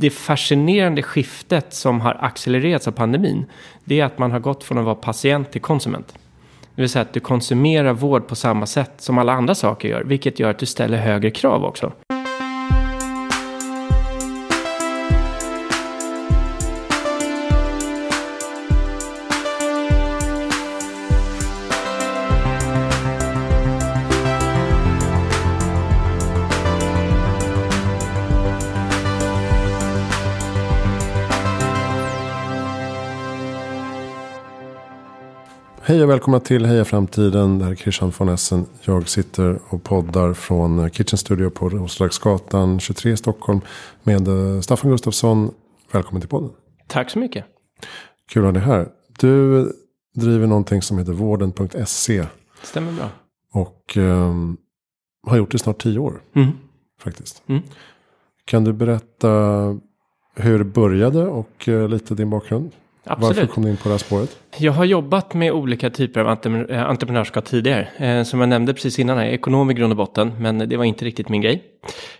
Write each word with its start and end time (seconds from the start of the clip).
Det 0.00 0.10
fascinerande 0.10 1.02
skiftet 1.02 1.74
som 1.74 2.00
har 2.00 2.16
accelererats 2.20 2.88
av 2.88 2.92
pandemin, 2.92 3.46
det 3.84 4.00
är 4.00 4.04
att 4.04 4.18
man 4.18 4.32
har 4.32 4.38
gått 4.38 4.64
från 4.64 4.78
att 4.78 4.84
vara 4.84 4.94
patient 4.94 5.50
till 5.50 5.60
konsument. 5.60 6.14
Det 6.74 6.82
vill 6.82 6.88
säga 6.88 7.02
att 7.02 7.12
du 7.12 7.20
konsumerar 7.20 7.92
vård 7.92 8.26
på 8.26 8.36
samma 8.36 8.66
sätt 8.66 8.92
som 8.96 9.18
alla 9.18 9.32
andra 9.32 9.54
saker 9.54 9.88
gör, 9.88 10.04
vilket 10.04 10.38
gör 10.38 10.50
att 10.50 10.58
du 10.58 10.66
ställer 10.66 10.98
högre 10.98 11.30
krav 11.30 11.64
också. 11.64 11.92
Och 36.08 36.12
välkomna 36.12 36.40
till 36.40 36.66
Heja 36.66 36.84
Framtiden. 36.84 37.58
Det 37.58 37.64
här 37.64 37.72
är 37.72 37.76
Christian 37.76 38.12
von 38.18 38.28
Essen. 38.28 38.66
Jag 38.82 39.08
sitter 39.08 39.58
och 39.68 39.84
poddar 39.84 40.34
från 40.34 40.90
Kitchen 40.90 41.18
Studio 41.18 41.50
på 41.50 41.68
Roslagsgatan 41.68 42.80
23 42.80 43.12
i 43.12 43.16
Stockholm. 43.16 43.60
Med 44.02 44.28
eh, 44.28 44.60
Staffan 44.60 44.90
Gustafsson. 44.90 45.54
Välkommen 45.92 46.20
till 46.20 46.28
podden. 46.28 46.50
Tack 46.86 47.10
så 47.10 47.18
mycket. 47.18 47.44
Kul 48.28 48.42
att 48.42 48.46
ha 48.46 48.52
dig 48.52 48.62
här. 48.62 48.88
Du 49.18 49.64
driver 50.14 50.46
någonting 50.46 50.82
som 50.82 50.98
heter 50.98 51.12
vården.se. 51.12 52.26
Stämmer 52.62 52.92
bra. 52.92 53.10
Och 53.52 53.96
um, 53.96 54.56
har 55.26 55.36
gjort 55.36 55.50
det 55.50 55.56
i 55.56 55.58
snart 55.58 55.82
tio 55.82 55.98
år. 55.98 56.22
Mm. 56.34 56.50
Faktiskt. 57.00 57.42
Mm. 57.46 57.62
Kan 58.44 58.64
du 58.64 58.72
berätta 58.72 59.28
hur 60.34 60.58
det 60.58 60.64
började 60.64 61.26
och 61.26 61.68
uh, 61.68 61.88
lite 61.88 62.14
din 62.14 62.30
bakgrund? 62.30 62.72
Absolut. 63.08 63.36
Varför 63.36 63.52
kom 63.52 63.64
du 63.64 63.70
in 63.70 63.76
på 63.76 63.88
det 63.88 63.90
här 63.90 63.98
spåret? 63.98 64.38
Jag 64.56 64.72
har 64.72 64.84
jobbat 64.84 65.34
med 65.34 65.52
olika 65.52 65.90
typer 65.90 66.20
av 66.20 66.28
eh, 66.70 66.82
entreprenörskap 66.88 67.44
tidigare. 67.44 67.88
Eh, 67.96 68.22
som 68.22 68.40
jag 68.40 68.48
nämnde 68.48 68.74
precis 68.74 68.98
innan, 68.98 69.16
jag 69.16 69.26
är 69.26 69.30
ekonom 69.30 69.70
i 69.70 69.74
grund 69.74 69.92
och 69.92 69.96
botten, 69.96 70.32
men 70.38 70.58
det 70.58 70.76
var 70.76 70.84
inte 70.84 71.04
riktigt 71.04 71.28
min 71.28 71.40
grej. 71.40 71.62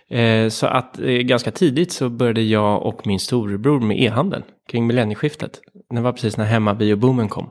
Eh, 0.07 0.49
så 0.49 0.67
att 0.67 0.97
ganska 1.21 1.51
tidigt 1.51 1.91
så 1.91 2.09
började 2.09 2.41
jag 2.41 2.85
och 2.85 3.07
min 3.07 3.19
storebror 3.19 3.79
med 3.79 4.01
e-handel 4.01 4.43
kring 4.71 4.87
millennieskiftet. 4.87 5.59
Det 5.89 6.01
var 6.01 6.11
precis 6.11 6.37
när 6.37 6.45
hemmabioboomen 6.45 7.29
kom. 7.29 7.49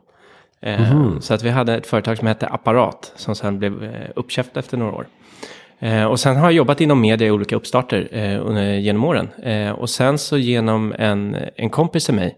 Mm. 0.60 1.20
Så 1.20 1.34
att 1.34 1.42
vi 1.42 1.50
hade 1.50 1.74
ett 1.74 1.86
företag 1.86 2.18
som 2.18 2.26
hette 2.26 2.46
Apparat 2.46 3.12
som 3.16 3.34
sen 3.34 3.58
blev 3.58 3.94
uppköpt 4.16 4.56
efter 4.56 4.76
några 4.76 4.92
år. 4.92 5.06
och 6.10 6.20
sen 6.20 6.36
har 6.36 6.44
jag 6.44 6.52
jobbat 6.52 6.80
inom 6.80 7.00
media 7.00 7.28
i 7.28 7.30
olika 7.30 7.56
uppstarter 7.56 8.08
genom 8.78 9.04
åren. 9.04 9.28
och 9.72 9.90
sen 9.90 10.18
så 10.18 10.38
genom 10.38 10.94
en, 10.98 11.36
en 11.56 11.70
kompis 11.70 12.04
till 12.04 12.14
mig 12.14 12.36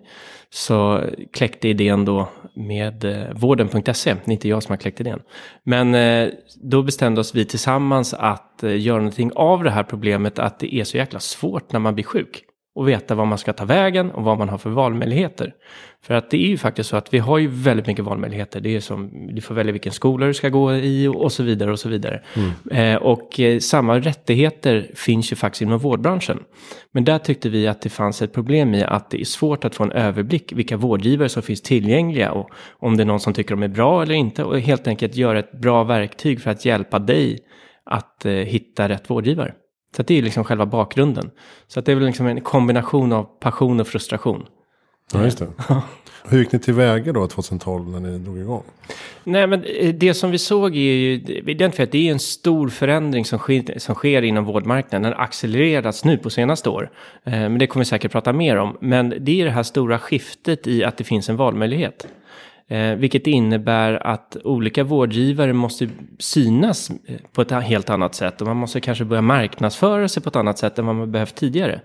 så 0.52 1.04
kläckte 1.32 1.68
idén 1.68 2.04
då 2.04 2.28
med 2.54 3.04
eh, 3.04 3.34
vården.se. 3.34 4.14
Det 4.14 4.30
är 4.30 4.32
inte 4.32 4.48
jag 4.48 4.62
som 4.62 4.72
har 4.72 4.76
kläckt 4.76 5.00
idén. 5.00 5.20
Men 5.62 5.94
eh, 5.94 6.28
då 6.62 6.82
bestämde 6.82 7.20
oss 7.20 7.34
vi 7.34 7.44
tillsammans 7.44 8.14
att 8.14 8.62
eh, 8.62 8.80
göra 8.80 8.96
någonting 8.96 9.32
av 9.34 9.64
det 9.64 9.70
här 9.70 9.82
problemet 9.82 10.38
att 10.38 10.58
det 10.58 10.74
är 10.74 10.84
så 10.84 10.96
jäkla 10.96 11.20
svårt 11.20 11.72
när 11.72 11.80
man 11.80 11.94
blir 11.94 12.04
sjuk 12.04 12.44
och 12.74 12.88
veta 12.88 13.14
vad 13.14 13.26
man 13.26 13.38
ska 13.38 13.52
ta 13.52 13.64
vägen 13.64 14.10
och 14.10 14.24
vad 14.24 14.38
man 14.38 14.48
har 14.48 14.58
för 14.58 14.70
valmöjligheter. 14.70 15.54
För 16.02 16.14
att 16.14 16.30
det 16.30 16.36
är 16.36 16.48
ju 16.48 16.58
faktiskt 16.58 16.90
så 16.90 16.96
att 16.96 17.14
vi 17.14 17.18
har 17.18 17.38
ju 17.38 17.46
väldigt 17.46 17.86
mycket 17.86 18.04
valmöjligheter. 18.04 18.60
Det 18.60 18.76
är 18.76 18.80
som, 18.80 19.26
du 19.34 19.40
får 19.40 19.54
välja 19.54 19.72
vilken 19.72 19.92
skola 19.92 20.26
du 20.26 20.34
ska 20.34 20.48
gå 20.48 20.74
i 20.74 21.08
och 21.08 21.32
så 21.32 21.42
vidare 21.42 21.72
och 21.72 21.78
så 21.78 21.88
vidare. 21.88 22.22
Mm. 22.36 22.94
Eh, 22.94 23.02
och 23.02 23.40
eh, 23.40 23.58
samma 23.58 23.98
rättigheter 23.98 24.90
finns 24.94 25.32
ju 25.32 25.36
faktiskt 25.36 25.62
inom 25.62 25.78
vårdbranschen. 25.78 26.38
Men 26.92 27.04
där 27.04 27.18
tyckte 27.18 27.48
vi 27.48 27.66
att 27.66 27.82
det 27.82 27.88
fanns 27.88 28.22
ett 28.22 28.32
problem 28.32 28.74
i 28.74 28.84
att 28.84 29.10
det 29.10 29.20
är 29.20 29.24
svårt 29.24 29.64
att 29.64 29.74
få 29.74 29.84
en 29.84 29.92
överblick 29.92 30.52
vilka 30.52 30.76
vårdgivare 30.76 31.28
som 31.28 31.42
finns 31.42 31.62
tillgängliga 31.62 32.32
och 32.32 32.50
om 32.78 32.96
det 32.96 33.02
är 33.02 33.06
någon 33.06 33.20
som 33.20 33.32
tycker 33.32 33.50
de 33.50 33.62
är 33.62 33.68
bra 33.68 34.02
eller 34.02 34.14
inte 34.14 34.44
och 34.44 34.60
helt 34.60 34.86
enkelt 34.86 35.16
göra 35.16 35.38
ett 35.38 35.52
bra 35.52 35.84
verktyg 35.84 36.40
för 36.40 36.50
att 36.50 36.64
hjälpa 36.64 36.98
dig 36.98 37.38
att 37.84 38.24
eh, 38.24 38.32
hitta 38.32 38.88
rätt 38.88 39.10
vårdgivare. 39.10 39.54
Så 39.96 40.02
det 40.02 40.18
är 40.18 40.22
liksom 40.22 40.44
själva 40.44 40.66
bakgrunden. 40.66 41.30
Så 41.68 41.80
det 41.80 41.92
är 41.92 41.96
väl 41.96 42.06
liksom 42.06 42.26
en 42.26 42.40
kombination 42.40 43.12
av 43.12 43.24
passion 43.24 43.80
och 43.80 43.86
frustration. 43.86 44.46
Ja, 45.12 45.24
just 45.24 45.38
det. 45.38 45.48
Hur 46.28 46.38
gick 46.38 46.52
ni 46.52 46.58
tillväga 46.58 47.12
då 47.12 47.26
2012 47.26 47.88
när 47.88 48.00
ni 48.00 48.18
drog 48.18 48.38
igång? 48.38 48.62
Nej, 49.24 49.46
men 49.46 49.64
eh, 49.64 49.94
det 49.94 50.14
som 50.14 50.30
vi 50.30 50.38
såg 50.38 50.76
är 50.76 50.80
ju, 50.80 51.12
identifierat 51.46 51.88
att 51.88 51.92
det 51.92 52.08
är 52.08 52.12
en 52.12 52.18
stor 52.18 52.68
förändring 52.68 53.24
som 53.24 53.38
sker, 53.38 53.78
som 53.78 53.94
sker 53.94 54.22
inom 54.22 54.44
vårdmarknaden. 54.44 55.02
Den 55.02 55.12
har 55.12 55.24
accelererats 55.24 56.04
nu 56.04 56.18
på 56.18 56.30
senaste 56.30 56.68
år. 56.68 56.90
Eh, 57.24 57.32
men 57.32 57.58
det 57.58 57.66
kommer 57.66 57.84
vi 57.84 57.88
säkert 57.88 58.12
prata 58.12 58.32
mer 58.32 58.56
om. 58.56 58.76
Men 58.80 59.14
det 59.20 59.40
är 59.40 59.44
det 59.44 59.50
här 59.50 59.62
stora 59.62 59.98
skiftet 59.98 60.66
i 60.66 60.84
att 60.84 60.96
det 60.96 61.04
finns 61.04 61.28
en 61.28 61.36
valmöjlighet. 61.36 62.06
Eh, 62.70 62.94
vilket 62.94 63.26
innebär 63.26 64.06
att 64.06 64.36
olika 64.44 64.84
vårdgivare 64.84 65.52
måste 65.52 65.88
synas 66.18 66.90
eh, 66.90 67.16
på 67.32 67.42
ett 67.42 67.50
helt 67.50 67.90
annat 67.90 68.14
sätt. 68.14 68.40
Och 68.40 68.46
man 68.46 68.56
måste 68.56 68.80
kanske 68.80 69.04
börja 69.04 69.22
marknadsföra 69.22 70.08
sig 70.08 70.22
på 70.22 70.28
ett 70.28 70.36
annat 70.36 70.58
sätt 70.58 70.78
än 70.78 70.86
vad 70.86 70.94
man 70.94 71.12
behövt 71.12 71.34
tidigare. 71.34 71.80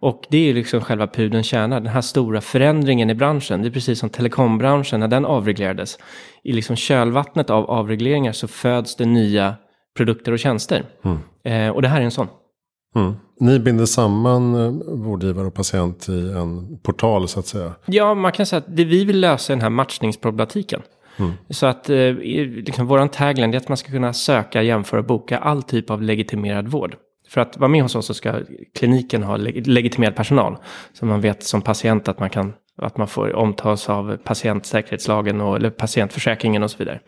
Och 0.00 0.22
det 0.28 0.50
är 0.50 0.54
liksom 0.54 0.80
själva 0.80 1.06
pudelns 1.06 1.46
kärna. 1.46 1.80
Den 1.80 1.92
här 1.92 2.00
stora 2.00 2.40
förändringen 2.40 3.10
i 3.10 3.14
branschen. 3.14 3.62
Det 3.62 3.68
är 3.68 3.70
precis 3.70 3.98
som 3.98 4.10
telekombranschen 4.10 5.00
när 5.00 5.08
den 5.08 5.24
avreglerades. 5.24 5.98
I 6.42 6.52
liksom 6.52 6.76
kölvattnet 6.76 7.50
av 7.50 7.70
avregleringar 7.70 8.32
så 8.32 8.48
föds 8.48 8.96
det 8.96 9.06
nya 9.06 9.54
produkter 9.96 10.32
och 10.32 10.38
tjänster. 10.38 10.84
Mm. 11.04 11.18
Eh, 11.44 11.74
och 11.74 11.82
det 11.82 11.88
här 11.88 12.00
är 12.00 12.04
en 12.04 12.10
sån. 12.10 12.28
Mm. 12.96 13.14
Ni 13.40 13.58
binder 13.58 13.86
samman 13.86 14.54
eh, 14.54 14.96
vårdgivare 14.96 15.46
och 15.46 15.54
patient 15.54 16.08
i 16.08 16.30
en 16.30 16.78
portal 16.78 17.28
så 17.28 17.40
att 17.40 17.46
säga. 17.46 17.72
Ja, 17.86 18.14
man 18.14 18.32
kan 18.32 18.46
säga 18.46 18.58
att 18.58 18.76
det 18.76 18.84
vi 18.84 19.04
vill 19.04 19.20
lösa 19.20 19.52
är 19.52 19.56
den 19.56 19.62
här 19.62 19.70
matchningsproblematiken. 19.70 20.82
Mm. 21.18 21.32
Så 21.50 21.66
att 21.66 21.90
eh, 21.90 22.12
liksom, 22.14 22.86
våran 22.86 23.08
tagline 23.08 23.54
är 23.54 23.58
att 23.58 23.68
man 23.68 23.76
ska 23.76 23.90
kunna 23.90 24.12
söka, 24.12 24.62
jämföra 24.62 25.00
och 25.00 25.06
boka 25.06 25.38
all 25.38 25.62
typ 25.62 25.90
av 25.90 26.02
legitimerad 26.02 26.68
vård. 26.68 26.96
För 27.28 27.40
att 27.40 27.56
vara 27.56 27.68
med 27.68 27.82
hos 27.82 27.94
oss 27.94 28.06
så 28.06 28.14
ska 28.14 28.34
kliniken 28.78 29.22
ha 29.22 29.36
legitimerad 29.36 30.16
personal. 30.16 30.56
Så 30.92 31.06
man 31.06 31.20
vet 31.20 31.42
som 31.42 31.62
patient 31.62 32.08
att 32.08 32.20
man 32.20 32.30
kan 32.30 32.52
att 32.78 32.96
man 32.96 33.08
får 33.08 33.36
omtas 33.36 33.88
av 33.88 34.16
patientsäkerhetslagen 34.16 35.40
och, 35.40 35.56
eller 35.56 35.70
patientförsäkringen 35.70 36.62
och 36.62 36.70
så 36.70 36.78
vidare. 36.78 37.00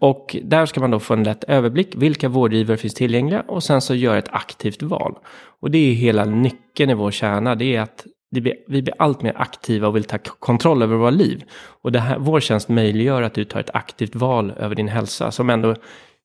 Och 0.00 0.36
där 0.42 0.66
ska 0.66 0.80
man 0.80 0.90
då 0.90 1.00
få 1.00 1.14
en 1.14 1.22
lätt 1.22 1.44
överblick. 1.44 1.94
Vilka 1.96 2.28
vårdgivare 2.28 2.76
finns 2.76 2.94
tillgängliga? 2.94 3.40
Och 3.40 3.62
sen 3.62 3.80
så 3.80 3.94
göra 3.94 4.18
ett 4.18 4.28
aktivt 4.30 4.82
val. 4.82 5.14
Och 5.60 5.70
det 5.70 5.78
är 5.78 5.92
hela 5.92 6.24
nyckeln 6.24 6.90
i 6.90 6.94
vår 6.94 7.10
kärna. 7.10 7.54
Det 7.54 7.76
är 7.76 7.80
att 7.80 8.04
det 8.30 8.40
blir, 8.40 8.54
vi 8.68 8.82
blir 8.82 8.94
allt 8.98 9.22
mer 9.22 9.32
aktiva 9.36 9.88
och 9.88 9.96
vill 9.96 10.04
ta 10.04 10.18
kontroll 10.18 10.82
över 10.82 10.96
våra 10.96 11.10
liv. 11.10 11.44
Och 11.82 11.92
det 11.92 12.00
här, 12.00 12.18
vår 12.18 12.40
tjänst 12.40 12.68
möjliggör 12.68 13.22
att 13.22 13.34
du 13.34 13.44
tar 13.44 13.60
ett 13.60 13.74
aktivt 13.74 14.14
val 14.14 14.52
över 14.56 14.74
din 14.74 14.88
hälsa. 14.88 15.30
Som 15.30 15.50
ändå 15.50 15.74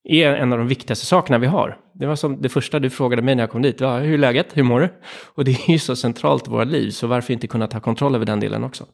är 0.04 0.34
en 0.34 0.52
av 0.54 0.58
de 0.58 0.68
viktigaste 0.68 1.06
sakerna 1.06 1.38
vi 1.38 1.48
har. 1.48 1.78
Det 2.02 2.08
var 2.08 2.16
som 2.16 2.42
det 2.42 2.50
första 2.50 2.80
du 2.80 2.90
frågade 2.90 3.22
mig 3.22 3.36
när 3.36 3.44
jag 3.44 3.50
kom 3.50 3.62
dit. 3.62 3.82
Ja, 3.82 3.98
hur 3.98 4.14
är 4.14 4.18
läget? 4.18 4.48
Hur 4.54 4.64
mår 4.64 4.80
du? 4.80 4.90
Och 5.36 5.46
det 5.46 5.52
är 5.52 5.72
ju 5.72 5.80
så 5.80 5.96
centralt 5.96 6.48
i 6.48 6.52
våra 6.52 6.64
liv. 6.64 6.90
Så 6.90 7.08
varför 7.08 7.34
inte 7.34 7.48
kunna 7.48 7.68
ta 7.68 7.80
kontroll 7.80 8.16
över 8.16 8.26
den 8.26 8.40
delen 8.40 8.64
också? 8.64 8.86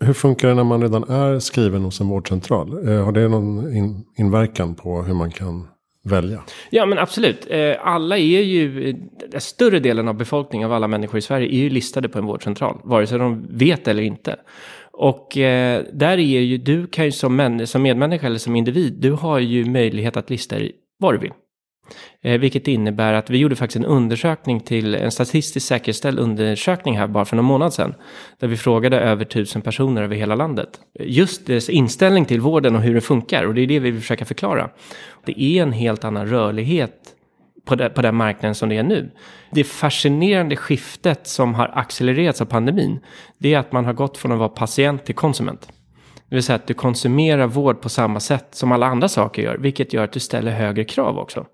Hur 0.00 0.12
funkar 0.12 0.48
det 0.48 0.54
när 0.54 0.64
man 0.64 0.82
redan 0.82 1.02
är 1.02 1.38
skriven 1.38 1.82
hos 1.82 2.00
en 2.00 2.08
vårdcentral? 2.08 2.88
Eh, 2.88 3.04
har 3.04 3.12
det 3.12 3.28
någon 3.28 3.76
in, 3.76 4.04
inverkan 4.18 4.74
på 4.74 5.02
hur 5.02 5.14
man 5.14 5.30
kan 5.30 5.68
välja? 6.04 6.42
Ja, 6.70 6.86
men 6.86 6.98
absolut. 6.98 7.46
Eh, 7.50 7.74
alla 7.80 8.18
är 8.18 8.42
ju, 8.42 8.92
den 9.30 9.40
större 9.40 9.78
delen 9.78 10.08
av 10.08 10.14
befolkningen 10.14 10.66
av 10.66 10.72
alla 10.72 10.88
människor 10.88 11.18
i 11.18 11.22
Sverige 11.22 11.48
är 11.54 11.58
ju 11.58 11.70
listade 11.70 12.08
på 12.08 12.18
en 12.18 12.26
vårdcentral. 12.26 12.80
Vare 12.84 13.06
sig 13.06 13.18
de 13.18 13.46
vet 13.50 13.88
eller 13.88 14.02
inte. 14.02 14.36
Och 14.92 15.36
eh, 15.36 15.84
där 15.92 16.18
är 16.18 16.40
ju, 16.40 16.58
du 16.58 16.86
kan 16.86 17.04
ju 17.04 17.12
som, 17.12 17.36
män, 17.36 17.66
som 17.66 17.82
medmänniska 17.82 18.26
eller 18.26 18.38
som 18.38 18.56
individ, 18.56 18.92
du 18.92 19.12
har 19.12 19.38
ju 19.38 19.64
möjlighet 19.64 20.16
att 20.16 20.30
lista 20.30 20.56
dig 20.56 20.72
var 20.98 21.12
du 21.12 21.18
vill. 21.18 21.32
Eh, 22.22 22.40
vilket 22.40 22.68
innebär 22.68 23.12
att 23.12 23.30
vi 23.30 23.38
gjorde 23.38 23.56
faktiskt 23.56 23.76
en 23.76 23.84
undersökning 23.84 24.60
till 24.60 24.94
en 24.94 25.10
statistiskt 25.10 25.68
säkerställd 25.68 26.18
undersökning 26.18 26.98
här 26.98 27.06
bara 27.06 27.24
för 27.24 27.36
någon 27.36 27.44
månad 27.44 27.74
sedan. 27.74 27.94
Där 28.38 28.48
vi 28.48 28.56
frågade 28.56 29.00
över 29.00 29.24
tusen 29.24 29.62
personer 29.62 30.02
över 30.02 30.16
hela 30.16 30.34
landet. 30.34 30.68
Just 31.00 31.46
deras 31.46 31.68
inställning 31.68 32.24
till 32.24 32.40
vården 32.40 32.76
och 32.76 32.82
hur 32.82 32.94
det 32.94 33.00
funkar 33.00 33.44
och 33.44 33.54
det 33.54 33.60
är 33.60 33.66
det 33.66 33.78
vi 33.78 33.90
vill 33.90 34.00
försöka 34.00 34.24
förklara. 34.24 34.70
Det 35.24 35.42
är 35.42 35.62
en 35.62 35.72
helt 35.72 36.04
annan 36.04 36.26
rörlighet 36.26 36.94
på, 37.64 37.74
det, 37.74 37.90
på 37.90 38.02
den 38.02 38.14
marknaden 38.14 38.54
som 38.54 38.68
det 38.68 38.76
är 38.76 38.82
nu. 38.82 39.10
Det 39.50 39.64
fascinerande 39.64 40.56
skiftet 40.56 41.26
som 41.26 41.54
har 41.54 41.70
accelererats 41.74 42.40
av 42.40 42.44
pandemin, 42.44 43.00
det 43.38 43.54
är 43.54 43.58
att 43.58 43.72
man 43.72 43.84
har 43.84 43.92
gått 43.92 44.18
från 44.18 44.32
att 44.32 44.38
vara 44.38 44.48
patient 44.48 45.04
till 45.04 45.14
konsument. 45.14 45.68
Det 46.28 46.36
vill 46.36 46.42
säga 46.42 46.56
att 46.56 46.66
du 46.66 46.74
konsumerar 46.74 47.46
vård 47.46 47.80
på 47.80 47.88
samma 47.88 48.20
sätt 48.20 48.46
som 48.50 48.72
alla 48.72 48.86
andra 48.86 49.08
saker 49.08 49.42
gör, 49.42 49.56
vilket 49.56 49.92
gör 49.92 50.04
att 50.04 50.12
du 50.12 50.20
ställer 50.20 50.52
högre 50.52 50.84
krav 50.84 51.18
också. 51.18 51.46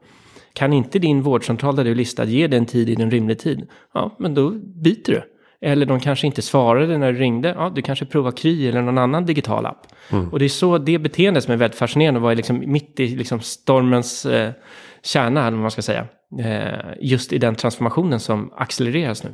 Kan 0.57 0.73
inte 0.73 0.99
din 0.99 1.23
vårdcentral 1.23 1.77
där 1.77 1.85
du 1.85 1.91
är 1.91 1.95
listad 1.95 2.25
ge 2.25 2.47
dig 2.47 2.59
en 2.59 2.67
tid 2.67 2.89
i 2.89 3.03
en 3.03 3.11
rimlig 3.11 3.39
tid, 3.39 3.69
ja, 3.95 4.17
men 4.19 4.35
då 4.35 4.51
byter 4.51 5.11
du. 5.13 5.23
Eller 5.61 5.87
de 5.87 6.01
kanske 6.01 6.27
inte 6.27 6.43
svarade 6.43 6.99
när 6.99 7.13
du 7.13 7.19
ringde, 7.19 7.49
ja, 7.49 7.73
du 7.75 7.83
kanske 7.83 8.07
provar 8.07 8.31
Kry 8.31 8.69
eller 8.69 8.83
någon 8.83 8.99
annan 8.99 9.27
digital 9.27 9.67
app. 9.67 9.87
Mm. 10.13 10.29
Och 10.29 10.39
det 10.39 10.45
är 10.45 10.49
så 10.49 10.79
det 10.79 10.99
beteendet 10.99 11.45
som 11.45 11.53
är 11.53 11.57
väldigt 11.57 11.79
fascinerande 11.79 12.21
var 12.21 12.35
liksom 12.35 12.63
mitt 12.67 13.01
i 13.01 13.07
liksom 13.07 13.41
stormens 13.41 14.27
eh, 14.27 14.53
kärna, 15.03 15.41
eller 15.41 15.57
vad 15.57 15.63
man 15.63 15.71
ska 15.71 15.83
säga. 15.83 16.07
Eh, 16.41 16.95
just 17.01 17.33
i 17.33 17.39
den 17.39 17.55
transformationen 17.55 18.21
som 18.21 18.53
accelereras 18.57 19.25
nu. 19.25 19.31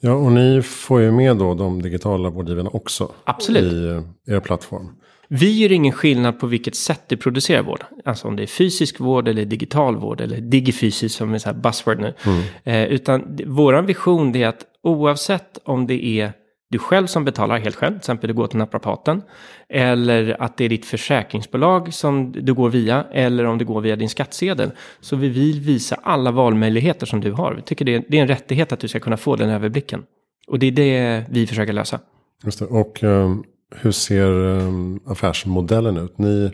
Ja, 0.00 0.12
och 0.12 0.32
ni 0.32 0.62
får 0.62 1.00
ju 1.00 1.12
med 1.12 1.36
då 1.36 1.54
de 1.54 1.82
digitala 1.82 2.30
vårdgivarna 2.30 2.70
också. 2.72 3.12
Absolut. 3.24 3.72
I 3.72 3.86
eh, 3.86 4.36
er 4.36 4.40
plattform. 4.40 4.90
Vi 5.28 5.62
gör 5.62 5.72
ingen 5.72 5.92
skillnad 5.92 6.40
på 6.40 6.46
vilket 6.46 6.76
sätt 6.76 7.02
du 7.08 7.16
producerar 7.16 7.62
vård. 7.62 7.84
Alltså 8.04 8.28
om 8.28 8.36
det 8.36 8.42
är 8.42 8.46
fysisk 8.46 9.00
vård 9.00 9.28
eller 9.28 9.44
digital 9.44 9.96
vård 9.96 10.20
eller 10.20 10.40
digifysisk 10.40 11.16
som 11.16 11.34
är 11.34 11.38
så 11.38 11.48
här 11.48 11.56
buzzword 11.56 12.00
nu. 12.00 12.14
Mm. 12.26 12.42
Eh, 12.64 12.84
utan 12.84 13.38
vår 13.46 13.82
vision 13.82 14.36
är 14.36 14.46
att 14.46 14.64
oavsett 14.82 15.58
om 15.64 15.86
det 15.86 16.04
är 16.04 16.32
du 16.70 16.78
själv 16.78 17.06
som 17.06 17.24
betalar 17.24 17.58
helt 17.58 17.76
själv, 17.76 17.92
till 17.92 17.98
exempel 17.98 18.28
du 18.28 18.34
går 18.34 18.46
till 18.46 18.58
naprapaten, 18.58 19.22
eller 19.68 20.42
att 20.42 20.56
det 20.56 20.64
är 20.64 20.68
ditt 20.68 20.86
försäkringsbolag 20.86 21.94
som 21.94 22.32
du 22.32 22.54
går 22.54 22.70
via, 22.70 23.04
eller 23.12 23.44
om 23.44 23.58
du 23.58 23.64
går 23.64 23.80
via 23.80 23.96
din 23.96 24.08
skattsedel, 24.08 24.70
så 25.00 25.16
vi 25.16 25.28
vill 25.28 25.60
visa 25.60 25.96
alla 26.02 26.30
valmöjligheter 26.30 27.06
som 27.06 27.20
du 27.20 27.32
har. 27.32 27.54
Vi 27.54 27.62
tycker 27.62 27.84
det 27.84 27.94
är, 27.94 28.04
det 28.08 28.18
är 28.18 28.22
en 28.22 28.28
rättighet 28.28 28.72
att 28.72 28.80
du 28.80 28.88
ska 28.88 29.00
kunna 29.00 29.16
få 29.16 29.36
den 29.36 29.50
överblicken. 29.50 30.02
Och 30.46 30.58
det 30.58 30.66
är 30.66 30.72
det 30.72 31.24
vi 31.30 31.46
försöker 31.46 31.72
lösa. 31.72 32.00
Just 32.44 32.58
det. 32.58 32.64
Och 32.64 33.02
um, 33.02 33.44
hur 33.74 33.92
ser 33.92 34.30
um, 34.30 35.00
affärsmodellen 35.06 35.96
ut? 35.96 36.18
Ni, 36.18 36.50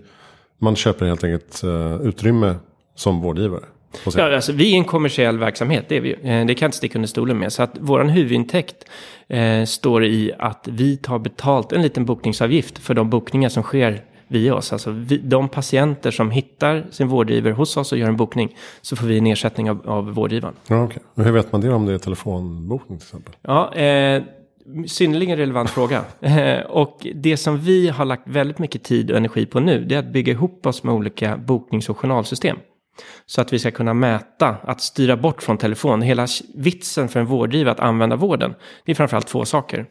man 0.58 0.76
köper 0.76 1.06
helt 1.06 1.24
enkelt 1.24 1.64
uh, 1.64 2.00
utrymme 2.02 2.54
som 2.94 3.20
vårdgivare. 3.20 3.64
Ja, 4.16 4.34
alltså, 4.34 4.52
vi 4.52 4.72
är 4.72 4.76
en 4.76 4.84
kommersiell 4.84 5.38
verksamhet, 5.38 5.84
det 5.88 5.96
är 5.96 6.00
vi 6.00 6.12
eh, 6.12 6.18
Det 6.20 6.30
kan 6.30 6.46
jag 6.46 6.68
inte 6.68 6.76
sticka 6.76 6.98
under 6.98 7.08
stolen 7.08 7.38
med. 7.38 7.52
Så 7.52 7.62
att 7.62 7.70
vår 7.80 8.04
huvudintäkt 8.04 8.84
eh, 9.28 9.64
står 9.64 10.04
i 10.04 10.32
att 10.38 10.68
vi 10.70 10.96
tar 10.96 11.18
betalt 11.18 11.72
en 11.72 11.82
liten 11.82 12.04
bokningsavgift 12.04 12.78
för 12.78 12.94
de 12.94 13.10
bokningar 13.10 13.48
som 13.48 13.62
sker 13.62 14.02
via 14.28 14.54
oss. 14.54 14.72
Alltså 14.72 14.90
vi, 14.90 15.18
de 15.18 15.48
patienter 15.48 16.10
som 16.10 16.30
hittar 16.30 16.86
sin 16.90 17.08
vårdgivare 17.08 17.52
hos 17.52 17.76
oss 17.76 17.92
och 17.92 17.98
gör 17.98 18.08
en 18.08 18.16
bokning 18.16 18.56
så 18.80 18.96
får 18.96 19.06
vi 19.06 19.18
en 19.18 19.26
ersättning 19.26 19.70
av, 19.70 19.82
av 19.84 20.14
vårdgivaren. 20.14 20.54
Ja, 20.66 20.84
okay. 20.84 20.98
Och 21.14 21.24
hur 21.24 21.32
vet 21.32 21.52
man 21.52 21.60
det 21.60 21.72
om 21.72 21.86
det 21.86 21.92
är 21.92 21.98
telefonbokning 21.98 22.98
till 22.98 23.06
exempel? 23.06 23.34
Ja, 23.42 23.74
eh, 23.74 24.22
synnerligen 24.86 25.36
relevant 25.36 25.70
fråga. 25.70 26.04
Eh, 26.20 26.60
och 26.60 27.06
det 27.14 27.36
som 27.36 27.58
vi 27.58 27.88
har 27.88 28.04
lagt 28.04 28.28
väldigt 28.28 28.58
mycket 28.58 28.82
tid 28.82 29.10
och 29.10 29.16
energi 29.16 29.46
på 29.46 29.60
nu 29.60 29.84
det 29.84 29.94
är 29.94 29.98
att 29.98 30.12
bygga 30.12 30.32
ihop 30.32 30.66
oss 30.66 30.82
med 30.82 30.94
olika 30.94 31.36
boknings 31.36 31.88
och 31.88 31.98
journalsystem. 31.98 32.56
Så 33.26 33.40
att 33.40 33.52
vi 33.52 33.58
ska 33.58 33.70
kunna 33.70 33.94
mäta, 33.94 34.56
att 34.62 34.80
styra 34.80 35.16
bort 35.16 35.42
från 35.42 35.58
telefon. 35.58 36.02
Hela 36.02 36.26
vitsen 36.54 37.08
för 37.08 37.20
en 37.20 37.26
vårdgivare 37.26 37.72
att 37.72 37.80
använda 37.80 38.16
vården, 38.16 38.54
det 38.84 38.92
är 38.92 38.96
framförallt 38.96 39.26
två 39.26 39.44
saker. 39.44 39.86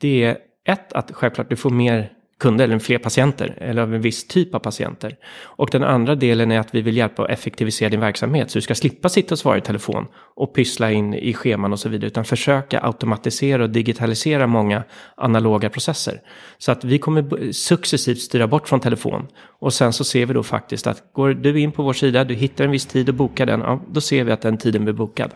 Det 0.00 0.24
är 0.24 0.38
ett, 0.64 0.92
att 0.92 1.10
självklart 1.12 1.50
du 1.50 1.56
får 1.56 1.70
mer 1.70 2.12
kunder 2.42 2.64
eller 2.64 2.78
fler 2.78 2.98
patienter 2.98 3.54
eller 3.58 3.82
av 3.82 3.94
en 3.94 4.00
viss 4.00 4.26
typ 4.26 4.54
av 4.54 4.58
patienter. 4.58 5.16
Och 5.42 5.68
den 5.72 5.84
andra 5.84 6.14
delen 6.14 6.50
är 6.50 6.60
att 6.60 6.74
vi 6.74 6.80
vill 6.80 6.96
hjälpa 6.96 7.22
att 7.22 7.30
effektivisera 7.30 7.88
din 7.88 8.00
verksamhet 8.00 8.50
så 8.50 8.58
du 8.58 8.62
ska 8.62 8.74
slippa 8.74 9.08
sitta 9.08 9.34
och 9.34 9.38
svara 9.38 9.58
i 9.58 9.60
telefon 9.60 10.06
och 10.14 10.54
pyssla 10.54 10.92
in 10.92 11.14
i 11.14 11.34
scheman 11.34 11.72
och 11.72 11.78
så 11.78 11.88
vidare 11.88 12.06
utan 12.06 12.24
försöka 12.24 12.80
automatisera 12.80 13.62
och 13.62 13.70
digitalisera 13.70 14.46
många 14.46 14.82
analoga 15.16 15.70
processer. 15.70 16.20
Så 16.58 16.72
att 16.72 16.84
vi 16.84 16.98
kommer 16.98 17.52
successivt 17.52 18.18
styra 18.18 18.46
bort 18.46 18.68
från 18.68 18.80
telefon 18.80 19.26
och 19.60 19.74
sen 19.74 19.92
så 19.92 20.04
ser 20.04 20.26
vi 20.26 20.34
då 20.34 20.42
faktiskt 20.42 20.86
att 20.86 21.12
går 21.12 21.30
du 21.34 21.60
in 21.60 21.72
på 21.72 21.82
vår 21.82 21.92
sida, 21.92 22.24
du 22.24 22.34
hittar 22.34 22.64
en 22.64 22.70
viss 22.70 22.86
tid 22.86 23.08
och 23.08 23.14
bokar 23.14 23.46
den, 23.46 23.60
ja, 23.60 23.80
då 23.92 24.00
ser 24.00 24.24
vi 24.24 24.32
att 24.32 24.42
den 24.42 24.58
tiden 24.58 24.84
blir 24.84 24.94
bokad. 24.94 25.30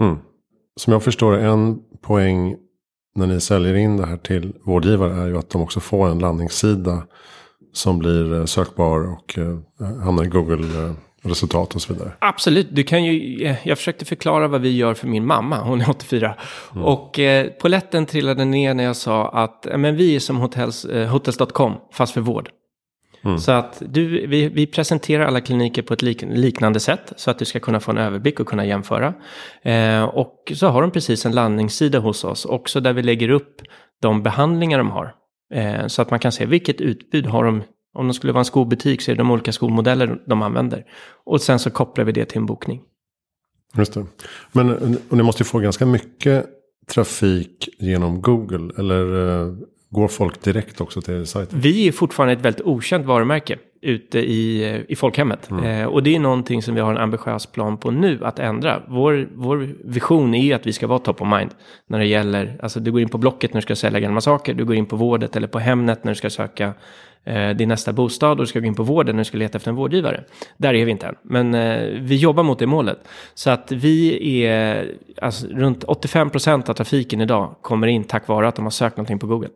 Mm. 0.00 0.18
Som 0.76 0.92
jag 0.92 1.02
förstår 1.02 1.38
en 1.38 1.78
poäng 2.02 2.56
när 3.14 3.26
ni 3.26 3.40
säljer 3.40 3.74
in 3.74 3.96
det 3.96 4.06
här 4.06 4.16
till 4.16 4.52
vårdgivare 4.64 5.22
är 5.22 5.26
ju 5.26 5.38
att 5.38 5.50
de 5.50 5.62
också 5.62 5.80
får 5.80 6.08
en 6.08 6.18
landningssida 6.18 7.02
som 7.72 7.98
blir 7.98 8.34
eh, 8.34 8.44
sökbar 8.44 9.12
och 9.12 9.38
eh, 9.38 9.58
hamnar 10.04 10.24
i 10.24 10.28
Google 10.28 10.94
resultat 11.22 11.74
och 11.74 11.82
så 11.82 11.92
vidare. 11.92 12.12
Absolut, 12.18 12.68
du 12.70 12.82
kan 12.82 13.04
ju, 13.04 13.44
eh, 13.44 13.56
jag 13.64 13.78
försökte 13.78 14.04
förklara 14.04 14.48
vad 14.48 14.60
vi 14.60 14.76
gör 14.76 14.94
för 14.94 15.06
min 15.06 15.26
mamma, 15.26 15.60
hon 15.60 15.80
är 15.80 15.90
84. 15.90 16.34
Mm. 16.72 16.84
Och 16.84 17.18
eh, 17.18 17.46
poletten 17.46 18.06
trillade 18.06 18.44
ner 18.44 18.74
när 18.74 18.84
jag 18.84 18.96
sa 18.96 19.28
att 19.28 19.66
men 19.76 19.96
vi 19.96 20.16
är 20.16 20.20
som 20.20 20.36
hotels, 20.36 20.84
eh, 20.84 21.08
hotels.com, 21.08 21.74
fast 21.92 22.14
för 22.14 22.20
vård. 22.20 22.50
Mm. 23.24 23.38
Så 23.38 23.52
att 23.52 23.82
du, 23.86 24.26
vi, 24.26 24.48
vi, 24.48 24.66
presenterar 24.66 25.26
alla 25.26 25.40
kliniker 25.40 25.82
på 25.82 25.94
ett 25.94 26.02
lik, 26.02 26.22
liknande 26.22 26.80
sätt 26.80 27.12
så 27.16 27.30
att 27.30 27.38
du 27.38 27.44
ska 27.44 27.60
kunna 27.60 27.80
få 27.80 27.90
en 27.90 27.98
överblick 27.98 28.40
och 28.40 28.48
kunna 28.48 28.66
jämföra. 28.66 29.14
Eh, 29.62 30.02
och 30.02 30.52
så 30.54 30.66
har 30.66 30.82
de 30.82 30.90
precis 30.90 31.26
en 31.26 31.32
landningssida 31.32 31.98
hos 31.98 32.24
oss 32.24 32.44
också 32.44 32.80
där 32.80 32.92
vi 32.92 33.02
lägger 33.02 33.28
upp 33.28 33.62
de 34.02 34.22
behandlingar 34.22 34.78
de 34.78 34.90
har. 34.90 35.14
Eh, 35.54 35.86
så 35.86 36.02
att 36.02 36.10
man 36.10 36.18
kan 36.18 36.32
se 36.32 36.46
vilket 36.46 36.80
utbud 36.80 37.26
har 37.26 37.44
de. 37.44 37.62
Om 37.94 38.06
de 38.06 38.14
skulle 38.14 38.32
vara 38.32 38.40
en 38.40 38.44
skobutik 38.44 39.02
så 39.02 39.10
är 39.10 39.14
det 39.14 39.20
de 39.20 39.30
olika 39.30 39.52
skomodeller 39.52 40.22
de 40.26 40.42
använder. 40.42 40.84
Och 41.24 41.40
sen 41.40 41.58
så 41.58 41.70
kopplar 41.70 42.04
vi 42.04 42.12
det 42.12 42.24
till 42.24 42.38
en 42.38 42.46
bokning. 42.46 42.82
Just 43.76 43.94
det. 43.94 44.06
Men 44.52 44.70
och 45.10 45.16
ni 45.16 45.22
måste 45.22 45.42
ju 45.42 45.44
få 45.44 45.58
ganska 45.58 45.86
mycket 45.86 46.46
trafik 46.94 47.68
genom 47.78 48.22
Google. 48.22 48.72
Eller 48.78 49.28
eh, 49.28 49.54
Går 49.92 50.08
folk 50.08 50.42
direkt 50.42 50.80
också 50.80 51.00
till 51.00 51.26
sajten? 51.26 51.60
Vi 51.60 51.88
är 51.88 51.92
fortfarande 51.92 52.32
ett 52.32 52.40
väldigt 52.40 52.66
okänt 52.66 53.06
varumärke 53.06 53.58
ute 53.82 54.18
i, 54.18 54.84
i 54.88 54.96
folkhemmet. 54.96 55.50
Mm. 55.50 55.64
Eh, 55.64 55.86
och 55.86 56.02
det 56.02 56.14
är 56.14 56.18
någonting 56.18 56.62
som 56.62 56.74
vi 56.74 56.80
har 56.80 56.90
en 56.90 56.98
ambitiös 56.98 57.46
plan 57.46 57.76
på 57.76 57.90
nu 57.90 58.24
att 58.24 58.38
ändra. 58.38 58.82
Vår, 58.88 59.28
vår 59.34 59.68
vision 59.84 60.34
är 60.34 60.54
att 60.54 60.66
vi 60.66 60.72
ska 60.72 60.86
vara 60.86 60.98
top 60.98 61.22
of 61.22 61.28
mind 61.28 61.50
när 61.86 61.98
det 61.98 62.06
gäller, 62.06 62.58
alltså 62.62 62.80
du 62.80 62.92
går 62.92 63.00
in 63.00 63.08
på 63.08 63.18
Blocket 63.18 63.54
när 63.54 63.60
du 63.60 63.62
ska 63.62 63.76
sälja 63.76 64.00
gamla 64.00 64.20
saker, 64.20 64.54
du 64.54 64.64
går 64.64 64.76
in 64.76 64.86
på 64.86 64.96
Vårdet 64.96 65.36
eller 65.36 65.48
på 65.48 65.58
Hemnet 65.58 66.04
när 66.04 66.12
du 66.12 66.16
ska 66.16 66.30
söka 66.30 66.74
eh, 67.24 67.50
din 67.50 67.68
nästa 67.68 67.92
bostad 67.92 68.30
och 68.30 68.36
du 68.36 68.46
ska 68.46 68.60
gå 68.60 68.66
in 68.66 68.74
på 68.74 68.82
vården 68.82 69.16
när 69.16 69.20
du 69.20 69.24
ska 69.24 69.38
leta 69.38 69.58
efter 69.58 69.70
en 69.70 69.76
vårdgivare. 69.76 70.24
Där 70.56 70.74
är 70.74 70.84
vi 70.84 70.90
inte 70.90 71.06
än, 71.06 71.16
men 71.22 71.54
eh, 71.54 72.00
vi 72.00 72.16
jobbar 72.16 72.42
mot 72.42 72.58
det 72.58 72.66
målet. 72.66 72.98
Så 73.34 73.50
att 73.50 73.72
vi 73.72 74.40
är, 74.44 74.90
alltså 75.22 75.46
runt 75.46 75.84
85% 75.84 76.70
av 76.70 76.74
trafiken 76.74 77.20
idag 77.20 77.54
kommer 77.62 77.86
in 77.86 78.04
tack 78.04 78.28
vare 78.28 78.48
att 78.48 78.56
de 78.56 78.64
har 78.64 78.70
sökt 78.70 78.96
någonting 78.96 79.18
på 79.18 79.26
Google. 79.26 79.48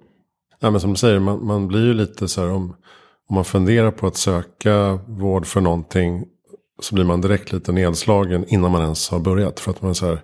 Ja, 0.60 0.70
men 0.70 0.80
som 0.80 0.90
du 0.90 0.96
säger, 0.96 1.18
man, 1.18 1.46
man 1.46 1.68
blir 1.68 1.84
ju 1.84 1.94
lite 1.94 2.28
så 2.28 2.40
här 2.40 2.50
om, 2.50 2.76
om 3.28 3.34
man 3.34 3.44
funderar 3.44 3.90
på 3.90 4.06
att 4.06 4.16
söka 4.16 4.98
vård 5.06 5.46
för 5.46 5.60
någonting. 5.60 6.24
Så 6.80 6.94
blir 6.94 7.04
man 7.04 7.20
direkt 7.20 7.52
lite 7.52 7.72
nedslagen 7.72 8.44
innan 8.48 8.70
man 8.70 8.82
ens 8.82 9.10
har 9.10 9.18
börjat. 9.18 9.60
För 9.60 9.70
att 9.70 9.82
man 9.82 9.90
är 9.90 9.94
så 9.94 10.06
här, 10.06 10.22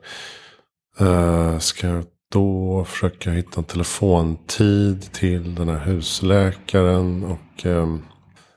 uh, 1.01 1.59
ska 1.59 1.87
jag 1.87 2.05
då 2.33 2.85
försöka 2.85 3.31
hitta 3.31 3.61
en 3.61 3.65
telefontid 3.65 5.13
till 5.13 5.55
den 5.55 5.69
här 5.69 5.79
husläkaren. 5.79 7.25
Och 7.25 7.67
um, 7.67 8.03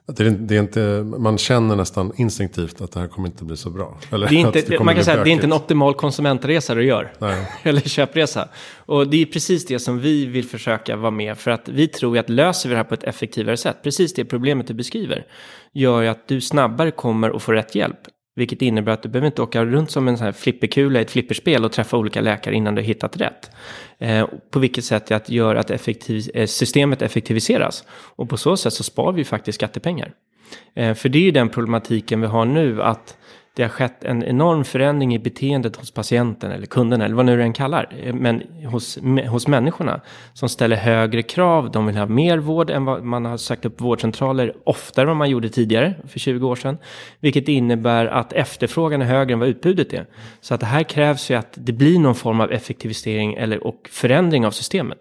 det 0.07 0.23
är, 0.23 0.29
det 0.29 0.55
är, 0.55 0.59
inte, 0.59 1.03
man 1.17 1.37
känner 1.37 1.75
nästan 1.75 2.11
instinktivt 2.15 2.81
att 2.81 2.91
det 2.91 2.99
här 2.99 3.07
kommer 3.07 3.27
inte 3.27 3.43
bli 3.43 3.57
så 3.57 3.69
bra. 3.69 3.97
Eller 4.11 4.27
det 4.27 4.35
är 4.35 4.39
inte, 4.39 4.61
det 4.61 4.79
man 4.79 4.95
kan 4.95 5.03
säga 5.03 5.17
att 5.17 5.23
det 5.23 5.29
är 5.29 5.31
inte 5.31 5.45
en 5.45 5.53
optimal 5.53 5.93
konsumentresa 5.93 6.75
du 6.75 6.83
gör. 6.83 7.13
Eller 7.63 7.81
köpresa. 7.81 8.49
Och 8.77 9.07
det 9.07 9.21
är 9.21 9.25
precis 9.25 9.65
det 9.65 9.79
som 9.79 9.99
vi 9.99 10.25
vill 10.25 10.45
försöka 10.45 10.95
vara 10.95 11.11
med. 11.11 11.37
För 11.37 11.51
att 11.51 11.69
vi 11.69 11.87
tror 11.87 12.17
att 12.17 12.29
löser 12.29 12.69
vi 12.69 12.73
det 12.73 12.77
här 12.77 12.83
på 12.83 12.93
ett 12.93 13.03
effektivare 13.03 13.57
sätt. 13.57 13.77
Precis 13.83 14.13
det 14.13 14.25
problemet 14.25 14.67
du 14.67 14.73
beskriver. 14.73 15.25
Gör 15.73 16.01
ju 16.01 16.07
att 16.07 16.27
du 16.27 16.41
snabbare 16.41 16.91
kommer 16.91 17.35
att 17.35 17.43
få 17.43 17.51
rätt 17.51 17.75
hjälp. 17.75 17.99
Vilket 18.35 18.61
innebär 18.61 18.91
att 18.91 19.03
du 19.03 19.09
behöver 19.09 19.27
inte 19.27 19.41
åka 19.41 19.65
runt 19.65 19.91
som 19.91 20.07
en 20.07 20.17
sån 20.17 20.25
här 20.25 20.31
flipperkula 20.31 20.99
i 20.99 21.01
ett 21.01 21.11
flipperspel 21.11 21.65
och 21.65 21.71
träffa 21.71 21.97
olika 21.97 22.21
läkare 22.21 22.55
innan 22.55 22.75
du 22.75 22.81
har 22.81 22.87
hittat 22.87 23.17
rätt. 23.17 23.51
Eh, 23.97 24.27
på 24.51 24.59
vilket 24.59 24.85
sätt 24.85 25.05
det 25.05 25.15
att 25.15 25.29
att 25.55 25.69
effektiv, 25.69 26.29
eh, 26.33 26.47
systemet 26.47 27.01
effektiviseras. 27.01 27.83
Och 27.89 28.29
på 28.29 28.37
så 28.37 28.57
sätt 28.57 28.73
så 28.73 28.83
sparar 28.83 29.13
vi 29.13 29.23
faktiskt 29.23 29.55
skattepengar. 29.55 30.13
Eh, 30.73 30.93
för 30.93 31.09
det 31.09 31.17
är 31.17 31.23
ju 31.23 31.31
den 31.31 31.49
problematiken 31.49 32.21
vi 32.21 32.27
har 32.27 32.45
nu 32.45 32.81
att 32.81 33.17
det 33.55 33.63
har 33.63 33.69
skett 33.69 34.03
en 34.03 34.23
enorm 34.23 34.63
förändring 34.63 35.15
i 35.15 35.19
beteendet 35.19 35.75
hos 35.75 35.91
patienten 35.91 36.51
eller 36.51 36.65
kunden 36.65 37.01
eller 37.01 37.15
vad 37.15 37.25
nu 37.25 37.37
den 37.37 37.53
kallar. 37.53 37.93
Eh, 38.03 38.13
men 38.13 38.43
hos, 38.65 38.99
hos 39.29 39.47
människorna 39.47 40.01
som 40.33 40.49
ställer 40.49 40.75
högre 40.75 41.21
krav. 41.21 41.71
De 41.71 41.85
vill 41.85 41.97
ha 41.97 42.05
mer 42.05 42.37
vård 42.37 42.69
än 42.69 42.85
vad 42.85 43.03
man 43.03 43.25
har 43.25 43.37
sagt 43.37 43.65
upp 43.65 43.81
vårdcentraler 43.81 44.53
oftare 44.63 45.03
än 45.03 45.07
vad 45.07 45.17
man 45.17 45.29
gjorde 45.29 45.49
tidigare 45.49 45.93
för 46.07 46.19
20 46.19 46.47
år 46.47 46.55
sedan. 46.55 46.77
Vilket 47.19 47.47
innebär 47.47 48.05
att 48.05 48.33
efterfrågan 48.33 49.01
är 49.01 49.05
högre 49.05 49.33
än 49.33 49.39
vad 49.39 49.49
utbudet 49.49 49.93
är. 49.93 50.05
Så 50.41 50.53
att 50.53 50.59
det 50.59 50.65
här 50.65 50.83
krävs 50.83 51.31
ju 51.31 51.35
att 51.35 51.53
det 51.53 51.73
blir 51.73 51.99
någon 51.99 52.15
form 52.15 52.41
av 52.41 52.51
effektivisering 52.51 53.33
eller, 53.33 53.67
och 53.67 53.89
förändring 53.91 54.45
av 54.45 54.51
systemet. 54.51 54.99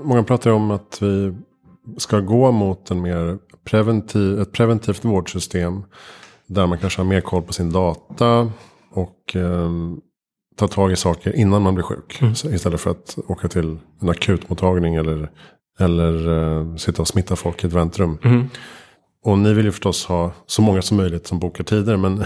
Många 0.00 0.22
pratar 0.22 0.50
om 0.50 0.70
att 0.70 0.98
vi 1.02 1.34
ska 1.96 2.20
gå 2.20 2.52
mot 2.52 2.90
en 2.90 3.02
mer 3.02 3.38
preventiv, 3.64 4.40
ett 4.40 4.52
preventivt 4.52 5.04
vårdsystem. 5.04 5.84
Där 6.46 6.66
man 6.66 6.78
kanske 6.78 7.00
har 7.00 7.06
mer 7.06 7.20
koll 7.20 7.42
på 7.42 7.52
sin 7.52 7.72
data. 7.72 8.50
Och 8.90 9.36
eh, 9.36 9.70
ta 10.56 10.68
tag 10.68 10.92
i 10.92 10.96
saker 10.96 11.36
innan 11.36 11.62
man 11.62 11.74
blir 11.74 11.84
sjuk. 11.84 12.18
Mm. 12.20 12.32
Istället 12.32 12.80
för 12.80 12.90
att 12.90 13.18
åka 13.26 13.48
till 13.48 13.78
en 14.00 14.08
akutmottagning 14.08 14.94
eller, 14.94 15.30
eller 15.78 16.28
eh, 16.28 16.76
sitta 16.76 17.02
och 17.02 17.08
smitta 17.08 17.36
folk 17.36 17.64
i 17.64 17.66
ett 17.66 17.72
väntrum. 17.72 18.18
Mm. 18.24 18.48
Och 19.24 19.38
ni 19.38 19.54
vill 19.54 19.64
ju 19.64 19.72
förstås 19.72 20.06
ha 20.06 20.32
så 20.46 20.62
många 20.62 20.82
som 20.82 20.96
möjligt 20.96 21.26
som 21.26 21.38
bokar 21.38 21.64
tider. 21.64 21.96
Men 21.96 22.24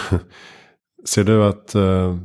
ser 1.08 1.24
du 1.24 1.44
att, 1.44 1.74
eh, 1.74 2.16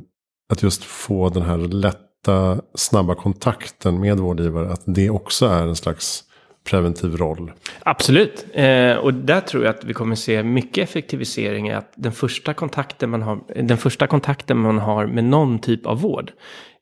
att 0.49 0.63
just 0.63 0.83
få 0.83 1.29
den 1.29 1.43
här 1.43 1.57
lätta, 1.57 2.61
snabba 2.75 3.15
kontakten 3.15 3.99
med 3.99 4.19
vårdgivare. 4.19 4.71
Att 4.71 4.83
det 4.85 5.09
också 5.09 5.45
är 5.45 5.67
en 5.67 5.75
slags 5.75 6.23
preventiv 6.63 7.17
roll. 7.17 7.51
Absolut, 7.79 8.45
eh, 8.53 8.95
och 8.95 9.13
där 9.13 9.41
tror 9.41 9.63
jag 9.65 9.75
att 9.75 9.83
vi 9.83 9.93
kommer 9.93 10.15
se 10.15 10.43
mycket 10.43 10.89
effektivisering 10.89 11.69
i 11.69 11.73
att 11.73 11.93
den 11.95 12.11
första 12.11 12.53
kontakten 12.53 13.09
man 13.09 13.21
har, 13.21 13.39
den 13.63 13.77
första 13.77 14.07
kontakten 14.07 14.57
man 14.57 14.79
har 14.79 15.05
med 15.05 15.23
någon 15.23 15.59
typ 15.59 15.85
av 15.85 16.01
vård. 16.01 16.31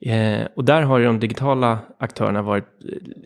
Eh, 0.05 0.47
och 0.55 0.65
där 0.65 0.81
har 0.81 0.99
ju 0.99 1.05
de 1.05 1.19
digitala 1.19 1.79
aktörerna 1.99 2.41
varit 2.41 2.65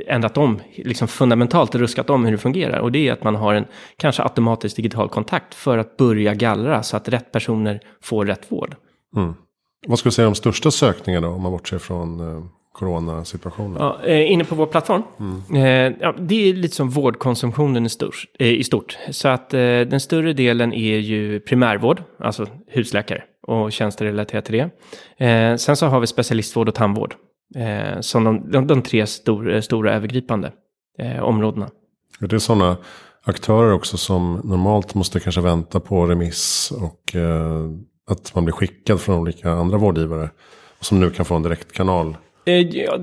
eh, 0.08 0.16
ändrat 0.16 0.38
om, 0.38 0.60
liksom 0.76 1.08
fundamentalt 1.08 1.76
ruskat 1.76 2.10
om 2.10 2.26
hur 2.26 2.32
det 2.32 2.38
fungerar. 2.38 2.80
Och 2.80 2.92
det 2.92 3.08
är 3.08 3.14
att 3.14 3.24
man 3.24 3.36
har 3.36 3.54
en 3.54 3.66
kanske 3.98 4.24
automatisk 4.24 4.76
digital 4.76 5.10
kontakt 5.10 5.56
för 5.56 5.78
att 5.78 5.98
börja 5.98 6.34
gallra 6.34 6.84
så 6.84 6.98
att 6.98 7.10
rätt 7.10 7.32
personer 7.32 7.80
får 8.04 8.26
rätt 8.26 8.52
vård. 8.52 8.76
Mm. 9.16 9.34
Vad 9.88 10.00
skulle 10.00 10.10
du 10.10 10.14
säga 10.14 10.26
de 10.26 10.36
största 10.36 10.72
sökningarna 10.72 11.28
om 11.28 11.42
man 11.42 11.52
bortser 11.52 11.78
från 11.78 12.20
eh, 12.20 12.44
coronasituationen? 12.76 13.78
Ja, 13.80 14.00
eh, 14.04 14.32
inne 14.32 14.44
på 14.44 14.56
vår 14.56 14.66
plattform. 14.66 15.04
Mm. 15.20 15.56
Eh, 15.56 15.98
ja, 16.02 16.16
det 16.20 16.50
är 16.50 16.54
lite 16.54 16.76
som 16.76 16.90
vårdkonsumtionen 16.90 17.86
i 17.86 17.90
stort. 17.90 18.26
Eh, 18.40 18.62
stort. 18.62 18.98
Så 19.10 19.28
att 19.28 19.50
den 19.50 20.00
större 20.00 20.34
delen 20.34 20.74
är 20.74 20.98
ju 20.98 21.40
primärvård, 21.40 22.04
alltså 22.20 22.48
husläkare 22.68 23.24
och 23.48 23.72
tjänster 23.72 24.06
relaterat 24.06 24.46
till 24.46 24.70
det. 25.18 25.60
Sen 25.60 25.76
så 25.76 25.86
har 25.86 26.00
vi 26.00 26.08
specialistvård 26.08 26.70
och 26.70 26.76
tandvård 26.76 27.16
som 28.00 28.24
de, 28.24 28.52
de, 28.52 28.68
de 28.68 28.82
tre 28.82 29.08
stor, 29.08 29.62
stora 29.62 29.94
övergripande 29.94 30.52
områdena. 31.22 31.70
Är 32.22 32.28
det 32.28 32.40
sådana 32.40 32.78
aktörer 33.24 33.74
också 33.74 33.98
som 33.98 34.42
normalt 34.44 34.96
måste 34.96 35.20
kanske 35.20 35.42
vänta 35.42 35.80
på 35.80 36.06
remiss 36.06 36.74
och 36.82 37.16
att 38.12 38.36
man 38.36 38.46
blir 38.46 38.54
skickad 38.54 39.02
från 39.02 39.20
olika 39.20 39.52
andra 39.52 39.78
vårdgivare? 39.78 40.30
Och 40.80 40.86
som 40.86 41.00
nu 41.00 41.10
kan 41.10 41.26
få 41.26 41.36
en 41.36 41.44
direktkanal 41.44 42.18
Eh, 42.46 42.60
ja, 42.60 42.98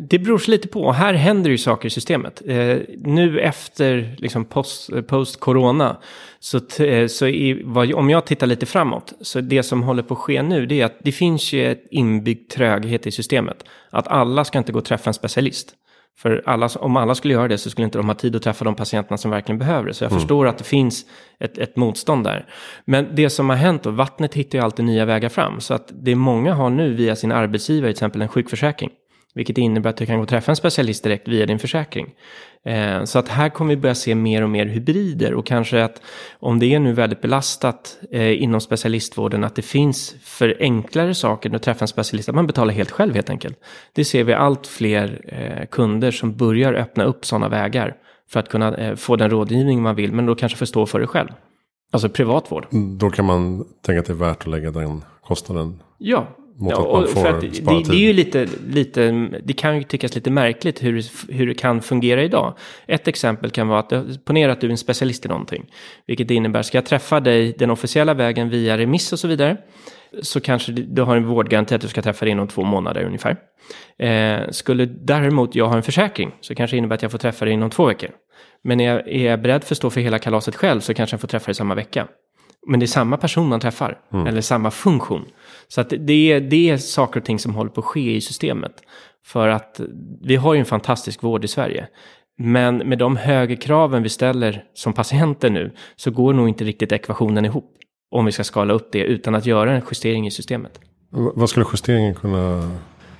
det 0.00 0.18
beror 0.18 0.50
lite 0.50 0.68
på. 0.68 0.92
Här 0.92 1.14
händer 1.14 1.50
ju 1.50 1.58
saker 1.58 1.86
i 1.86 1.90
systemet. 1.90 2.42
Eh, 2.46 2.76
nu 2.98 3.40
efter 3.40 4.16
liksom 4.18 4.44
post, 4.44 4.92
eh, 4.92 5.00
post 5.00 5.40
corona 5.40 5.96
så, 6.40 6.60
så 7.08 7.26
i, 7.26 7.62
vad, 7.64 7.92
om 7.92 8.10
jag 8.10 8.26
tittar 8.26 8.46
lite 8.46 8.66
framåt 8.66 9.12
så 9.20 9.40
det 9.40 9.62
som 9.62 9.82
håller 9.82 10.02
på 10.02 10.14
att 10.14 10.20
ske 10.20 10.42
nu 10.42 10.66
det 10.66 10.80
är 10.80 10.84
att 10.84 10.98
det 11.02 11.12
finns 11.12 11.52
ju 11.52 11.72
ett 11.72 11.86
inbyggd 11.90 12.50
tröghet 12.50 13.06
i 13.06 13.10
systemet. 13.10 13.64
Att 13.90 14.08
alla 14.08 14.44
ska 14.44 14.58
inte 14.58 14.72
gå 14.72 14.78
och 14.78 14.84
träffa 14.84 15.10
en 15.10 15.14
specialist. 15.14 15.74
För 16.18 16.42
alla, 16.46 16.68
om 16.80 16.96
alla 16.96 17.14
skulle 17.14 17.34
göra 17.34 17.48
det 17.48 17.58
så 17.58 17.70
skulle 17.70 17.84
inte 17.84 17.98
de 17.98 18.08
ha 18.08 18.14
tid 18.14 18.36
att 18.36 18.42
träffa 18.42 18.64
de 18.64 18.74
patienterna 18.74 19.18
som 19.18 19.30
verkligen 19.30 19.58
behöver 19.58 19.88
det. 19.88 19.94
Så 19.94 20.04
jag 20.04 20.10
mm. 20.10 20.20
förstår 20.20 20.46
att 20.46 20.58
det 20.58 20.64
finns 20.64 21.04
ett, 21.40 21.58
ett 21.58 21.76
motstånd 21.76 22.24
där. 22.24 22.46
Men 22.84 23.14
det 23.14 23.30
som 23.30 23.48
har 23.48 23.56
hänt 23.56 23.86
och 23.86 23.96
vattnet 23.96 24.34
hittar 24.34 24.58
ju 24.58 24.64
alltid 24.64 24.84
nya 24.84 25.04
vägar 25.04 25.28
fram. 25.28 25.60
Så 25.60 25.74
att 25.74 25.92
det 25.92 26.14
många 26.14 26.54
har 26.54 26.70
nu 26.70 26.94
via 26.94 27.16
sin 27.16 27.32
arbetsgivare, 27.32 27.88
till 27.88 27.96
exempel 27.96 28.22
en 28.22 28.28
sjukförsäkring. 28.28 28.90
Vilket 29.34 29.58
innebär 29.58 29.90
att 29.90 29.96
du 29.96 30.06
kan 30.06 30.16
gå 30.16 30.22
och 30.22 30.28
träffa 30.28 30.52
en 30.52 30.56
specialist 30.56 31.04
direkt 31.04 31.28
via 31.28 31.46
din 31.46 31.58
försäkring. 31.58 32.14
Eh, 32.64 33.04
så 33.04 33.18
att 33.18 33.28
här 33.28 33.48
kommer 33.48 33.74
vi 33.74 33.80
börja 33.80 33.94
se 33.94 34.14
mer 34.14 34.42
och 34.42 34.50
mer 34.50 34.66
hybrider 34.66 35.34
och 35.34 35.46
kanske 35.46 35.84
att 35.84 36.02
om 36.38 36.58
det 36.58 36.74
är 36.74 36.80
nu 36.80 36.92
väldigt 36.92 37.20
belastat 37.20 37.98
eh, 38.10 38.42
inom 38.42 38.60
specialistvården 38.60 39.44
att 39.44 39.54
det 39.54 39.62
finns 39.62 40.14
för 40.22 40.56
enklare 40.60 41.14
saker 41.14 41.54
att 41.54 41.62
träffa 41.62 41.84
en 41.84 41.88
specialist, 41.88 42.28
att 42.28 42.34
man 42.34 42.46
betalar 42.46 42.74
helt 42.74 42.90
själv 42.90 43.14
helt 43.14 43.30
enkelt. 43.30 43.58
Det 43.92 44.04
ser 44.04 44.24
vi 44.24 44.32
allt 44.32 44.66
fler 44.66 45.20
eh, 45.24 45.66
kunder 45.66 46.10
som 46.10 46.36
börjar 46.36 46.74
öppna 46.74 47.04
upp 47.04 47.24
sådana 47.24 47.48
vägar 47.48 47.96
för 48.30 48.40
att 48.40 48.48
kunna 48.48 48.96
få 48.96 49.16
den 49.16 49.30
rådgivning 49.30 49.82
man 49.82 49.94
vill, 49.94 50.12
men 50.12 50.26
då 50.26 50.34
kanske 50.34 50.58
förstå 50.58 50.86
för 50.86 51.00
det 51.00 51.06
själv. 51.06 51.28
Alltså 51.90 52.08
privatvård. 52.08 52.66
Då 52.98 53.10
kan 53.10 53.24
man 53.24 53.64
tänka 53.82 54.00
att 54.00 54.06
det 54.06 54.12
är 54.12 54.14
värt 54.14 54.40
att 54.40 54.46
lägga 54.46 54.70
den 54.70 55.04
kostnaden. 55.22 55.82
Ja, 55.98 56.26
mot 56.58 56.72
ja, 56.72 56.78
att 56.78 56.92
man 56.92 57.08
får 57.08 57.26
att 57.26 57.40
det, 57.40 57.48
det, 57.88 57.96
är 57.96 58.06
ju 58.06 58.12
lite, 58.12 58.48
lite, 58.68 59.10
det 59.44 59.52
kan 59.52 59.76
ju 59.76 59.82
tyckas 59.82 60.14
lite 60.14 60.30
märkligt 60.30 60.82
hur, 60.82 61.04
hur 61.32 61.46
det 61.46 61.54
kan 61.54 61.82
fungera 61.82 62.22
idag. 62.22 62.54
Ett 62.86 63.08
exempel 63.08 63.50
kan 63.50 63.68
vara 63.68 63.78
att, 63.78 64.24
ponera 64.24 64.52
att 64.52 64.60
du 64.60 64.66
är 64.66 64.70
en 64.70 64.78
specialist 64.78 65.24
i 65.24 65.28
någonting. 65.28 65.66
Vilket 66.06 66.30
innebär, 66.30 66.62
ska 66.62 66.78
jag 66.78 66.86
träffa 66.86 67.20
dig 67.20 67.54
den 67.58 67.70
officiella 67.70 68.14
vägen 68.14 68.48
via 68.48 68.78
remiss 68.78 69.12
och 69.12 69.18
så 69.18 69.28
vidare. 69.28 69.56
Så 70.22 70.40
kanske 70.40 70.72
du 70.72 71.02
har 71.02 71.16
en 71.16 71.26
vårdgaranti 71.26 71.74
att 71.74 71.80
du 71.80 71.88
ska 71.88 72.02
träffa 72.02 72.24
dig 72.24 72.32
inom 72.32 72.48
två 72.48 72.64
månader 72.64 73.04
ungefär. 73.04 73.36
Eh, 73.98 74.50
skulle 74.50 74.86
däremot 74.86 75.54
jag 75.54 75.68
ha 75.68 75.76
en 75.76 75.82
försäkring 75.82 76.34
så 76.40 76.54
kanske 76.54 76.76
det 76.76 76.78
innebär 76.78 76.94
att 76.94 77.02
jag 77.02 77.10
får 77.10 77.18
träffa 77.18 77.44
dig 77.44 77.54
inom 77.54 77.70
två 77.70 77.86
veckor. 77.86 78.10
Men 78.64 78.80
är 78.80 78.92
jag, 78.92 79.08
är 79.08 79.30
jag 79.30 79.42
beredd 79.42 79.64
för 79.64 79.74
att 79.74 79.78
stå 79.78 79.90
för 79.90 80.00
hela 80.00 80.18
kalaset 80.18 80.56
själv 80.56 80.80
så 80.80 80.94
kanske 80.94 81.14
jag 81.14 81.20
får 81.20 81.28
träffa 81.28 81.46
dig 81.46 81.54
samma 81.54 81.74
vecka. 81.74 82.06
Men 82.66 82.80
det 82.80 82.84
är 82.84 82.86
samma 82.86 83.16
person 83.16 83.48
man 83.48 83.60
träffar, 83.60 83.98
mm. 84.12 84.26
eller 84.26 84.40
samma 84.40 84.70
funktion. 84.70 85.24
Så 85.68 85.80
att 85.80 85.92
det, 85.98 86.32
är, 86.32 86.40
det 86.40 86.70
är 86.70 86.76
saker 86.76 87.20
och 87.20 87.26
ting 87.26 87.38
som 87.38 87.54
håller 87.54 87.70
på 87.70 87.80
att 87.80 87.84
ske 87.84 88.16
i 88.16 88.20
systemet. 88.20 88.72
För 89.24 89.48
att 89.48 89.80
vi 90.22 90.36
har 90.36 90.54
ju 90.54 90.60
en 90.60 90.66
fantastisk 90.66 91.22
vård 91.22 91.44
i 91.44 91.48
Sverige. 91.48 91.88
Men 92.38 92.76
med 92.76 92.98
de 92.98 93.16
högre 93.16 93.56
kraven 93.56 94.02
vi 94.02 94.08
ställer 94.08 94.64
som 94.74 94.92
patienter 94.92 95.50
nu 95.50 95.72
så 95.96 96.10
går 96.10 96.32
nog 96.32 96.48
inte 96.48 96.64
riktigt 96.64 96.92
ekvationen 96.92 97.44
ihop. 97.44 97.74
Om 98.10 98.24
vi 98.24 98.32
ska 98.32 98.44
skala 98.44 98.74
upp 98.74 98.88
det 98.92 98.98
utan 98.98 99.34
att 99.34 99.46
göra 99.46 99.72
en 99.72 99.82
justering 99.90 100.26
i 100.26 100.30
systemet. 100.30 100.80
Vad 101.10 101.50
skulle 101.50 101.66
justeringen 101.72 102.14
kunna 102.14 102.70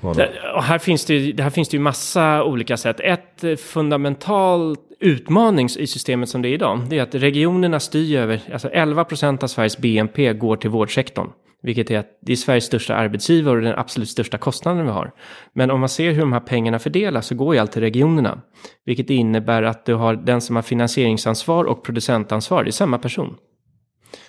det, 0.00 0.30
här, 0.62 0.78
finns 0.78 1.04
det, 1.04 1.40
här 1.40 1.50
finns 1.50 1.68
det 1.68 1.76
ju 1.76 1.82
massa 1.82 2.44
olika 2.44 2.76
sätt. 2.76 3.00
Ett 3.00 3.60
fundamental 3.60 4.76
utmaning 5.00 5.68
i 5.78 5.86
systemet 5.86 6.28
som 6.28 6.42
det 6.42 6.48
är 6.48 6.52
idag, 6.52 6.80
det 6.90 6.98
är 6.98 7.02
att 7.02 7.14
regionerna 7.14 7.80
styr 7.80 8.18
över, 8.18 8.40
alltså 8.52 8.68
11 8.68 9.04
procent 9.04 9.42
av 9.42 9.46
Sveriges 9.46 9.78
BNP 9.78 10.32
går 10.32 10.56
till 10.56 10.70
vårdsektorn. 10.70 11.30
Vilket 11.62 11.90
är 11.90 11.98
att 11.98 12.18
det 12.22 12.32
är 12.32 12.36
Sveriges 12.36 12.64
största 12.64 12.94
arbetsgivare 12.94 13.56
och 13.56 13.62
den 13.62 13.78
absolut 13.78 14.08
största 14.08 14.38
kostnaden 14.38 14.84
vi 14.84 14.92
har. 14.92 15.12
Men 15.52 15.70
om 15.70 15.80
man 15.80 15.88
ser 15.88 16.12
hur 16.12 16.20
de 16.20 16.32
här 16.32 16.40
pengarna 16.40 16.78
fördelas 16.78 17.26
så 17.26 17.34
går 17.34 17.54
ju 17.54 17.60
allt 17.60 17.72
till 17.72 17.82
regionerna. 17.82 18.40
Vilket 18.84 19.10
innebär 19.10 19.62
att 19.62 19.86
du 19.86 19.94
har 19.94 20.14
den 20.14 20.40
som 20.40 20.56
har 20.56 20.62
finansieringsansvar 20.62 21.64
och 21.64 21.84
producentansvar, 21.84 22.64
det 22.64 22.70
är 22.70 22.72
samma 22.72 22.98
person. 22.98 23.36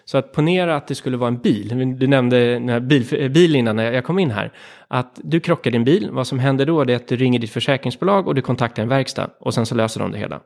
Så 0.05 0.17
att 0.17 0.33
ponera 0.33 0.75
att 0.75 0.87
det 0.87 0.95
skulle 0.95 1.17
vara 1.17 1.27
en 1.27 1.37
bil. 1.37 1.97
Du 1.99 2.07
nämnde 2.07 2.79
bil, 2.81 3.05
eh, 3.11 3.29
bil 3.29 3.55
innan 3.55 3.75
när 3.75 3.91
jag 3.91 4.03
kom 4.03 4.19
in 4.19 4.31
här. 4.31 4.53
Att 4.87 5.19
du 5.23 5.39
krockar 5.39 5.71
din 5.71 5.83
bil. 5.83 6.09
Vad 6.11 6.27
som 6.27 6.39
händer 6.39 6.65
då 6.65 6.81
är 6.81 6.95
att 6.95 7.07
du 7.07 7.15
ringer 7.15 7.39
ditt 7.39 7.51
försäkringsbolag 7.51 8.27
och 8.27 8.35
du 8.35 8.41
kontaktar 8.41 8.83
en 8.83 8.89
verkstad. 8.89 9.29
Och 9.39 9.53
sen 9.53 9.65
så 9.65 9.75
löser 9.75 9.99
de 9.99 10.11
det 10.11 10.17
hela. 10.17 10.41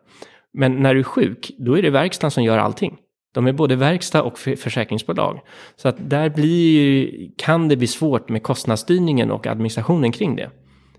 Men 0.53 0.75
när 0.81 0.93
du 0.93 0.99
är 0.99 1.03
sjuk, 1.03 1.51
då 1.57 1.77
är 1.77 1.81
det 1.81 1.89
verkstaden 1.89 2.31
som 2.31 2.43
gör 2.43 2.57
allting. 2.57 2.97
De 3.33 3.47
är 3.47 3.53
både 3.53 3.75
verkstad 3.75 4.21
och 4.21 4.39
försäkringsbolag. 4.39 5.39
Så 5.75 5.87
att 5.87 5.95
där 5.99 6.29
blir, 6.29 7.09
kan 7.37 7.67
det 7.67 7.75
bli 7.75 7.87
svårt 7.87 8.29
med 8.29 8.43
kostnadsstyrningen 8.43 9.31
och 9.31 9.47
administrationen 9.47 10.11
kring 10.11 10.35
det. 10.35 10.49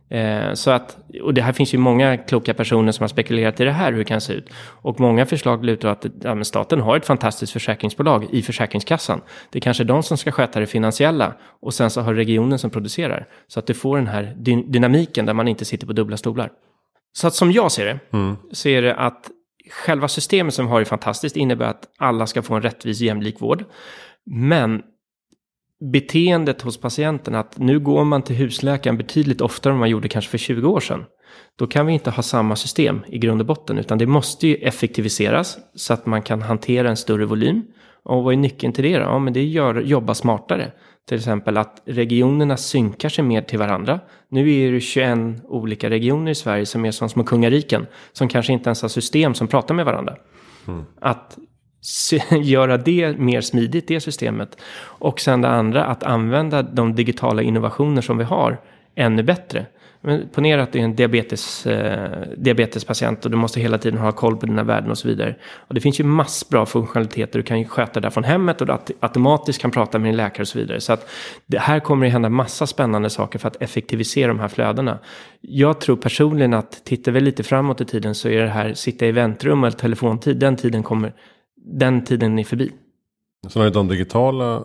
Eh, 0.09 0.55
så 0.55 0.71
att, 0.71 0.97
och 1.23 1.35
det 1.35 1.43
här 1.43 1.53
finns 1.53 1.75
ju 1.75 1.79
många 1.79 2.17
kloka 2.17 2.55
personer 2.55 2.93
som 2.93 3.03
har 3.03 3.09
spekulerat 3.09 3.61
i 3.61 3.65
det 3.65 3.71
här, 3.71 3.93
hur 3.93 3.99
det 3.99 4.05
kan 4.05 4.21
se 4.21 4.33
ut. 4.33 4.49
Och 4.57 5.01
många 5.01 5.27
förslag 5.27 5.65
lutar 5.65 5.89
att 5.89 6.07
ja, 6.23 6.45
staten 6.45 6.81
har 6.81 6.97
ett 6.97 7.07
fantastiskt 7.07 7.53
försäkringsbolag 7.53 8.27
i 8.31 8.43
Försäkringskassan. 8.43 9.21
Det 9.51 9.59
är 9.59 9.61
kanske 9.61 9.85
de 9.85 10.03
som 10.03 10.17
ska 10.17 10.33
sköta 10.33 10.61
det 10.61 10.67
finansiella 10.67 11.33
och 11.63 11.75
sen 11.75 11.91
så 11.91 12.01
har 12.01 12.15
regionen 12.15 12.59
som 12.59 12.71
producerar. 12.71 13.27
Så 13.47 13.59
att 13.59 13.67
du 13.67 13.75
får 13.75 13.97
den 13.97 14.07
här 14.07 14.35
dy 14.37 14.63
dynamiken 14.63 15.27
där 15.27 15.35
man 15.35 15.49
inte 15.49 15.65
sitter 15.65 15.87
på 15.87 15.93
dubbla 15.93 16.17
stolar. 16.17 16.51
Så 17.13 17.27
att 17.27 17.35
som 17.35 17.53
jag 17.53 17.73
ser 17.73 17.85
det, 17.85 17.99
mm. 18.13 18.37
så 18.53 18.69
är 18.69 18.83
det 18.83 18.95
att 18.95 19.31
själva 19.75 20.09
systemet 20.09 20.55
som 20.55 20.67
vi 20.67 20.73
har 20.73 20.81
är 20.81 20.85
fantastiskt, 20.85 21.37
innebär 21.37 21.67
att 21.67 21.89
alla 21.99 22.27
ska 22.27 22.43
få 22.43 22.55
en 22.55 22.63
rättvis 22.63 23.01
jämlik 23.01 23.41
vård. 23.41 23.65
Men 24.27 24.83
beteendet 25.93 26.63
hos 26.63 26.81
patienten 26.81 27.35
att 27.35 27.59
nu 27.59 27.81
går 27.81 28.05
man 28.05 28.23
till 28.23 28.37
husläkaren 28.37 28.97
betydligt 28.97 29.41
oftare 29.41 29.73
än 29.73 29.79
man 29.79 29.91
gjorde 29.91 30.09
kanske 30.09 30.31
för 30.31 30.39
20 30.39 30.69
år 30.69 30.81
sedan. 30.81 31.05
Då 31.59 31.67
kan 31.67 31.87
vi 31.87 31.93
inte 31.93 32.11
ha 32.11 32.23
samma 32.23 32.57
system 32.57 33.05
i 33.09 33.19
grund 33.19 33.41
och 33.41 33.47
botten, 33.47 33.79
utan 33.79 33.99
det 33.99 34.07
måste 34.07 34.49
ju 34.49 34.55
effektiviseras 34.55 35.59
så 35.75 35.93
att 35.95 36.07
man 36.07 36.23
kan 36.23 36.43
hantera 36.43 36.91
en 36.91 36.97
större 36.97 37.27
volym. 37.27 37.63
Och 38.05 38.25
vad 38.25 38.33
är 38.35 38.39
nyckeln 38.39 38.73
till 38.73 38.85
det 38.85 38.99
då? 38.99 39.05
Ja, 39.05 39.19
men 39.19 39.33
det 39.33 39.41
är 39.41 39.79
att 39.79 39.87
jobba 39.87 40.15
smartare. 40.15 40.73
Till 41.09 41.19
exempel 41.19 41.57
att 41.57 41.83
regionerna 41.85 42.57
synkar 42.57 43.09
sig 43.09 43.25
mer 43.25 43.43
till 43.43 43.59
varandra. 43.59 44.01
Nu 44.29 44.53
är 44.53 44.73
det 44.73 44.81
21 44.81 45.19
olika 45.45 45.91
regioner 45.91 46.31
i 46.31 46.35
Sverige 46.35 46.67
som 46.67 46.85
är 46.85 46.91
som 46.91 47.09
små 47.09 47.25
kungariken. 47.25 47.87
Som 48.13 48.29
kanske 48.29 48.53
inte 48.53 48.69
ens 48.69 48.83
har 48.83 48.89
system 48.89 49.35
som 49.35 49.49
pratar 49.49 49.75
med 49.75 49.85
varandra. 49.85 50.17
Mm. 50.69 50.85
Att 51.01 51.39
göra 52.43 52.77
det 52.77 53.19
mer 53.19 53.41
smidigt, 53.41 53.89
det 53.89 54.01
systemet. 54.01 54.57
Och 54.81 55.21
sen 55.21 55.41
det 55.41 55.49
andra, 55.49 55.85
att 55.85 56.03
använda 56.03 56.63
de 56.63 56.95
digitala 56.95 57.43
innovationer 57.43 58.03
som 58.03 58.19
vi 58.19 58.25
har 58.25 58.61
ännu 58.95 59.23
bättre. 59.23 59.67
Men 60.07 60.29
ponera 60.29 60.63
att 60.63 60.73
du 60.73 60.79
är 60.79 60.83
en 60.83 60.97
diabetes, 60.97 61.67
eh, 61.67 62.29
diabetespatient 62.37 63.25
och 63.25 63.31
du 63.31 63.37
måste 63.37 63.61
hela 63.61 63.79
tiden 63.79 63.99
ha 63.99 64.13
koll 64.13 64.37
på 64.37 64.47
dina 64.47 64.63
värden 64.63 64.91
och 64.91 64.99
så 64.99 65.09
vidare. 65.09 65.37
Och 65.69 65.75
det 65.75 65.81
finns 65.81 66.01
ju 66.01 66.05
massor 66.05 66.51
bra 66.51 66.67
funktionaliteter. 66.67 67.39
Du 67.39 67.43
kan 67.43 67.59
ju 67.59 67.65
sköta 67.65 68.01
det 68.01 68.11
från 68.11 68.25
hemmet 68.25 68.61
och 68.61 68.67
du 68.67 68.79
automatiskt 69.01 69.61
kan 69.61 69.71
prata 69.71 69.99
med 69.99 70.09
din 70.09 70.17
läkare 70.17 70.43
och 70.43 70.49
så 70.49 70.59
vidare. 70.59 70.81
Så 70.81 70.93
att 70.93 71.09
det 71.47 71.59
här 71.59 71.81
kommer 71.81 72.07
att 72.07 72.13
hända 72.13 72.29
massa 72.29 72.67
spännande 72.67 73.11
saker 73.11 73.39
för 73.39 73.49
att 73.49 73.63
effektivisera 73.63 74.29
de 74.29 74.41
här 74.41 74.49
flödena. 74.49 74.99
Jag 75.41 75.81
tror 75.81 75.97
personligen 75.97 76.55
att 76.55 76.85
tittar 76.85 77.13
vi 77.13 77.21
lite 77.21 77.43
framåt 77.43 77.81
i 77.81 77.85
tiden 77.85 78.15
så 78.15 78.29
är 78.29 78.43
det 78.43 78.49
här 78.49 78.75
sitta 78.75 79.07
i 79.07 79.13
väntrum 79.13 79.65
eller 79.65 79.77
telefontid, 79.77 80.39
den 80.39 80.57
tiden 80.57 80.83
kommer 80.83 81.13
den 81.65 82.05
tiden 82.05 82.39
är 82.39 82.45
förbi. 82.45 82.73
Sen 83.49 83.61
har 83.61 83.67
ju 83.67 83.73
de 83.73 83.89
digitala 83.89 84.65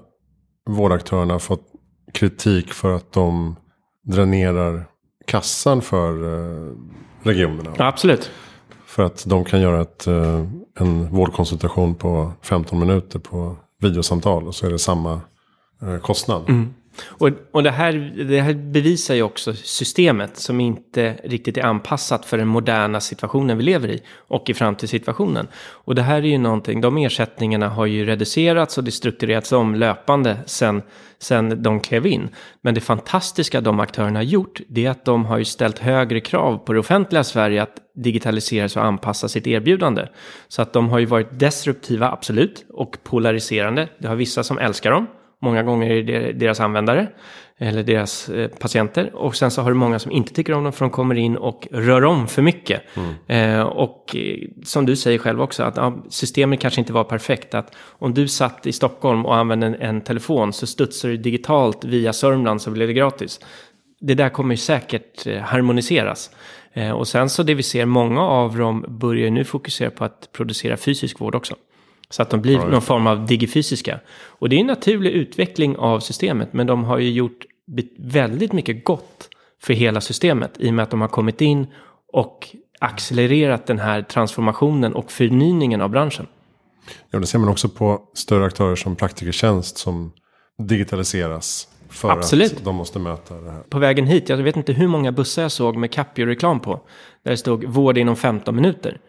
vårdaktörerna 0.70 1.40
fått 1.40 1.68
kritik 2.14 2.74
för 2.74 2.96
att 2.96 3.12
de 3.12 3.56
dränerar 4.04 4.86
kassan 5.30 5.82
för 5.82 6.24
eh, 6.24 6.74
regionerna. 7.24 7.74
Ja, 7.78 7.88
absolut. 7.88 8.32
För 8.86 9.04
att 9.04 9.26
de 9.28 9.46
kan 9.46 9.62
göra 9.62 9.82
ett, 9.82 10.08
eh, 10.08 10.46
en 10.80 11.10
vårdkonsultation 11.12 11.96
på 11.96 12.32
15 12.42 12.80
minuter 12.80 13.20
på 13.20 13.56
videosamtal. 13.82 14.48
Och 14.48 14.56
så 14.56 14.66
är 14.66 14.72
det 14.72 14.80
samma 14.80 15.22
eh, 15.82 15.98
kostnad. 15.98 16.50
Mm. 16.50 16.74
Och, 17.08 17.30
och 17.52 17.64
det, 17.64 17.72
här, 17.72 17.94
det 18.30 18.42
här 18.42 18.54
bevisar 18.54 19.16
ju 19.16 19.22
också 19.22 19.54
systemet 19.54 20.38
som 20.38 20.60
inte 20.60 21.16
riktigt 21.24 21.58
är 21.58 21.64
anpassat 21.64 22.26
för 22.26 22.38
den 22.38 22.48
moderna 22.48 23.00
situationen 23.00 23.58
vi 23.58 23.64
lever 23.64 23.88
i 23.88 24.04
och 24.28 24.50
i 24.50 24.54
framtidssituationen. 24.54 25.48
Och 25.56 25.96
det 25.96 26.02
här 26.02 26.18
är 26.18 26.28
ju 26.28 26.38
någonting, 26.38 26.82
de 26.82 26.98
ersättningarna 26.98 27.70
har 27.70 27.86
ju 27.86 28.06
reducerats 28.06 28.78
och 28.78 28.84
det 28.84 28.92
strukturerats 28.92 29.52
om 29.52 29.76
löpande 29.76 30.38
sen, 30.46 30.82
sen 31.20 31.64
de 31.64 31.80
klev 31.80 32.06
in. 32.06 32.30
Men 32.62 32.74
det 32.74 32.82
fantastiska 32.82 33.62
de 33.62 33.80
aktörerna 33.80 34.20
har 34.20 34.24
gjort, 34.24 34.62
det 34.68 34.86
är 34.86 34.90
att 34.90 35.06
de 35.06 35.26
har 35.26 35.38
ju 35.38 35.46
ställt 35.46 35.80
högre 35.80 36.20
krav 36.20 36.58
på 36.58 36.74
det 36.74 36.80
offentliga 36.80 37.24
Sverige 37.24 37.64
att 37.64 37.76
digitalisera 37.96 38.70
sig 38.70 38.80
och 38.80 38.86
anpassa 38.86 39.28
sitt 39.30 39.48
erbjudande. 39.48 40.08
Så 40.48 40.62
att 40.62 40.74
de 40.74 40.90
har 40.90 41.00
ju 41.00 41.06
varit 41.06 41.40
disruptiva, 41.40 42.12
absolut, 42.12 42.66
och 42.70 42.98
polariserande. 43.04 43.90
Det 44.00 44.08
har 44.08 44.16
vissa 44.16 44.44
som 44.44 44.58
älskar 44.58 44.92
dem 44.92 45.08
Många 45.42 45.64
gånger 45.64 45.92
är 45.92 46.04
det 46.04 46.32
deras 46.32 46.60
användare 46.60 47.08
eller 47.58 47.84
deras 47.84 48.30
eh, 48.30 48.48
patienter. 48.48 49.16
Och 49.16 49.36
sen 49.36 49.52
så 49.52 49.62
har 49.62 49.70
du 49.70 49.76
många 49.76 50.00
som 50.00 50.12
inte 50.12 50.34
tycker 50.34 50.54
om 50.54 50.64
dem 50.64 50.74
för 50.74 50.86
de 50.86 50.92
kommer 50.92 51.16
in 51.16 51.38
och 51.38 51.68
rör 51.72 52.06
om 52.06 52.28
för 52.28 52.42
mycket. 52.42 52.82
Mm. 52.96 53.60
Eh, 53.60 53.62
och 53.62 54.16
eh, 54.16 54.38
som 54.64 54.86
du 54.86 54.96
säger 54.96 55.18
själv 55.18 55.42
också, 55.42 55.64
att 55.64 55.78
ja, 55.78 56.04
systemet 56.10 56.60
kanske 56.60 56.82
inte 56.82 56.94
var 56.94 57.04
perfekt. 57.04 57.54
Att 57.54 57.76
om 57.86 58.14
du 58.14 58.28
satt 58.28 58.68
i 58.68 58.72
Stockholm 58.72 59.26
och 59.26 59.36
använde 59.36 59.68
en, 59.68 59.76
en 59.76 60.02
telefon 60.02 60.54
så 60.54 60.68
studsar 60.68 61.10
du 61.10 61.18
digitalt 61.18 61.84
via 61.84 62.14
Sörmland 62.14 62.62
så 62.62 62.72
blir 62.72 62.88
det 62.88 62.94
gratis. 62.94 63.40
Det 64.00 64.14
där 64.14 64.30
kommer 64.30 64.56
säkert 64.56 65.28
eh, 65.28 65.38
harmoniseras. 65.38 66.32
Eh, 66.74 66.92
och 66.92 67.08
sen 67.08 67.30
så 67.30 67.44
det 67.44 67.54
vi 67.54 67.64
ser, 67.64 67.86
många 67.86 68.22
av 68.22 68.58
dem 68.58 68.86
börjar 68.88 69.30
nu 69.30 69.44
fokusera 69.44 69.90
på 69.90 70.04
att 70.04 70.30
producera 70.32 70.78
fysisk 70.78 71.20
vård 71.20 71.36
också. 71.36 71.56
Så 72.10 72.22
att 72.22 72.30
de 72.30 72.42
blir 72.42 72.58
någon 72.58 72.82
form 72.82 73.08
av 73.08 73.26
digifysiska. 73.26 74.00
Och 74.22 74.50
det 74.50 74.56
är 74.56 74.60
en 74.60 74.68
naturlig 74.68 75.12
utveckling 75.12 75.78
av 75.78 76.00
systemet. 76.00 76.54
Men 76.54 76.68
de 76.68 76.84
har 76.84 76.98
ju 76.98 77.12
gjort 77.12 77.46
väldigt 77.98 78.54
mycket 78.54 78.86
gott 78.86 79.30
för 79.62 79.74
hela 79.74 80.02
systemet. 80.02 80.52
I 80.58 80.70
och 80.70 80.74
med 80.74 80.84
att 80.84 80.92
de 80.92 81.02
har 81.02 81.08
kommit 81.08 81.42
in 81.42 81.68
och 82.14 82.56
accelererat 82.80 83.66
den 83.68 83.80
här 83.80 84.02
transformationen 84.02 84.94
och 84.94 85.12
förnyningen 85.12 85.82
av 85.82 85.90
branschen. 85.90 86.28
Ja, 87.10 87.20
det 87.20 87.26
ser 87.26 87.40
man 87.40 87.50
också 87.50 87.70
på 87.70 88.02
större 88.14 88.46
aktörer 88.46 88.76
som 88.76 88.96
Praktikertjänst 88.96 89.78
som 89.78 90.12
digitaliseras. 90.58 91.68
För 91.90 92.10
Absolut. 92.10 92.54
att 92.54 92.64
de 92.64 92.76
måste 92.76 93.00
möta 93.00 93.36
det 93.36 93.52
här. 93.52 93.62
På 93.70 93.80
vägen 93.80 94.08
hit, 94.08 94.30
jag 94.30 94.38
vet 94.38 94.58
inte 94.58 94.74
hur 94.74 94.88
många 94.88 95.12
bussar 95.12 95.42
jag 95.42 95.52
såg 95.52 95.78
med 95.78 95.92
Capio-reklam 95.92 96.60
på. 96.60 96.82
Där 97.24 97.32
det 97.32 97.38
stod 97.38 97.64
vård 97.64 97.98
inom 97.98 98.16
15 98.16 98.56
minuter. 98.56 99.00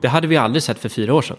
Det 0.00 0.08
hade 0.08 0.26
vi 0.26 0.36
aldrig 0.36 0.62
sett 0.62 0.78
för 0.78 0.88
fyra 0.88 1.14
år 1.14 1.22
sedan. 1.22 1.36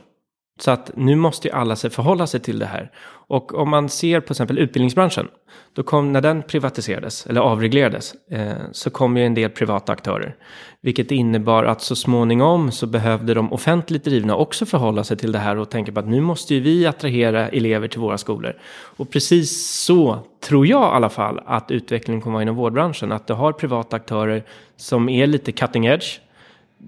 Så 0.59 0.71
att 0.71 0.91
nu 0.95 1.15
måste 1.15 1.47
ju 1.47 1.53
alla 1.53 1.75
sig 1.75 1.89
förhålla 1.89 2.27
sig 2.27 2.39
till 2.39 2.59
det 2.59 2.65
här. 2.65 2.91
Och 3.27 3.53
om 3.53 3.69
man 3.69 3.89
ser 3.89 4.19
på 4.19 4.33
exempel 4.33 4.59
utbildningsbranschen. 4.59 5.27
Då 5.73 5.83
kom, 5.83 6.11
när 6.11 6.21
den 6.21 6.43
privatiserades, 6.43 7.27
eller 7.27 7.41
avreglerades, 7.41 8.13
eh, 8.31 8.53
så 8.71 8.89
kom 8.89 9.17
ju 9.17 9.25
en 9.25 9.33
del 9.33 9.49
privata 9.49 9.91
aktörer. 9.91 10.35
Vilket 10.81 11.11
innebar 11.11 11.63
att 11.63 11.81
så 11.81 11.95
småningom 11.95 12.71
så 12.71 12.87
behövde 12.87 13.33
de 13.33 13.53
offentligt 13.53 14.03
drivna 14.03 14.35
också 14.35 14.65
förhålla 14.65 15.03
sig 15.03 15.17
till 15.17 15.31
det 15.31 15.39
här 15.39 15.57
och 15.57 15.69
tänka 15.69 15.91
på 15.91 15.99
att 15.99 16.07
nu 16.07 16.21
måste 16.21 16.55
ju 16.55 16.59
vi 16.59 16.85
attrahera 16.85 17.49
elever 17.49 17.87
till 17.87 17.99
våra 17.99 18.17
skolor. 18.17 18.53
Och 18.71 19.11
precis 19.11 19.67
så 19.67 20.19
tror 20.43 20.67
jag 20.67 20.81
i 20.81 20.95
alla 20.95 21.09
fall 21.09 21.41
att 21.45 21.71
utvecklingen 21.71 22.21
kommer 22.21 22.33
vara 22.33 22.43
inom 22.43 22.55
vårdbranschen. 22.55 23.11
Att 23.11 23.27
du 23.27 23.33
har 23.33 23.51
privata 23.51 23.95
aktörer 23.95 24.43
som 24.77 25.09
är 25.09 25.27
lite 25.27 25.51
cutting 25.51 25.85
edge 25.85 26.19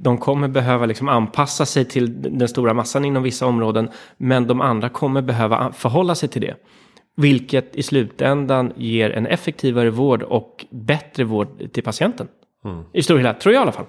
de 0.02 0.18
kommer 0.18 0.48
behöva 0.48 0.86
liksom 0.86 1.10
anpassa 1.10 1.66
sig 1.66 1.86
till 1.86 2.38
den 2.38 2.48
stora 2.48 2.74
massan 2.74 3.06
inom 3.06 3.24
vissa 3.24 3.46
områden. 3.46 3.90
Men 4.18 4.48
de 4.48 4.62
andra 4.62 4.90
kommer 4.90 5.22
behöva 5.22 5.72
förhålla 5.72 6.16
sig 6.16 6.30
till 6.30 6.42
det. 6.42 6.56
Vilket 7.18 7.76
i 7.76 7.84
slutändan 7.84 8.74
ger 8.76 9.10
en 9.10 9.28
effektivare 9.28 9.90
vård 9.90 10.24
och 10.24 10.66
bättre 10.72 11.24
vård 11.24 11.72
till 11.74 11.84
patienten. 11.84 12.28
Mm. 12.66 12.84
I 12.94 13.04
stor 13.04 13.18
hela, 13.18 13.34
tror 13.34 13.54
jag 13.54 13.62
i 13.62 13.64
alla 13.64 13.72
fall. 13.72 13.86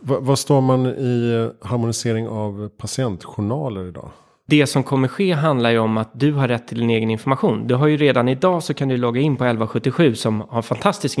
V 0.00 0.14
vad 0.20 0.38
står 0.38 0.60
man 0.60 0.86
i 0.86 1.50
harmonisering 1.62 2.28
av 2.28 2.68
patientjournaler 2.68 3.88
idag? 3.88 4.10
Det 4.48 4.66
som 4.66 4.82
kommer 4.82 5.08
ske 5.08 5.32
handlar 5.32 5.70
ju 5.70 5.78
om 5.78 5.96
att 5.96 6.10
du 6.20 6.32
har 6.32 6.48
rätt 6.48 6.68
till 6.68 6.80
din 6.80 6.90
egen 6.90 7.10
information. 7.10 7.66
Du 7.66 7.74
har 7.74 7.86
ju 7.86 7.96
redan 7.96 8.28
idag 8.28 8.62
så 8.62 8.74
kan 8.74 8.88
du 8.88 8.96
logga 8.96 9.20
in 9.20 9.36
på 9.36 9.44
1177 9.44 10.14
som 10.14 10.40
har 10.40 10.62
fantastisk 10.62 11.18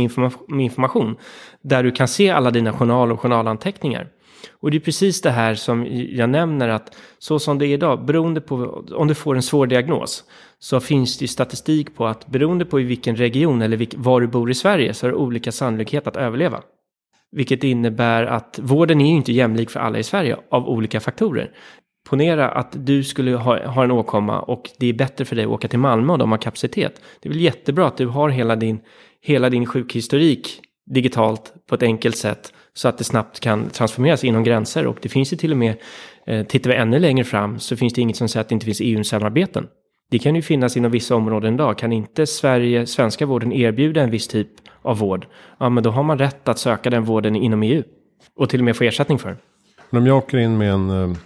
information. 0.48 1.16
Där 1.62 1.82
du 1.82 1.90
kan 1.90 2.08
se 2.08 2.30
alla 2.30 2.50
dina 2.50 2.72
journal 2.72 3.12
och 3.12 3.20
journalanteckningar. 3.20 4.08
Och 4.52 4.70
det 4.70 4.76
är 4.76 4.80
precis 4.80 5.20
det 5.20 5.30
här 5.30 5.54
som 5.54 5.86
jag 6.10 6.30
nämner 6.30 6.68
att 6.68 6.96
så 7.18 7.38
som 7.38 7.58
det 7.58 7.66
är 7.66 7.74
idag, 7.74 8.04
beroende 8.04 8.40
på 8.40 8.84
om 8.96 9.08
du 9.08 9.14
får 9.14 9.36
en 9.36 9.42
svår 9.42 9.66
diagnos, 9.66 10.24
så 10.58 10.80
finns 10.80 11.18
det 11.18 11.28
statistik 11.28 11.96
på 11.96 12.06
att 12.06 12.26
beroende 12.26 12.64
på 12.64 12.80
i 12.80 12.84
vilken 12.84 13.16
region 13.16 13.62
eller 13.62 13.88
var 13.96 14.20
du 14.20 14.26
bor 14.26 14.50
i 14.50 14.54
Sverige 14.54 14.94
så 14.94 15.06
har 15.06 15.12
du 15.12 15.16
olika 15.16 15.52
sannolikhet 15.52 16.06
att 16.06 16.16
överleva. 16.16 16.62
Vilket 17.32 17.64
innebär 17.64 18.24
att 18.24 18.58
vården 18.62 19.00
är 19.00 19.10
inte 19.10 19.32
jämlik 19.32 19.70
för 19.70 19.80
alla 19.80 19.98
i 19.98 20.02
Sverige 20.02 20.36
av 20.50 20.68
olika 20.68 21.00
faktorer. 21.00 21.50
Ponera 22.08 22.48
att 22.48 22.86
du 22.86 23.04
skulle 23.04 23.36
ha, 23.36 23.66
ha 23.66 23.84
en 23.84 23.90
åkomma 23.90 24.40
och 24.40 24.70
det 24.78 24.86
är 24.86 24.92
bättre 24.92 25.24
för 25.24 25.36
dig 25.36 25.44
att 25.44 25.50
åka 25.50 25.68
till 25.68 25.78
Malmö 25.78 26.12
och 26.12 26.18
de 26.18 26.30
har 26.30 26.38
kapacitet. 26.38 27.00
Det 27.20 27.28
är 27.28 27.32
väl 27.32 27.42
jättebra 27.42 27.86
att 27.86 27.96
du 27.96 28.06
har 28.06 28.28
hela 28.28 28.56
din, 28.56 28.80
hela 29.20 29.50
din 29.50 29.66
sjukhistorik 29.66 30.60
digitalt 30.90 31.54
på 31.68 31.74
ett 31.74 31.82
enkelt 31.82 32.16
sätt 32.16 32.52
så 32.76 32.88
att 32.88 32.98
det 32.98 33.04
snabbt 33.04 33.40
kan 33.40 33.70
transformeras 33.70 34.24
inom 34.24 34.44
gränser. 34.44 34.86
Och 34.86 34.96
det 35.02 35.08
finns 35.08 35.32
ju 35.32 35.36
till 35.36 35.52
och 35.52 35.58
med, 35.58 35.76
eh, 36.26 36.46
tittar 36.46 36.70
vi 36.70 36.76
ännu 36.76 36.98
längre 36.98 37.24
fram, 37.24 37.58
så 37.58 37.76
finns 37.76 37.92
det 37.92 38.00
inget 38.00 38.16
som 38.16 38.28
säger 38.28 38.40
att 38.40 38.48
det 38.48 38.52
inte 38.52 38.66
finns 38.66 38.80
EU-samarbeten. 38.80 39.66
Det 40.10 40.18
kan 40.18 40.34
ju 40.34 40.42
finnas 40.42 40.76
inom 40.76 40.90
vissa 40.90 41.14
områden 41.14 41.54
idag. 41.54 41.78
Kan 41.78 41.92
inte 41.92 42.26
Sverige, 42.26 42.86
svenska 42.86 43.26
vården 43.26 43.52
erbjuda 43.52 44.02
en 44.02 44.10
viss 44.10 44.28
typ 44.28 44.48
av 44.82 44.98
vård? 44.98 45.26
Ja, 45.58 45.68
men 45.68 45.82
då 45.84 45.90
har 45.90 46.02
man 46.02 46.18
rätt 46.18 46.48
att 46.48 46.58
söka 46.58 46.90
den 46.90 47.04
vården 47.04 47.36
inom 47.36 47.62
EU. 47.62 47.82
Och 48.36 48.48
till 48.48 48.60
och 48.60 48.64
med 48.64 48.76
få 48.76 48.84
ersättning 48.84 49.18
för. 49.18 49.36
Men 49.90 50.02
om 50.02 50.06
jag 50.06 50.16
åker 50.16 50.38
in 50.38 50.58
med 50.58 50.72
en 50.72 51.16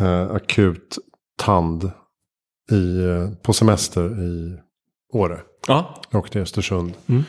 äh, 0.00 0.30
akut 0.30 0.98
tand 1.38 1.90
i, 2.72 3.04
äh, 3.04 3.30
på 3.42 3.52
semester 3.52 4.22
i 4.22 4.58
Åre. 5.12 5.38
Ja. 5.68 6.02
Jag 6.10 6.18
åkte 6.18 6.32
till 6.32 6.40
Östersund. 6.40 6.92
Mm. 7.06 7.22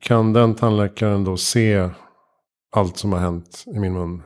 Kan 0.00 0.32
den 0.32 0.54
tandläkaren 0.54 1.24
då 1.24 1.36
se 1.36 1.88
allt 2.74 2.96
som 2.96 3.12
har 3.12 3.20
hänt 3.20 3.64
i 3.66 3.78
min 3.78 3.92
mun? 3.92 4.22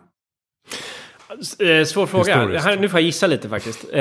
Eh, 1.60 1.84
svår 1.84 2.06
fråga. 2.06 2.36
Här, 2.58 2.76
nu 2.76 2.88
får 2.88 3.00
jag 3.00 3.04
gissa 3.04 3.26
lite 3.26 3.48
faktiskt. 3.48 3.84
Eh, 3.84 3.98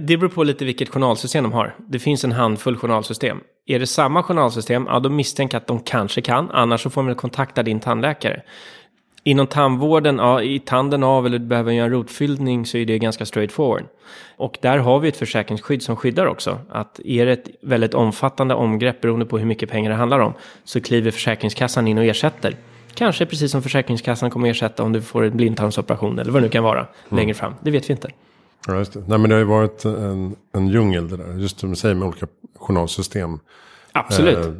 det 0.00 0.16
beror 0.16 0.28
på 0.28 0.44
lite 0.44 0.64
vilket 0.64 0.88
journalsystem 0.88 1.44
de 1.44 1.52
har. 1.52 1.74
Det 1.88 1.98
finns 1.98 2.24
en 2.24 2.32
handfull 2.32 2.76
journalsystem. 2.76 3.40
Är 3.66 3.78
det 3.78 3.86
samma 3.86 4.22
journalsystem, 4.22 4.86
ja 4.88 5.00
då 5.00 5.08
misstänker 5.08 5.54
jag 5.54 5.60
att 5.60 5.66
de 5.66 5.80
kanske 5.80 6.20
kan. 6.20 6.50
Annars 6.50 6.82
så 6.82 6.90
får 6.90 7.02
man 7.02 7.14
kontakta 7.14 7.62
din 7.62 7.80
tandläkare. 7.80 8.42
Inom 9.22 9.46
tandvården, 9.46 10.18
ja, 10.18 10.42
i 10.42 10.58
tanden 10.58 11.02
av 11.02 11.26
eller 11.26 11.38
du 11.38 11.46
behöver 11.46 11.72
göra 11.72 11.86
en 11.86 11.92
rotfyllning 11.92 12.66
så 12.66 12.78
är 12.78 12.86
det 12.86 12.98
ganska 12.98 13.26
straightforward. 13.26 13.84
Och 14.36 14.58
där 14.60 14.78
har 14.78 15.00
vi 15.00 15.08
ett 15.08 15.16
försäkringsskydd 15.16 15.82
som 15.82 15.96
skyddar 15.96 16.26
också. 16.26 16.58
Att 16.70 17.00
är 17.04 17.26
det 17.26 17.32
ett 17.32 17.48
väldigt 17.62 17.94
omfattande 17.94 18.54
omgrepp 18.54 19.00
beroende 19.00 19.26
på 19.26 19.38
hur 19.38 19.46
mycket 19.46 19.70
pengar 19.70 19.90
det 19.90 19.96
handlar 19.96 20.18
om 20.18 20.32
så 20.64 20.80
kliver 20.80 21.10
Försäkringskassan 21.10 21.88
in 21.88 21.98
och 21.98 22.04
ersätter. 22.04 22.56
Kanske 22.98 23.26
precis 23.26 23.52
som 23.52 23.62
Försäkringskassan 23.62 24.30
kommer 24.30 24.50
ersätta 24.50 24.82
om 24.82 24.92
du 24.92 25.02
får 25.02 25.24
en 25.24 25.36
blindtarmsoperation 25.36 26.18
eller 26.18 26.32
vad 26.32 26.42
det 26.42 26.46
nu 26.46 26.50
kan 26.50 26.64
vara 26.64 26.80
mm. 26.80 26.90
längre 27.10 27.34
fram. 27.34 27.54
Det 27.60 27.70
vet 27.70 27.88
vi 27.88 27.92
inte. 27.92 28.10
Ja, 28.66 28.74
just 28.74 28.92
det. 28.92 29.02
Nej, 29.06 29.18
men 29.18 29.28
det 29.28 29.34
har 29.34 29.40
ju 29.40 29.44
varit 29.44 29.84
en, 29.84 30.36
en 30.54 30.68
djungel 30.68 31.08
det 31.08 31.16
där. 31.16 31.38
Just 31.38 31.60
som 31.60 31.70
du 31.70 31.76
säger 31.76 31.94
med 31.94 32.08
olika 32.08 32.26
journalsystem. 32.56 33.38
Absolut. 33.92 34.46
Eh, 34.46 34.52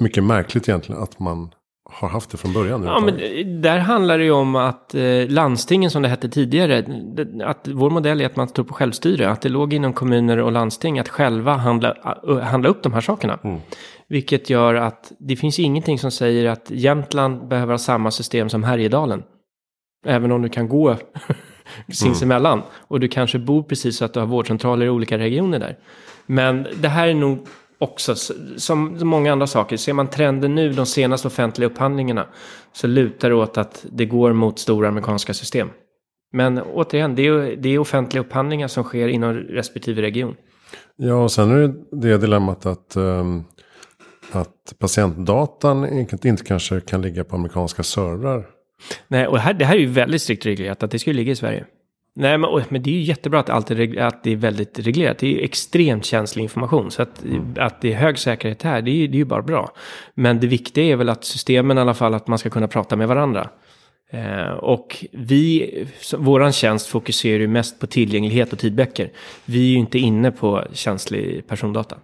mycket 0.00 0.24
märkligt 0.24 0.68
egentligen 0.68 1.02
att 1.02 1.18
man 1.18 1.50
har 1.90 2.08
haft 2.08 2.30
det 2.30 2.36
från 2.36 2.52
början. 2.52 2.82
Ja, 2.82 3.00
men 3.00 3.16
där 3.62 3.78
handlar 3.78 4.18
det 4.18 4.24
ju 4.24 4.30
om 4.30 4.56
att 4.56 4.94
eh, 4.94 5.28
landstingen 5.28 5.90
som 5.90 6.02
det 6.02 6.08
hette 6.08 6.28
tidigare, 6.28 6.84
att 7.44 7.68
vår 7.68 7.90
modell 7.90 8.20
är 8.20 8.26
att 8.26 8.36
man 8.36 8.48
står 8.48 8.64
på 8.64 8.74
självstyre, 8.74 9.30
att 9.30 9.42
det 9.42 9.48
låg 9.48 9.72
inom 9.72 9.92
kommuner 9.92 10.38
och 10.38 10.52
landsting 10.52 10.98
att 10.98 11.08
själva 11.08 11.56
handla, 11.56 12.18
uh, 12.28 12.38
handla 12.38 12.68
upp 12.68 12.82
de 12.82 12.92
här 12.92 13.00
sakerna. 13.00 13.38
Mm. 13.44 13.60
Vilket 14.08 14.50
gör 14.50 14.74
att 14.74 15.12
det 15.18 15.36
finns 15.36 15.58
ingenting 15.58 15.98
som 15.98 16.10
säger 16.10 16.48
att 16.48 16.70
Jämtland 16.70 17.48
behöver 17.48 17.72
ha 17.72 17.78
samma 17.78 18.10
system 18.10 18.48
som 18.48 18.64
Härjedalen. 18.64 19.22
Även 20.06 20.32
om 20.32 20.42
du 20.42 20.48
kan 20.48 20.68
gå 20.68 20.96
sinsemellan. 21.92 22.58
Mm. 22.58 22.70
Och 22.74 23.00
du 23.00 23.08
kanske 23.08 23.38
bor 23.38 23.62
precis 23.62 23.96
så 23.96 24.04
att 24.04 24.14
du 24.14 24.20
har 24.20 24.26
vårdcentraler 24.26 24.86
i 24.86 24.90
olika 24.90 25.18
regioner 25.18 25.58
där. 25.58 25.78
Men 26.26 26.66
det 26.80 26.88
här 26.88 27.08
är 27.08 27.14
nog 27.14 27.46
också, 27.78 28.14
som 28.56 28.98
många 29.02 29.32
andra 29.32 29.46
saker, 29.46 29.76
ser 29.76 29.92
man 29.92 30.10
trenden 30.10 30.54
nu, 30.54 30.72
de 30.72 30.86
senaste 30.86 31.28
offentliga 31.28 31.68
upphandlingarna, 31.68 32.26
så 32.72 32.86
lutar 32.86 33.28
det 33.28 33.34
åt 33.34 33.58
att 33.58 33.86
det 33.92 34.06
går 34.06 34.32
mot 34.32 34.58
stora 34.58 34.88
amerikanska 34.88 35.34
system. 35.34 35.70
Men 36.32 36.62
återigen, 36.62 37.14
det 37.14 37.26
är, 37.26 37.56
det 37.56 37.68
är 37.68 37.78
offentliga 37.78 38.20
upphandlingar 38.20 38.68
som 38.68 38.84
sker 38.84 39.08
inom 39.08 39.34
respektive 39.34 40.02
region. 40.02 40.34
Ja, 40.96 41.14
och 41.14 41.32
sen 41.32 41.50
är 41.50 41.56
det 41.56 41.74
det 41.90 42.18
dilemmat 42.18 42.66
att, 42.66 42.96
um, 42.96 43.44
att 44.32 44.74
patientdatan 44.78 46.06
inte 46.24 46.44
kanske 46.44 46.80
kan 46.80 47.02
ligga 47.02 47.24
på 47.24 47.36
amerikanska 47.36 47.82
servrar. 47.82 48.46
Nej, 49.08 49.26
och 49.26 49.38
här, 49.38 49.54
det 49.54 49.64
här 49.64 49.74
är 49.74 49.80
ju 49.80 49.86
väldigt 49.86 50.22
strikt 50.22 50.46
reglerat 50.46 50.82
att 50.82 50.90
det 50.90 50.98
ska 50.98 51.12
ligga 51.12 51.32
i 51.32 51.36
Sverige. 51.36 51.64
Nej, 52.14 52.38
men, 52.38 52.62
men 52.68 52.82
det 52.82 52.90
är 52.90 52.94
ju 52.94 53.02
jättebra 53.02 53.40
att, 53.40 53.50
allt 53.50 53.70
är, 53.70 53.98
att 53.98 54.24
det 54.24 54.32
är 54.32 54.36
väldigt 54.36 54.78
reglerat. 54.78 55.18
Det 55.18 55.26
är 55.26 55.30
ju 55.30 55.40
extremt 55.40 56.04
känslig 56.04 56.42
information. 56.42 56.90
Så 56.90 57.02
att, 57.02 57.24
mm. 57.24 57.54
att 57.58 57.80
det 57.80 57.92
är 57.92 57.96
hög 57.96 58.18
säkerhet 58.18 58.62
här, 58.62 58.82
det 58.82 58.90
är, 58.90 58.94
ju, 58.94 59.06
det 59.06 59.16
är 59.16 59.18
ju 59.18 59.24
bara 59.24 59.42
bra. 59.42 59.72
Men 60.14 60.40
det 60.40 60.46
viktiga 60.46 60.84
är 60.84 60.96
väl 60.96 61.08
att 61.08 61.24
systemen 61.24 61.78
i 61.78 61.80
alla 61.80 61.94
fall, 61.94 62.14
att 62.14 62.26
man 62.26 62.38
ska 62.38 62.50
kunna 62.50 62.68
prata 62.68 62.96
med 62.96 63.08
varandra. 63.08 63.50
Eh, 64.10 64.50
och 64.50 65.04
vi, 65.12 65.70
våran 66.18 66.52
tjänst 66.52 66.86
fokuserar 66.86 67.40
ju 67.40 67.48
mest 67.48 67.80
på 67.80 67.86
tillgänglighet 67.86 68.52
och 68.52 68.58
tidböcker. 68.58 69.10
Vi 69.44 69.58
är 69.66 69.70
ju 69.70 69.78
inte 69.78 69.98
inne 69.98 70.30
på 70.30 70.64
känslig 70.72 71.46
persondata. 71.48 71.96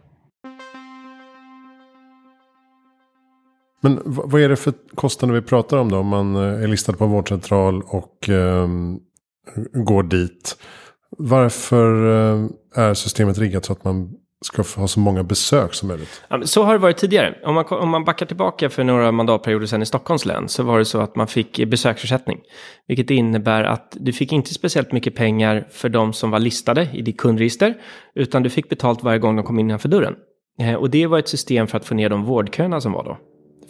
Men 3.85 4.01
vad 4.05 4.41
är 4.41 4.49
det 4.49 4.57
för 4.57 4.73
kostnader 4.95 5.35
vi 5.35 5.43
pratar 5.43 5.77
om 5.77 5.91
då? 5.91 5.99
Om 5.99 6.07
man 6.07 6.37
eh, 6.37 6.63
är 6.63 6.69
listad 6.69 6.93
på 6.93 7.05
en 7.05 7.11
vårdcentral 7.11 7.83
och 7.83 8.29
eh, 8.29 8.69
går 9.73 10.03
dit. 10.03 10.57
Varför 11.19 12.07
eh, 12.07 12.47
är 12.75 12.95
systemet 12.95 13.39
riggat 13.39 13.65
så 13.65 13.73
att 13.73 13.85
man 13.85 14.11
ska 14.45 14.63
ha 14.77 14.89
så 14.89 15.01
många 15.01 15.23
besök 15.23 15.75
som 15.75 15.89
möjligt. 15.89 16.23
så 16.45 16.63
har 16.63 16.73
det 16.73 16.79
varit 16.79 16.97
tidigare. 16.97 17.39
Om 17.45 17.55
man, 17.55 17.65
om 17.71 17.89
man 17.89 18.05
backar 18.05 18.27
tillbaka 18.27 18.71
för 18.71 18.85
några 18.85 19.13
mandatperioder 19.13 19.67
sedan 19.67 19.83
i 19.83 19.87
Stockholms 19.87 20.25
län 20.25 20.49
så 20.49 20.63
var 20.63 20.79
det 20.79 20.85
så 20.85 21.01
att 21.01 21.17
man 21.17 21.27
fick 21.27 21.67
besöksersättning. 21.67 22.41
Vilket 22.87 23.11
innebär 23.11 23.65
att 23.65 23.97
du 24.01 24.13
fick 24.13 24.33
inte 24.33 24.55
speciellt 24.55 24.93
mycket 24.93 25.15
pengar 25.15 25.69
för 25.71 25.89
de 25.89 26.13
som 26.13 26.31
var 26.31 26.39
listade 26.39 26.89
i 26.93 27.03
ditt 27.03 27.19
kundregister. 27.19 27.75
Utan 28.15 28.43
du 28.43 28.51
fick 28.51 28.69
betalt 28.69 29.03
varje 29.03 29.19
gång 29.19 29.37
de 29.37 29.45
kom 29.45 29.59
innanför 29.59 29.89
dörren. 29.89 30.15
Eh, 30.61 30.75
och 30.75 30.91
det 30.91 31.07
var 31.07 31.19
ett 31.19 31.29
system 31.29 31.67
för 31.67 31.79
att 31.79 31.85
få 31.85 31.95
ner 31.95 32.11
de 32.11 32.25
vårdköerna 32.25 32.81
som 32.81 32.93
var 32.93 33.05
då. 33.05 33.19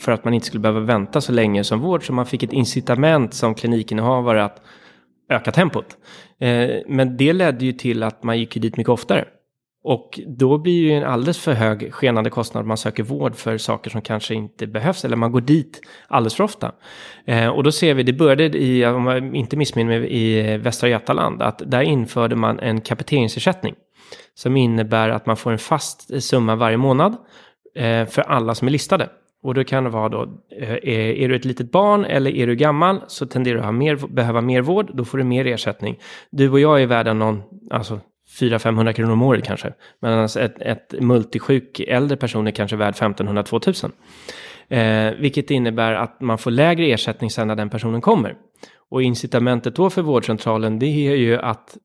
För 0.04 0.12
att 0.12 0.24
man 0.24 0.34
inte 0.34 0.46
skulle 0.46 0.60
behöva 0.60 0.80
vänta 0.80 1.20
så 1.20 1.32
länge 1.32 1.64
som 1.64 1.80
vård. 1.80 2.06
Så 2.06 2.12
man 2.12 2.26
fick 2.26 2.42
ett 2.42 2.52
incitament 2.52 3.34
som 3.34 3.54
klinikinnehavare 3.54 4.44
att 4.44 4.62
öka 5.30 5.52
tempot. 5.52 5.96
Eh, 6.40 6.70
men 6.88 7.16
det 7.16 7.32
ledde 7.32 7.64
ju 7.64 7.72
till 7.72 8.02
att 8.02 8.22
man 8.22 8.38
gick 8.38 8.54
dit 8.54 8.76
mycket 8.76 8.90
oftare. 8.90 9.24
Och 9.84 10.20
då 10.26 10.58
blir 10.58 10.82
ju 10.82 10.92
en 10.92 11.04
alldeles 11.04 11.38
för 11.38 11.52
hög 11.52 11.92
skenande 11.92 12.30
kostnad 12.30 12.66
man 12.66 12.76
söker 12.76 13.02
vård 13.02 13.34
för 13.34 13.58
saker 13.58 13.90
som 13.90 14.02
kanske 14.02 14.34
inte 14.34 14.66
behövs 14.66 15.04
eller 15.04 15.16
man 15.16 15.32
går 15.32 15.40
dit 15.40 15.80
alldeles 16.08 16.34
för 16.34 16.44
ofta. 16.44 16.72
Eh, 17.26 17.48
och 17.48 17.62
då 17.62 17.72
ser 17.72 17.94
vi, 17.94 18.02
det 18.02 18.12
började 18.12 18.58
i, 18.58 18.86
om 18.86 19.06
jag 19.06 19.36
inte 19.36 19.56
missminner 19.56 20.00
mig, 20.00 20.08
i 20.12 20.56
Västra 20.56 20.88
Götaland, 20.88 21.42
att 21.42 21.62
där 21.66 21.82
införde 21.82 22.36
man 22.36 22.60
en 22.60 22.80
kapiteringsersättning. 22.80 23.74
Som 24.34 24.56
innebär 24.56 25.08
att 25.08 25.26
man 25.26 25.36
får 25.36 25.52
en 25.52 25.58
fast 25.58 26.22
summa 26.22 26.56
varje 26.56 26.76
månad 26.76 27.16
eh, 27.76 28.06
för 28.06 28.22
alla 28.22 28.54
som 28.54 28.68
är 28.68 28.72
listade. 28.72 29.08
Och 29.44 29.54
då 29.54 29.64
kan 29.64 29.84
det 29.84 29.90
vara 29.90 30.08
då, 30.08 30.22
eh, 30.60 30.72
eh, 30.72 31.22
är 31.22 31.28
du 31.28 31.36
ett 31.36 31.44
litet 31.44 31.70
barn 31.70 32.04
eller 32.04 32.30
är 32.30 32.46
du 32.46 32.56
gammal 32.56 33.00
så 33.06 33.26
tenderar 33.26 33.54
du 33.54 33.60
att 33.60 33.66
ha 33.66 33.72
mer, 33.72 33.96
behöva 33.96 34.40
mer 34.40 34.60
vård, 34.60 34.90
då 34.94 35.04
får 35.04 35.18
du 35.18 35.24
mer 35.24 35.46
ersättning. 35.46 35.98
Du 36.30 36.50
och 36.50 36.60
jag 36.60 36.82
är 36.82 36.86
värda 36.86 37.12
någon, 37.12 37.42
alltså 37.70 38.00
400-500 38.40 38.92
kronor 38.92 39.12
om 39.12 39.22
året 39.22 39.44
kanske. 39.44 39.72
Medan 40.02 40.24
ett, 40.24 40.62
ett 40.62 40.94
multisjuk 41.00 41.80
äldre 41.80 42.16
person 42.16 42.46
är 42.46 42.50
kanske 42.50 42.76
värd 42.76 42.94
1500-2000. 42.94 43.90
Eh, 44.68 45.14
vilket 45.18 45.50
innebär 45.50 45.92
att 45.92 46.20
man 46.20 46.38
får 46.38 46.50
lägre 46.50 46.86
ersättning 46.86 47.30
sen 47.30 47.48
när 47.48 47.56
den 47.56 47.70
personen 47.70 48.00
kommer. 48.00 48.34
Och 48.90 49.02
incitamentet 49.02 49.76
då 49.76 49.90
för 49.90 50.02
vårdcentralen 50.02 50.78
det 50.78 50.86
är 50.86 51.16
ju 51.16 51.38
att 51.38 51.76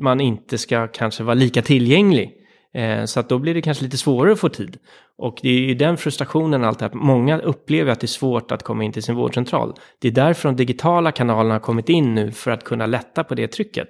man 0.00 0.20
inte 0.20 0.58
ska 0.58 0.86
kanske 0.86 1.22
vara 1.22 1.34
lika 1.34 1.62
tillgänglig. 1.62 2.34
Eh, 2.74 3.04
så 3.04 3.20
att 3.20 3.28
då 3.28 3.38
blir 3.38 3.54
det 3.54 3.62
kanske 3.62 3.84
lite 3.84 3.98
svårare 3.98 4.32
att 4.32 4.40
få 4.40 4.48
tid. 4.48 4.78
Och 5.18 5.38
det 5.42 5.48
är 5.48 5.60
ju 5.60 5.74
den 5.74 5.96
frustrationen 5.96 6.64
alltid 6.64 6.86
att 6.86 6.94
många 6.94 7.38
upplever 7.38 7.92
att 7.92 8.00
det 8.00 8.04
är 8.04 8.08
svårt 8.08 8.52
att 8.52 8.62
komma 8.62 8.84
in 8.84 8.92
till 8.92 9.02
sin 9.02 9.14
vårdcentral. 9.14 9.74
Det 9.98 10.08
är 10.08 10.12
därför 10.12 10.48
de 10.48 10.56
digitala 10.56 11.12
kanalerna 11.12 11.54
har 11.54 11.60
kommit 11.60 11.88
in 11.88 12.14
nu 12.14 12.32
för 12.32 12.50
att 12.50 12.64
kunna 12.64 12.86
lätta 12.86 13.24
på 13.24 13.34
det 13.34 13.48
trycket. 13.48 13.88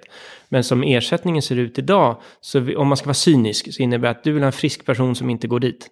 Men 0.49 0.63
som 0.63 0.83
ersättningen 0.83 1.41
ser 1.41 1.55
ut 1.55 1.79
idag, 1.79 2.21
så 2.41 2.77
om 2.77 2.87
man 2.87 2.97
ska 2.97 3.05
vara 3.05 3.13
cynisk, 3.13 3.73
så 3.73 3.83
innebär 3.83 4.07
det 4.07 4.11
att 4.11 4.23
du 4.23 4.31
vill 4.31 4.43
ha 4.43 4.47
en 4.47 4.53
frisk 4.53 4.85
person 4.85 5.15
som 5.15 5.29
inte 5.29 5.47
går 5.47 5.59
dit. 5.59 5.87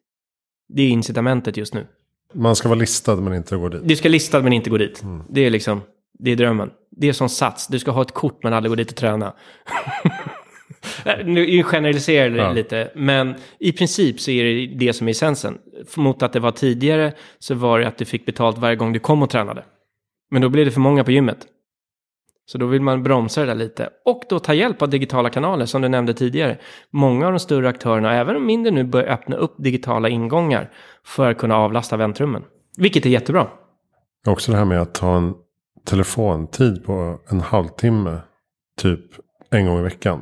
Det 0.73 0.81
är 0.81 0.89
incitamentet 0.89 1.57
just 1.57 1.73
nu. 1.73 1.87
Man 2.33 2.55
ska 2.55 2.69
vara 2.69 2.79
listad 2.79 3.15
men 3.15 3.33
inte 3.33 3.55
gå 3.55 3.69
dit. 3.69 3.81
Du 3.83 3.95
ska 3.95 4.09
listad 4.09 4.41
men 4.41 4.53
inte 4.53 4.69
gå 4.69 4.77
dit. 4.77 5.03
Mm. 5.03 5.23
Det 5.29 5.45
är 5.45 5.49
liksom, 5.49 5.81
det 6.19 6.31
är 6.31 6.35
drömmen. 6.35 6.69
Det 6.91 7.09
är 7.09 7.13
som 7.13 7.29
sats, 7.29 7.67
du 7.67 7.79
ska 7.79 7.91
ha 7.91 8.01
ett 8.01 8.13
kort 8.13 8.43
men 8.43 8.53
aldrig 8.53 8.71
gå 8.71 8.75
dit 8.75 8.89
och 8.89 8.97
träna. 8.97 9.33
nu 11.25 11.63
generaliserar 11.63 12.29
det 12.29 12.37
ja. 12.37 12.51
lite, 12.51 12.91
men 12.95 13.35
i 13.59 13.71
princip 13.71 14.19
så 14.19 14.31
är 14.31 14.43
det 14.43 14.65
det 14.85 14.93
som 14.93 15.07
är 15.07 15.11
essensen. 15.11 15.57
Mot 15.95 16.23
att 16.23 16.33
det 16.33 16.39
var 16.39 16.51
tidigare 16.51 17.13
så 17.39 17.55
var 17.55 17.79
det 17.79 17.87
att 17.87 17.97
du 17.97 18.05
fick 18.05 18.25
betalt 18.25 18.57
varje 18.57 18.75
gång 18.75 18.93
du 18.93 18.99
kom 18.99 19.23
och 19.23 19.29
tränade. 19.29 19.63
Men 20.31 20.41
då 20.41 20.49
blev 20.49 20.65
det 20.65 20.71
för 20.71 20.79
många 20.79 21.03
på 21.03 21.11
gymmet. 21.11 21.47
Så 22.45 22.57
då 22.57 22.65
vill 22.65 22.81
man 22.81 23.03
bromsa 23.03 23.41
det 23.41 23.47
där 23.47 23.55
lite. 23.55 23.89
Och 24.05 24.23
då 24.29 24.39
ta 24.39 24.53
hjälp 24.53 24.81
av 24.81 24.89
digitala 24.89 25.29
kanaler 25.29 25.65
som 25.65 25.81
du 25.81 25.87
nämnde 25.87 26.13
tidigare. 26.13 26.57
Många 26.89 27.25
av 27.25 27.31
de 27.31 27.39
större 27.39 27.69
aktörerna, 27.69 28.13
även 28.13 28.33
de 28.33 28.45
mindre 28.45 28.71
nu, 28.71 28.83
börjar 28.83 29.07
öppna 29.07 29.35
upp 29.35 29.55
digitala 29.57 30.09
ingångar 30.09 30.71
för 31.03 31.31
att 31.31 31.37
kunna 31.37 31.55
avlasta 31.55 31.97
väntrummen. 31.97 32.43
Vilket 32.77 33.05
är 33.05 33.09
jättebra. 33.09 33.47
Också 34.27 34.51
det 34.51 34.57
här 34.57 34.65
med 34.65 34.81
att 34.81 34.93
ta 34.93 35.17
en 35.17 35.33
telefontid 35.85 36.85
på 36.85 37.19
en 37.29 37.41
halvtimme, 37.41 38.19
typ 38.77 39.01
en 39.49 39.65
gång 39.65 39.79
i 39.79 39.83
veckan. 39.83 40.21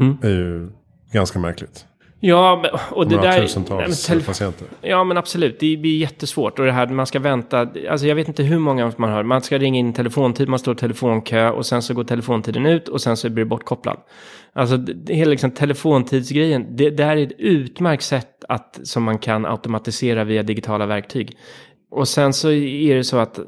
Mm. 0.00 0.18
är 0.22 0.28
ju 0.28 0.68
ganska 1.12 1.38
märkligt. 1.38 1.84
Ja, 2.20 2.64
och 2.90 3.08
det 3.08 3.16
där... 3.16 3.40
tusentals 3.40 4.08
nej, 4.08 4.22
patienter. 4.22 4.66
Ja, 4.80 5.04
men 5.04 5.16
absolut. 5.16 5.60
Det 5.60 5.76
blir 5.76 5.98
jättesvårt. 5.98 6.58
Och 6.58 6.64
det 6.66 6.72
här, 6.72 6.86
man 6.86 7.06
ska 7.06 7.18
vänta. 7.18 7.68
Alltså 7.90 8.06
jag 8.06 8.14
vet 8.14 8.28
inte 8.28 8.42
hur 8.42 8.58
många 8.58 8.92
man 8.96 9.10
har. 9.10 9.22
Man 9.22 9.42
ska 9.42 9.58
ringa 9.58 9.78
in 9.78 9.92
telefontid, 9.92 10.48
man 10.48 10.58
står 10.58 10.74
i 10.74 10.78
telefonkö 10.78 11.50
och 11.50 11.66
sen 11.66 11.82
så 11.82 11.94
går 11.94 12.04
telefontiden 12.04 12.66
ut 12.66 12.88
och 12.88 13.00
sen 13.00 13.16
så 13.16 13.30
blir 13.30 13.44
det 13.44 13.48
bortkopplad. 13.48 13.98
Alltså 14.52 14.76
det, 14.76 15.14
hela 15.14 15.30
liksom 15.30 15.50
telefontidsgrejen, 15.50 16.76
det, 16.76 16.90
det 16.90 17.04
är 17.04 17.16
ett 17.16 17.32
utmärkt 17.38 18.02
sätt 18.02 18.44
att, 18.48 18.80
som 18.82 19.02
man 19.02 19.18
kan 19.18 19.46
automatisera 19.46 20.24
via 20.24 20.42
digitala 20.42 20.86
verktyg. 20.86 21.36
Och 21.90 22.08
sen 22.08 22.32
så 22.32 22.50
är 22.50 22.94
det 22.94 23.04
så 23.04 23.16
att 23.16 23.40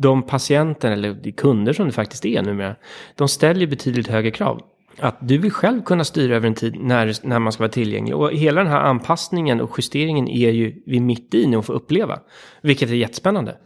de 0.00 0.22
patienter, 0.22 0.90
eller 0.90 1.14
de 1.14 1.32
kunder 1.32 1.72
som 1.72 1.86
det 1.86 1.92
faktiskt 1.92 2.24
är 2.24 2.42
numera, 2.42 2.76
de 3.16 3.28
ställer 3.28 3.66
betydligt 3.66 4.08
högre 4.08 4.30
krav 4.30 4.60
att 4.98 5.16
du 5.20 5.38
vill 5.38 5.50
själv 5.50 5.82
kunna 5.82 6.04
styra 6.04 6.36
över 6.36 6.48
en 6.48 6.54
tid 6.54 6.76
när, 6.80 7.26
när 7.26 7.38
man 7.38 7.52
ska 7.52 7.62
vara 7.62 7.72
tillgänglig. 7.72 8.16
Och 8.16 8.32
hela 8.32 8.62
den 8.62 8.72
här 8.72 8.80
anpassningen 8.80 9.60
och 9.60 9.74
justeringen 9.78 10.28
är 10.28 10.50
ju 10.50 10.82
vi 10.86 11.00
mitt 11.00 11.34
i 11.34 11.46
nu 11.46 11.56
och 11.56 11.66
får 11.66 11.74
uppleva. 11.74 12.20
Vilket 12.62 12.90
är 12.90 12.94
jättespännande. 12.94 13.56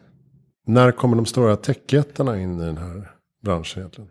När 0.66 0.92
kommer 0.92 1.16
de 1.16 1.26
stora 1.26 1.56
techjättarna 1.56 2.40
in 2.40 2.60
i 2.60 2.64
den 2.64 2.76
här 2.76 3.10
branschen 3.42 3.80
egentligen? 3.80 4.10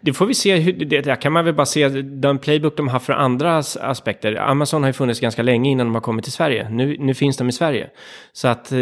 Det 0.00 0.12
får 0.12 0.26
vi 0.26 0.34
se. 0.34 0.56
Hur, 0.56 0.72
det, 0.72 1.00
där 1.00 1.16
kan 1.16 1.32
man 1.32 1.44
väl 1.44 1.54
bara 1.54 1.66
se 1.66 1.88
den 1.88 2.38
playbook 2.38 2.76
de 2.76 2.88
har 2.88 2.98
för 2.98 3.12
andra 3.12 3.62
aspekter. 3.80 4.36
Amazon 4.36 4.82
har 4.82 4.88
ju 4.88 4.92
funnits 4.92 5.20
ganska 5.20 5.42
länge 5.42 5.70
innan 5.70 5.86
de 5.86 5.94
har 5.94 6.02
kommit 6.02 6.24
till 6.24 6.32
Sverige. 6.32 6.68
Nu, 6.70 6.96
nu 6.98 7.14
finns 7.14 7.36
de 7.36 7.48
i 7.48 7.52
Sverige. 7.52 7.90
Så 8.32 8.48
att 8.48 8.72
eh, 8.72 8.78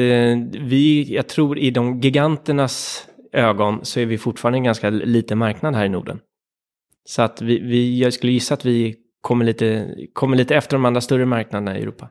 vi, 0.61 1.07
jag 1.15 1.29
tror 1.29 1.59
i 1.59 1.71
de 1.71 2.01
giganternas 2.01 3.07
ögon 3.33 3.81
så 3.83 4.01
är 4.01 4.07
vi 4.07 4.19
fortfarande 4.19 4.59
en 4.59 4.65
ganska 4.65 4.91
liten 4.91 5.39
marknad 5.39 5.75
här 5.75 5.85
i 5.85 5.89
Norden. 5.89 6.19
Så 7.05 7.23
att 7.23 7.43
vi, 7.43 7.59
vi, 7.59 8.01
jag 8.01 8.13
skulle 8.13 8.33
gissa 8.33 8.55
att 8.55 8.65
vi 8.65 8.97
kommer 9.21 9.45
lite, 9.45 9.95
kommer 10.13 10.37
lite 10.37 10.57
efter 10.57 10.77
de 10.77 10.85
andra 10.85 11.01
större 11.01 11.27
marknaderna 11.27 11.79
i 11.79 11.83
Europa. 11.83 12.09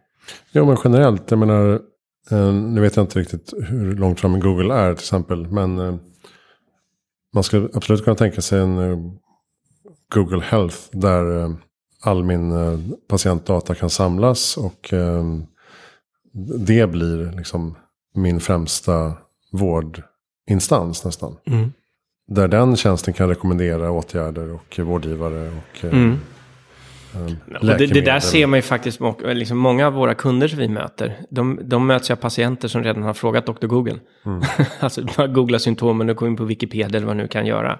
Ja, 0.51 0.65
men 0.65 0.77
generellt, 0.83 1.31
jag 1.31 1.39
menar, 1.39 1.81
eh, 2.31 2.53
nu 2.53 2.81
vet 2.81 2.95
jag 2.95 3.03
inte 3.03 3.19
riktigt 3.19 3.53
hur 3.67 3.95
långt 3.95 4.19
fram 4.19 4.39
Google 4.39 4.73
är 4.73 4.93
till 4.93 5.03
exempel, 5.03 5.47
men 5.47 5.79
eh, 5.79 5.95
man 7.33 7.43
skulle 7.43 7.69
absolut 7.73 8.03
kunna 8.03 8.15
tänka 8.15 8.41
sig 8.41 8.59
en 8.59 8.77
eh, 8.77 8.97
Google 10.13 10.43
Health 10.43 10.77
där 10.91 11.55
all 12.03 12.23
min 12.23 12.53
patientdata 13.07 13.75
kan 13.75 13.89
samlas 13.89 14.57
och 14.57 14.93
det 16.65 16.87
blir 16.87 17.37
liksom 17.37 17.75
min 18.15 18.39
främsta 18.39 19.13
vårdinstans 19.51 21.05
nästan. 21.05 21.37
Mm. 21.45 21.71
Där 22.33 22.47
den 22.47 22.75
tjänsten 22.75 23.13
kan 23.13 23.29
rekommendera 23.29 23.91
åtgärder 23.91 24.53
och 24.53 24.79
vårdgivare 24.79 25.47
och 25.47 25.85
eh, 25.85 25.93
mm. 25.93 26.19
Um, 27.15 27.37
det, 27.61 27.87
det, 27.87 28.01
där 28.01 28.19
ser 28.19 28.47
man 28.47 28.57
ju 28.57 28.61
faktiskt, 28.61 28.99
liksom 29.23 29.57
många 29.57 29.87
av 29.87 29.93
våra 29.93 30.13
kunder 30.13 30.47
som 30.47 30.59
vi 30.59 30.67
möter, 30.67 31.17
de, 31.29 31.59
de 31.63 31.87
möts 31.87 32.11
av 32.11 32.15
patienter 32.15 32.67
som 32.67 32.83
redan 32.83 33.03
har 33.03 33.13
frågat 33.13 33.45
Dr. 33.45 33.67
Google. 33.67 33.99
Mm. 34.25 34.41
alltså 34.79 35.01
man 35.17 35.33
googlar 35.33 35.59
symptomen 35.59 36.09
och 36.09 36.15
går 36.15 36.27
in 36.29 36.35
på 36.35 36.43
Wikipedia 36.43 36.85
eller 36.85 36.99
vad 36.99 37.15
man 37.15 37.17
nu 37.17 37.27
kan 37.27 37.45
göra. 37.45 37.79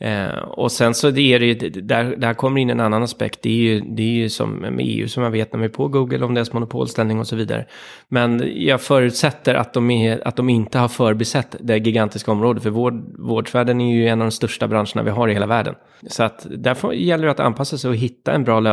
Eh, 0.00 0.38
och 0.38 0.72
sen 0.72 0.94
så 0.94 1.10
det 1.10 1.34
är 1.34 1.40
det 1.40 1.46
ju, 1.46 1.54
där, 1.70 2.16
där 2.16 2.34
kommer 2.34 2.60
in 2.60 2.70
en 2.70 2.80
annan 2.80 3.02
aspekt, 3.02 3.42
det 3.42 3.50
är 3.50 3.54
ju, 3.54 3.80
det 3.80 4.02
är 4.02 4.14
ju 4.14 4.28
som 4.28 4.50
med 4.50 4.80
EU 4.80 5.08
som 5.08 5.22
man 5.22 5.32
vet 5.32 5.52
när 5.52 5.58
man 5.58 5.64
är 5.64 5.72
på 5.72 5.88
Google 5.88 6.24
om 6.24 6.34
deras 6.34 6.52
monopolställning 6.52 7.20
och 7.20 7.26
så 7.26 7.36
vidare. 7.36 7.66
Men 8.08 8.42
jag 8.54 8.80
förutsätter 8.80 9.54
att 9.54 9.72
de, 9.72 9.90
är, 9.90 10.28
att 10.28 10.36
de 10.36 10.48
inte 10.48 10.78
har 10.78 10.88
förbisett 10.88 11.56
det 11.60 11.76
gigantiska 11.76 12.32
området, 12.32 12.62
för 12.62 12.70
vård, 12.70 13.04
vårdvärlden 13.18 13.80
är 13.80 13.94
ju 13.94 14.08
en 14.08 14.20
av 14.20 14.26
de 14.26 14.30
största 14.30 14.68
branscherna 14.68 15.02
vi 15.02 15.10
har 15.10 15.28
i 15.28 15.32
hela 15.32 15.46
världen. 15.46 15.74
Så 16.06 16.22
att 16.22 16.46
därför 16.50 16.92
gäller 16.92 17.24
det 17.24 17.30
att 17.30 17.40
anpassa 17.40 17.78
sig 17.78 17.90
och 17.90 17.96
hitta 17.96 18.32
en 18.32 18.44
bra 18.44 18.60
lösning 18.60 18.67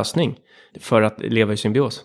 för 0.80 1.02
att 1.02 1.22
leva 1.22 1.54
i 1.54 1.58
symbios. 1.58 2.04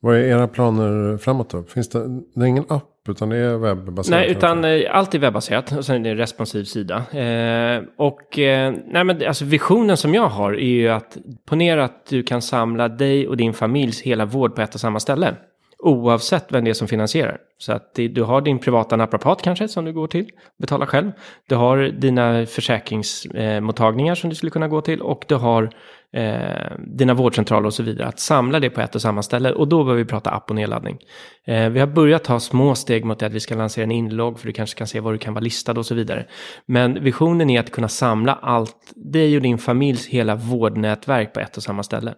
Vad 0.00 0.16
är 0.16 0.20
era 0.20 0.48
planer 0.48 1.16
framåt 1.16 1.50
då? 1.50 1.62
Finns 1.62 1.88
det, 1.88 2.22
det 2.34 2.44
är 2.44 2.46
ingen 2.46 2.64
app 2.68 2.88
utan 3.08 3.28
det 3.28 3.36
är 3.36 3.56
webbaserat? 3.56 4.20
Nej, 4.20 4.30
utan 4.30 4.64
eh, 4.64 4.96
allt 4.96 5.14
är 5.14 5.18
webbaserat 5.18 5.72
och 5.72 5.84
sen 5.84 5.96
är 5.96 6.00
det 6.00 6.10
en 6.10 6.16
responsiv 6.16 6.64
sida. 6.64 6.96
Eh, 6.96 7.82
och 7.98 8.38
eh, 8.38 8.74
nej, 8.86 9.04
men 9.04 9.26
alltså 9.26 9.44
visionen 9.44 9.96
som 9.96 10.14
jag 10.14 10.28
har 10.28 10.52
är 10.52 10.66
ju 10.66 10.88
att 10.88 11.16
ponera 11.46 11.84
att 11.84 12.06
du 12.06 12.22
kan 12.22 12.42
samla 12.42 12.88
dig 12.88 13.28
och 13.28 13.36
din 13.36 13.54
familjs 13.54 14.02
hela 14.02 14.24
vård 14.24 14.54
på 14.54 14.62
ett 14.62 14.74
och 14.74 14.80
samma 14.80 15.00
ställe. 15.00 15.34
Oavsett 15.78 16.52
vem 16.52 16.64
det 16.64 16.70
är 16.70 16.74
som 16.74 16.88
finansierar. 16.88 17.38
Så 17.58 17.72
att 17.72 17.94
det, 17.94 18.08
du 18.08 18.22
har 18.22 18.40
din 18.40 18.58
privata 18.58 18.96
naprapat 18.96 19.42
kanske 19.42 19.68
som 19.68 19.84
du 19.84 19.92
går 19.92 20.06
till, 20.06 20.30
betalar 20.58 20.86
själv. 20.86 21.12
Du 21.48 21.54
har 21.54 21.78
dina 21.78 22.46
försäkringsmottagningar 22.46 24.14
som 24.14 24.30
du 24.30 24.36
skulle 24.36 24.50
kunna 24.50 24.68
gå 24.68 24.80
till 24.80 25.02
och 25.02 25.24
du 25.28 25.34
har 25.34 25.70
eh, 26.12 26.72
dina 26.78 27.14
vårdcentraler 27.14 27.66
och 27.66 27.74
så 27.74 27.82
vidare. 27.82 28.08
Att 28.08 28.20
samla 28.20 28.60
det 28.60 28.70
på 28.70 28.80
ett 28.80 28.94
och 28.94 29.02
samma 29.02 29.22
ställe 29.22 29.52
och 29.52 29.68
då 29.68 29.84
behöver 29.84 30.02
vi 30.02 30.08
prata 30.08 30.30
app 30.30 30.50
och 30.50 30.56
nedladdning. 30.56 30.98
Eh, 31.46 31.68
vi 31.68 31.80
har 31.80 31.86
börjat 31.86 32.24
ta 32.24 32.40
små 32.40 32.74
steg 32.74 33.04
mot 33.04 33.18
det 33.18 33.26
att 33.26 33.32
vi 33.32 33.40
ska 33.40 33.54
lansera 33.54 33.84
en 33.84 33.90
inlogg 33.90 34.38
för 34.38 34.46
du 34.46 34.52
kanske 34.52 34.78
kan 34.78 34.86
se 34.86 35.00
var 35.00 35.12
du 35.12 35.18
kan 35.18 35.34
vara 35.34 35.44
listad 35.44 35.72
och 35.72 35.86
så 35.86 35.94
vidare. 35.94 36.26
Men 36.66 37.04
visionen 37.04 37.50
är 37.50 37.60
att 37.60 37.70
kunna 37.70 37.88
samla 37.88 38.34
allt, 38.34 38.92
dig 38.94 39.36
och 39.36 39.42
din 39.42 39.58
familjs 39.58 40.06
hela 40.06 40.34
vårdnätverk 40.34 41.32
på 41.32 41.40
ett 41.40 41.56
och 41.56 41.62
samma 41.62 41.82
ställe. 41.82 42.14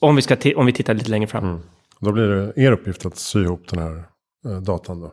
Om 0.00 0.16
vi, 0.16 0.22
ska 0.22 0.36
om 0.56 0.66
vi 0.66 0.72
tittar 0.72 0.94
lite 0.94 1.10
längre 1.10 1.26
fram. 1.26 1.44
Mm. 1.44 1.60
Då 2.00 2.12
blir 2.12 2.26
det 2.28 2.62
er 2.62 2.72
uppgift 2.72 3.06
att 3.06 3.16
sy 3.16 3.42
ihop 3.42 3.68
den 3.68 3.78
här 3.78 4.04
eh, 4.46 4.60
datan 4.60 5.00
då. 5.00 5.12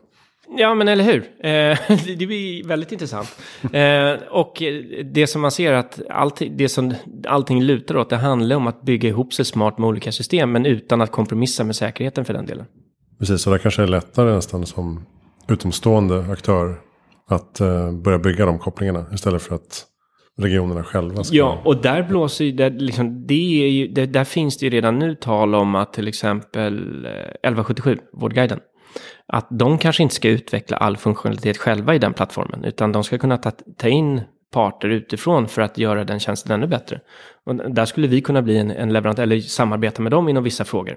Ja, 0.58 0.74
men 0.74 0.88
eller 0.88 1.04
hur? 1.04 1.18
Eh, 1.40 1.78
det 2.18 2.26
blir 2.26 2.64
väldigt 2.64 2.92
intressant. 2.92 3.36
Eh, 3.72 4.28
och 4.30 4.62
det 5.04 5.26
som 5.26 5.42
man 5.42 5.50
ser 5.50 5.72
att 5.72 6.00
allting, 6.10 6.56
det 6.56 6.68
som 6.68 6.94
allting 7.26 7.62
lutar 7.62 7.96
åt, 7.96 8.10
det 8.10 8.16
handlar 8.16 8.56
om 8.56 8.66
att 8.66 8.82
bygga 8.82 9.08
ihop 9.08 9.32
sig 9.32 9.44
smart 9.44 9.78
med 9.78 9.88
olika 9.88 10.12
system, 10.12 10.52
men 10.52 10.66
utan 10.66 11.00
att 11.00 11.10
kompromissa 11.10 11.64
med 11.64 11.76
säkerheten 11.76 12.24
för 12.24 12.34
den 12.34 12.46
delen. 12.46 12.66
Precis, 13.18 13.46
och 13.46 13.52
det 13.52 13.58
kanske 13.58 13.82
är 13.82 13.86
lättare 13.86 14.34
nästan 14.34 14.66
som 14.66 15.06
utomstående 15.48 16.20
aktör 16.32 16.76
att 17.28 17.60
eh, 17.60 17.92
börja 17.92 18.18
bygga 18.18 18.46
de 18.46 18.58
kopplingarna 18.58 19.06
istället 19.12 19.42
för 19.42 19.54
att 19.54 19.86
regionerna 20.38 20.84
själva 20.84 21.24
ska... 21.24 21.36
Ja, 21.36 21.62
och 21.64 21.82
där 21.82 22.02
blåser 22.02 22.44
ju, 22.44 22.52
där, 22.52 22.70
liksom, 22.70 23.26
det 23.26 23.64
är 23.64 23.68
ju, 23.68 23.88
där, 23.88 24.06
där 24.06 24.24
finns 24.24 24.58
det 24.58 24.66
ju 24.66 24.70
redan 24.70 24.98
nu 24.98 25.14
tal 25.14 25.54
om 25.54 25.74
att 25.74 25.92
till 25.92 26.08
exempel 26.08 26.74
1177, 27.06 27.98
Vårdguiden, 28.12 28.60
att 29.32 29.46
de 29.50 29.78
kanske 29.78 30.02
inte 30.02 30.14
ska 30.14 30.28
utveckla 30.28 30.76
all 30.76 30.96
funktionalitet 30.96 31.58
själva 31.58 31.94
i 31.94 31.98
den 31.98 32.12
plattformen, 32.12 32.64
utan 32.64 32.92
de 32.92 33.04
ska 33.04 33.18
kunna 33.18 33.36
ta, 33.36 33.50
ta 33.50 33.88
in 33.88 34.20
parter 34.52 34.88
utifrån 34.88 35.48
för 35.48 35.62
att 35.62 35.78
göra 35.78 36.04
den 36.04 36.20
tjänsten 36.20 36.52
ännu 36.52 36.66
bättre. 36.66 37.00
Och 37.46 37.54
där 37.54 37.84
skulle 37.84 38.08
vi 38.08 38.20
kunna 38.20 38.42
bli 38.42 38.58
en, 38.58 38.70
en 38.70 38.92
leverantör, 38.92 39.22
eller 39.22 39.40
samarbeta 39.40 40.02
med 40.02 40.12
dem 40.12 40.28
inom 40.28 40.44
vissa 40.44 40.64
frågor. 40.64 40.96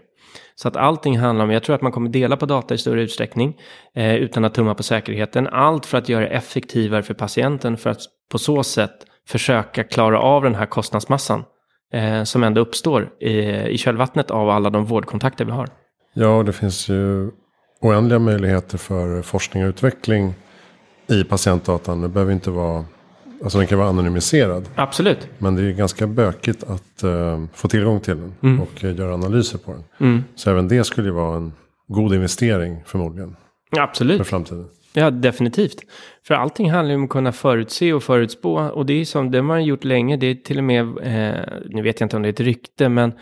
Så 0.55 0.67
att 0.67 0.75
allting 0.75 1.17
handlar 1.17 1.45
om, 1.45 1.51
jag 1.51 1.63
tror 1.63 1.75
att 1.75 1.81
man 1.81 1.91
kommer 1.91 2.09
dela 2.09 2.37
på 2.37 2.45
data 2.45 2.73
i 2.73 2.77
större 2.77 3.03
utsträckning, 3.03 3.57
eh, 3.95 4.15
utan 4.15 4.45
att 4.45 4.53
tumma 4.53 4.75
på 4.75 4.83
säkerheten. 4.83 5.47
Allt 5.47 5.85
för 5.85 5.97
att 5.97 6.09
göra 6.09 6.21
det 6.21 6.31
effektivare 6.31 7.03
för 7.03 7.13
patienten, 7.13 7.77
för 7.77 7.89
att 7.89 8.01
på 8.31 8.37
så 8.37 8.63
sätt 8.63 8.95
försöka 9.27 9.83
klara 9.83 10.19
av 10.19 10.43
den 10.43 10.55
här 10.55 10.65
kostnadsmassan 10.65 11.43
eh, 11.93 12.23
som 12.23 12.43
ändå 12.43 12.61
uppstår 12.61 13.09
i, 13.19 13.29
i 13.69 13.77
kölvattnet 13.77 14.31
av 14.31 14.49
alla 14.49 14.69
de 14.69 14.85
vårdkontakter 14.85 15.45
vi 15.45 15.51
har. 15.51 15.67
Ja, 16.13 16.43
det 16.43 16.53
finns 16.53 16.89
ju 16.89 17.31
oändliga 17.79 18.19
möjligheter 18.19 18.77
för 18.77 19.21
forskning 19.21 19.63
och 19.63 19.69
utveckling 19.69 20.33
i 21.07 21.23
patientdatan. 21.23 22.01
Det 22.01 22.07
behöver 22.07 22.33
inte 22.33 22.51
vara, 22.51 22.85
alltså 23.43 23.57
den 23.57 23.67
kan 23.67 23.77
vara 23.77 23.89
anonymiserad. 23.89 24.69
Absolut. 24.75 25.27
Men 25.38 25.55
det 25.55 25.61
är 25.61 25.71
ganska 25.71 26.07
bökigt 26.07 26.63
att 26.63 27.03
uh, 27.03 27.45
få 27.53 27.67
tillgång 27.67 27.99
till 27.99 28.17
den 28.17 28.33
mm. 28.43 28.61
och 28.61 28.83
uh, 28.83 28.95
göra 28.95 29.13
analyser 29.13 29.57
på 29.57 29.71
den. 29.71 29.83
Mm. 29.97 30.23
Så 30.35 30.49
även 30.49 30.67
det 30.67 30.83
skulle 30.83 31.07
ju 31.07 31.13
vara 31.13 31.38
en 31.38 31.53
god 31.88 32.13
investering 32.13 32.83
förmodligen. 32.85 33.35
Absolut. 33.77 34.17
För 34.17 34.23
framtiden. 34.23 34.67
Ja, 34.97 35.12
definitivt. 35.12 35.81
För 36.27 36.34
allting 36.36 36.71
handlar 36.71 36.91
ju 36.91 36.97
om 36.97 37.03
att 37.03 37.10
kunna 37.10 37.31
förutse 37.31 37.93
och 37.93 38.03
förutspå. 38.03 38.55
Och 38.55 38.86
det 38.86 39.01
är 39.01 39.05
som 39.05 39.31
det 39.31 39.38
har 39.38 39.43
man 39.43 39.63
gjort 39.63 39.84
länge. 39.84 40.17
Det 40.17 40.27
är 40.27 40.36
till 40.36 40.58
och 40.58 40.63
med, 40.63 40.81
eh, 40.81 41.41
nu 41.65 41.81
vet 41.81 41.99
jag 41.99 42.05
inte 42.05 42.15
om 42.15 42.21
det 42.21 42.27
är 42.27 42.34
ett 42.34 42.39
rykte, 42.39 42.89
men 42.89 43.13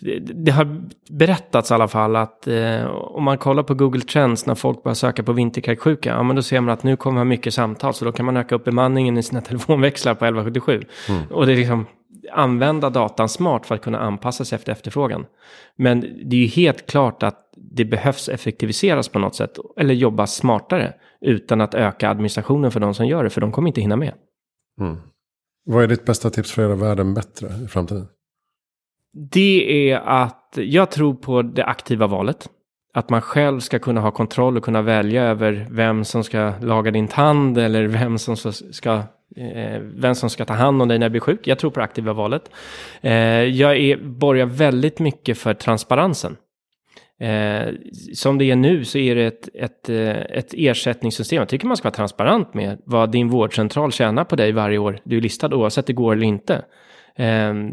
det, 0.00 0.18
det 0.18 0.52
har 0.52 0.82
berättats 1.10 1.70
i 1.70 1.74
alla 1.74 1.88
fall 1.88 2.16
att 2.16 2.46
eh, 2.46 2.84
om 2.86 3.24
man 3.24 3.38
kollar 3.38 3.62
på 3.62 3.74
Google 3.74 4.00
Trends 4.00 4.46
när 4.46 4.54
folk 4.54 4.82
börjar 4.82 4.94
söka 4.94 5.22
på 5.22 5.32
vinterkräksjuka, 5.32 6.10
ja 6.10 6.22
men 6.22 6.36
då 6.36 6.42
ser 6.42 6.60
man 6.60 6.74
att 6.74 6.82
nu 6.82 6.96
kommer 6.96 7.24
mycket 7.24 7.54
samtal, 7.54 7.94
så 7.94 8.04
då 8.04 8.12
kan 8.12 8.26
man 8.26 8.36
öka 8.36 8.54
upp 8.54 8.64
bemanningen 8.64 9.18
i 9.18 9.22
sina 9.22 9.40
telefonväxlar 9.50 10.14
på 10.14 10.24
1177. 10.24 10.82
Mm. 11.08 11.22
Och 11.30 11.46
det 11.46 11.52
är 11.52 11.56
liksom, 11.56 11.86
använda 12.32 12.90
datan 12.90 13.28
smart 13.28 13.66
för 13.66 13.74
att 13.74 13.82
kunna 13.82 13.98
anpassa 13.98 14.44
sig 14.44 14.56
efter 14.56 14.72
efterfrågan. 14.72 15.26
Men 15.76 16.00
det 16.00 16.36
är 16.36 16.40
ju 16.40 16.46
helt 16.46 16.86
klart 16.86 17.22
att 17.22 17.38
det 17.56 17.84
behövs 17.84 18.28
effektiviseras 18.28 19.08
på 19.08 19.18
något 19.18 19.34
sätt 19.34 19.58
eller 19.76 19.94
jobbas 19.94 20.34
smartare 20.34 20.92
utan 21.22 21.60
att 21.60 21.74
öka 21.74 22.10
administrationen 22.10 22.70
för 22.70 22.80
de 22.80 22.94
som 22.94 23.06
gör 23.06 23.24
det, 23.24 23.30
för 23.30 23.40
de 23.40 23.52
kommer 23.52 23.68
inte 23.68 23.80
hinna 23.80 23.96
med. 23.96 24.14
Mm. 24.80 24.96
Vad 25.64 25.82
är 25.84 25.88
ditt 25.88 26.04
bästa 26.04 26.30
tips 26.30 26.52
för 26.52 26.62
att 26.62 26.68
göra 26.68 26.88
världen 26.88 27.14
bättre 27.14 27.48
i 27.64 27.68
framtiden? 27.68 28.06
Det 29.30 29.90
är 29.90 29.98
att 29.98 30.54
jag 30.56 30.90
tror 30.90 31.14
på 31.14 31.42
det 31.42 31.64
aktiva 31.64 32.06
valet. 32.06 32.48
Att 32.94 33.10
man 33.10 33.20
själv 33.20 33.60
ska 33.60 33.78
kunna 33.78 34.00
ha 34.00 34.10
kontroll 34.10 34.56
och 34.56 34.64
kunna 34.64 34.82
välja 34.82 35.22
över 35.22 35.66
vem 35.70 36.04
som 36.04 36.24
ska 36.24 36.52
laga 36.60 36.90
din 36.90 37.08
tand 37.08 37.58
eller 37.58 37.86
vem 37.86 38.18
som 38.18 38.36
ska 38.52 39.02
Eh, 39.36 39.80
vem 39.80 40.14
som 40.14 40.30
ska 40.30 40.44
ta 40.44 40.54
hand 40.54 40.82
om 40.82 40.88
dig 40.88 40.98
när 40.98 41.06
du 41.06 41.10
blir 41.10 41.20
sjuk. 41.20 41.46
Jag 41.46 41.58
tror 41.58 41.70
på 41.70 41.80
det 41.80 41.84
aktiva 41.84 42.12
valet. 42.12 42.50
Eh, 43.00 43.12
jag 43.42 43.76
är, 43.76 43.96
borgar 43.96 44.46
väldigt 44.46 44.98
mycket 44.98 45.38
för 45.38 45.54
transparensen. 45.54 46.36
Eh, 47.22 47.74
som 48.14 48.38
det 48.38 48.50
är 48.50 48.56
nu 48.56 48.84
så 48.84 48.98
är 48.98 49.14
det 49.14 49.24
ett, 49.24 49.48
ett, 49.54 49.88
ett 49.88 50.54
ersättningssystem. 50.56 51.38
Jag 51.38 51.48
tycker 51.48 51.66
man 51.66 51.76
ska 51.76 51.86
vara 51.86 51.94
transparent 51.94 52.54
med 52.54 52.82
vad 52.84 53.12
din 53.12 53.28
vårdcentral 53.28 53.92
tjänar 53.92 54.24
på 54.24 54.36
dig 54.36 54.52
varje 54.52 54.78
år 54.78 55.00
du 55.04 55.16
är 55.16 55.20
listad 55.20 55.54
oavsett 55.54 55.86
det 55.86 55.92
går 55.92 56.12
eller 56.12 56.26
inte. 56.26 56.64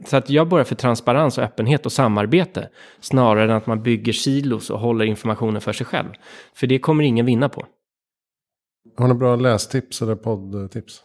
Så 0.06 0.18
att 0.18 0.30
jag 0.30 0.48
borgar 0.48 0.64
för 0.64 0.76
transparens 0.76 1.38
och 1.38 1.44
öppenhet 1.44 1.86
och 1.86 1.92
samarbete 1.92 2.70
snarare 3.00 3.44
än 3.44 3.58
att 3.58 3.68
man 3.68 3.84
bygger 3.84 4.14
silos 4.14 4.70
och 4.70 4.80
håller 4.80 5.06
informationen 5.06 5.62
för 5.62 5.74
sig 5.74 5.86
själv. 5.86 6.10
För 6.56 6.68
det 6.68 6.80
kommer 6.80 7.04
ingen 7.04 7.26
vinna 7.26 7.50
på. 7.50 7.66
Har 8.98 9.08
ni 9.08 9.14
bra 9.14 9.36
lästips 9.36 10.02
eller 10.02 10.16
poddtips? 10.16 11.02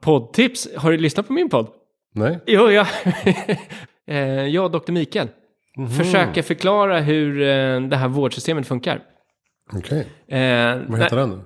Poddtips? 0.00 0.68
Har 0.76 0.90
du 0.90 0.96
lyssnat 0.96 1.26
på 1.26 1.32
min 1.32 1.48
podd? 1.48 1.68
Nej. 2.14 2.40
Jo, 2.46 2.70
ja. 2.70 2.86
Eh, 4.06 4.46
jag 4.46 4.64
och 4.64 4.70
Dr. 4.70 4.92
Mikael 4.92 5.28
mm 5.80 5.90
försöker 5.90 6.42
förklara 6.42 7.00
hur 7.00 7.40
eh, 7.40 7.80
det 7.80 7.96
här 7.96 8.08
vårdsystemet 8.08 8.66
funkar. 8.66 9.02
Okej. 9.72 10.06
Eh, 10.28 10.78
vad 10.88 11.00
heter 11.00 11.16
den? 11.16 11.42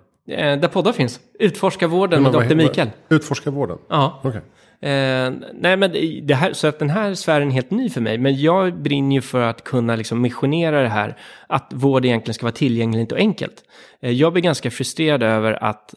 Där 0.61 0.69
poddar 0.69 0.93
finns. 0.93 1.21
Utforska 1.39 1.87
vården 1.89 2.23
med 2.23 2.33
Dr. 2.33 2.55
Mikael. 2.55 2.91
Utforska 3.09 3.51
vården? 3.51 3.79
Ja. 3.89 4.21
Okay. 4.25 4.41
Eh, 4.85 5.33
nej, 5.55 5.77
men 5.77 5.93
det 6.27 6.35
här, 6.35 6.53
så 6.53 6.67
att 6.67 6.79
den 6.79 6.91
här 6.91 7.15
sfären 7.15 7.49
är 7.49 7.53
helt 7.53 7.71
ny 7.71 7.91
för 7.91 8.01
mig. 8.01 8.19
Men 8.19 8.41
jag 8.41 8.83
brinner 8.83 9.15
ju 9.15 9.21
för 9.21 9.41
att 9.41 9.65
kunna 9.65 9.97
liksom 9.97 10.21
missionera 10.21 10.83
det 10.83 10.89
här. 10.89 11.17
Att 11.47 11.71
vård 11.75 12.05
egentligen 12.05 12.35
ska 12.35 12.47
vara 12.47 12.53
tillgängligt 12.53 13.13
och 13.13 13.19
enkelt. 13.19 13.63
Eh, 14.03 14.11
jag 14.11 14.33
blir 14.33 14.43
ganska 14.43 14.71
frustrerad 14.71 15.23
över 15.23 15.65
att 15.65 15.95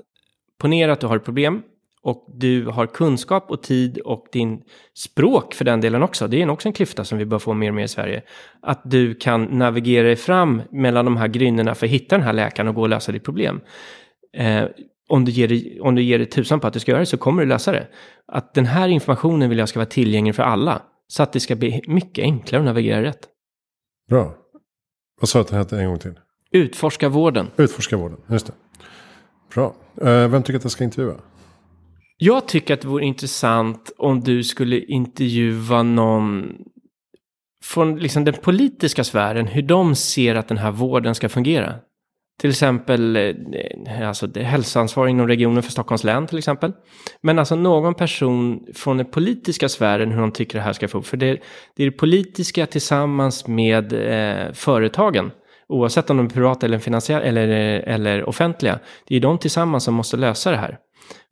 ponera 0.60 0.94
att 0.94 1.00
du 1.00 1.08
har 1.08 1.16
ett 1.16 1.26
problem 1.26 1.64
och 2.08 2.26
du 2.28 2.66
har 2.66 2.88
kunskap 2.88 3.52
och 3.52 3.64
tid 3.64 3.98
och 3.98 4.26
din 4.32 4.62
språk 4.94 5.54
för 5.54 5.66
den 5.66 5.82
delen 5.82 6.04
också. 6.04 6.28
Det 6.28 6.42
är 6.42 6.50
också 6.50 6.68
en 6.68 6.74
klyfta 6.74 7.04
som 7.04 7.18
vi 7.18 7.26
bör 7.26 7.40
få 7.40 7.54
mer 7.54 7.70
och 7.70 7.76
mer 7.76 7.84
i 7.84 7.88
Sverige. 7.88 8.24
Att 8.62 8.82
du 8.84 9.16
kan 9.16 9.44
navigera 9.44 10.08
dig 10.08 10.16
fram 10.16 10.62
mellan 10.72 11.06
de 11.06 11.18
här 11.18 11.28
grynnorna 11.28 11.76
för 11.76 11.86
att 11.86 11.92
hitta 11.92 12.18
den 12.18 12.26
här 12.26 12.34
läkaren 12.34 12.68
och 12.68 12.76
gå 12.76 12.82
och 12.82 12.90
lösa 12.90 13.12
ditt 13.12 13.24
problem. 13.24 13.62
Eh, 14.38 14.64
om, 15.10 15.26
du 15.26 15.32
ger 15.32 15.48
dig, 15.48 15.80
om 15.82 15.96
du 15.96 16.02
ger 16.02 16.18
dig 16.18 16.30
tusan 16.30 16.60
på 16.60 16.68
att 16.68 16.74
du 16.74 16.80
ska 16.80 16.92
göra 16.92 17.00
det 17.00 17.06
så 17.06 17.18
kommer 17.18 17.42
du 17.42 17.48
lösa 17.50 17.72
det. 17.72 17.88
Att 18.28 18.54
den 18.54 18.66
här 18.66 18.88
informationen 18.88 19.50
vill 19.50 19.60
jag 19.60 19.70
ska 19.70 19.80
vara 19.80 19.90
tillgänglig 19.90 20.36
för 20.36 20.44
alla. 20.44 20.82
Så 21.08 21.24
att 21.24 21.34
det 21.34 21.40
ska 21.40 21.56
bli 21.56 21.82
mycket 21.88 22.24
enklare 22.24 22.62
att 22.62 22.66
navigera 22.66 23.04
rätt. 23.04 23.28
Bra. 24.10 24.36
Vad 25.22 25.30
sa 25.30 25.40
du 25.40 25.42
att 25.42 25.48
det 25.48 25.56
hette 25.56 25.80
en 25.80 25.88
gång 25.88 26.00
till? 26.00 26.20
Utforska 26.52 27.10
vården. 27.10 27.48
Utforska 27.58 27.98
vården, 27.98 28.18
just 28.28 28.48
det. 28.48 28.54
Bra. 29.54 29.76
Eh, 30.02 30.28
vem 30.28 30.44
tycker 30.44 30.58
att 30.58 30.64
jag 30.64 30.72
ska 30.72 30.84
intervjua? 30.84 31.16
Jag 32.18 32.48
tycker 32.48 32.74
att 32.74 32.82
det 32.82 32.88
vore 32.88 33.06
intressant 33.06 33.92
om 33.98 34.20
du 34.20 34.44
skulle 34.44 34.80
intervjua 34.80 35.84
någon 35.84 36.56
från 37.64 38.00
liksom 38.00 38.24
den 38.24 38.34
politiska 38.34 39.04
sfären, 39.04 39.48
hur 39.48 39.62
de 39.62 39.96
ser 39.96 40.36
att 40.36 40.48
den 40.48 40.58
här 40.58 40.72
vården 40.72 41.16
ska 41.16 41.30
fungera. 41.30 41.76
Till 42.42 42.50
exempel 42.50 43.16
eh, 43.16 44.08
alltså 44.08 44.28
det 44.28 44.44
hälsoansvarig 44.44 45.12
inom 45.12 45.28
regionen 45.28 45.64
för 45.64 45.72
Stockholms 45.72 46.04
län 46.04 46.28
till 46.28 46.38
exempel. 46.38 46.74
Men 47.22 47.40
alltså 47.40 47.56
någon 47.56 47.94
person 47.94 48.68
från 48.76 48.98
den 48.98 49.06
politiska 49.06 49.70
sfären 49.70 50.12
hur 50.12 50.22
de 50.22 50.32
tycker 50.32 50.58
det 50.58 50.64
här 50.64 50.74
ska 50.74 50.88
få. 50.88 51.02
För 51.02 51.18
det, 51.18 51.42
det 51.76 51.84
är 51.84 51.92
det 51.92 51.98
politiska 51.98 52.66
tillsammans 52.66 53.48
med 53.48 53.94
eh, 53.94 54.54
företagen. 54.54 55.32
Oavsett 55.68 56.10
om 56.10 56.18
de 56.18 56.26
är 56.26 56.30
privata 56.30 56.66
eller, 56.66 56.80
finansiella, 56.80 57.26
eller, 57.26 57.48
eh, 57.48 57.94
eller 57.94 58.30
offentliga. 58.30 58.80
Det 59.08 59.16
är 59.16 59.20
de 59.20 59.38
tillsammans 59.38 59.84
som 59.84 59.94
måste 59.94 60.18
lösa 60.18 60.52
det 60.52 60.58
här. 60.58 60.78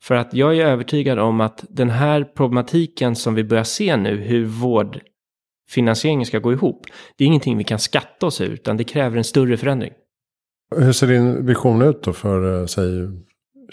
För 0.02 0.16
att 0.16 0.34
jag 0.34 0.58
är 0.58 0.66
övertygad 0.66 1.20
om 1.20 1.42
att 1.42 1.64
den 1.70 1.90
här 1.90 2.24
problematiken 2.24 3.16
som 3.16 3.36
vi 3.36 3.44
börjar 3.44 3.64
se 3.64 3.98
nu, 3.98 4.18
hur 4.18 4.46
vård 4.46 5.00
finansieringen 5.70 6.26
ska 6.26 6.40
gå 6.40 6.54
ihop. 6.54 6.86
Det 7.18 7.24
är 7.24 7.28
ingenting 7.28 7.58
vi 7.58 7.64
kan 7.64 7.80
skatta 7.80 8.26
oss 8.26 8.42
ur, 8.42 8.50
utan 8.50 8.78
det 8.78 8.84
kräver 8.84 9.18
en 9.18 9.24
större 9.24 9.58
förändring. 9.58 9.92
Hur 10.76 10.92
ser 10.92 11.08
din 11.08 11.46
vision 11.46 11.82
ut 11.82 12.04
då 12.04 12.14
för, 12.14 12.62
eh, 12.62 12.66
säg, 12.66 12.86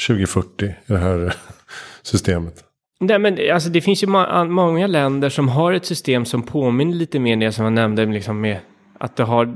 2040 0.07 0.67
i 0.67 0.75
det 0.87 0.99
här 0.99 1.35
systemet? 2.03 2.65
Nej, 3.01 3.19
men 3.19 3.39
alltså, 3.53 3.71
det 3.71 3.81
finns 3.81 4.03
ju 4.03 4.07
ma- 4.07 4.49
många 4.49 4.87
länder 4.87 5.29
som 5.29 5.49
har 5.49 5.73
ett 5.73 5.85
system 5.85 6.25
som 6.25 6.43
påminner 6.43 6.95
lite 6.95 7.19
mer 7.19 7.37
det 7.37 7.53
som 7.53 7.65
jag 7.65 7.73
nämnde 7.73 8.07
liksom 8.07 8.41
med 8.41 8.59
att 9.03 9.17
du 9.17 9.23
har 9.23 9.55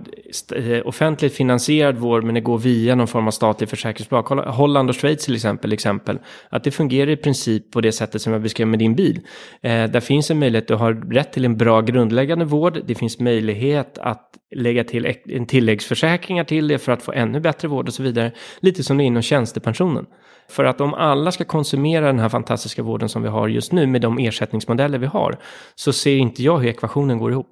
eh, 0.56 0.86
offentligt 0.86 1.34
finansierad 1.34 1.98
vård 1.98 2.24
men 2.24 2.34
det 2.34 2.40
går 2.40 2.58
via 2.58 2.94
någon 2.94 3.06
form 3.06 3.26
av 3.26 3.30
statlig 3.30 3.68
försäkringsbolag. 3.68 4.22
Holland 4.22 4.90
och 4.90 4.96
Schweiz 4.96 5.24
till 5.24 5.34
exempel, 5.34 5.72
exempel. 5.72 6.18
Att 6.50 6.64
det 6.64 6.70
fungerar 6.70 7.10
i 7.10 7.16
princip 7.16 7.70
på 7.70 7.80
det 7.80 7.92
sättet 7.92 8.22
som 8.22 8.32
jag 8.32 8.42
beskrev 8.42 8.68
med 8.68 8.78
din 8.78 8.94
bil. 8.94 9.20
Eh, 9.62 9.84
där 9.84 10.00
finns 10.00 10.30
en 10.30 10.38
möjlighet, 10.38 10.68
du 10.68 10.74
har 10.74 11.12
rätt 11.12 11.32
till 11.32 11.44
en 11.44 11.56
bra 11.56 11.80
grundläggande 11.80 12.44
vård. 12.44 12.80
Det 12.86 12.94
finns 12.94 13.20
möjlighet 13.20 13.98
att 13.98 14.30
lägga 14.56 14.84
till 14.84 15.14
en 15.28 15.46
tilläggsförsäkringar 15.46 16.44
till 16.44 16.68
det 16.68 16.78
för 16.78 16.92
att 16.92 17.02
få 17.02 17.12
ännu 17.12 17.40
bättre 17.40 17.68
vård 17.68 17.88
och 17.88 17.94
så 17.94 18.02
vidare. 18.02 18.32
Lite 18.60 18.84
som 18.84 18.96
det 18.98 19.04
är 19.04 19.06
inom 19.06 19.22
tjänstepensionen. 19.22 20.06
För 20.48 20.64
att 20.64 20.80
om 20.80 20.94
alla 20.94 21.32
ska 21.32 21.44
konsumera 21.44 22.06
den 22.06 22.18
här 22.18 22.28
fantastiska 22.28 22.82
vården 22.82 23.08
som 23.08 23.22
vi 23.22 23.28
har 23.28 23.48
just 23.48 23.72
nu 23.72 23.86
med 23.86 24.00
de 24.00 24.18
ersättningsmodeller 24.18 24.98
vi 24.98 25.06
har 25.06 25.38
så 25.74 25.92
ser 25.92 26.16
inte 26.16 26.42
jag 26.42 26.58
hur 26.58 26.68
ekvationen 26.68 27.18
går 27.18 27.32
ihop. 27.32 27.50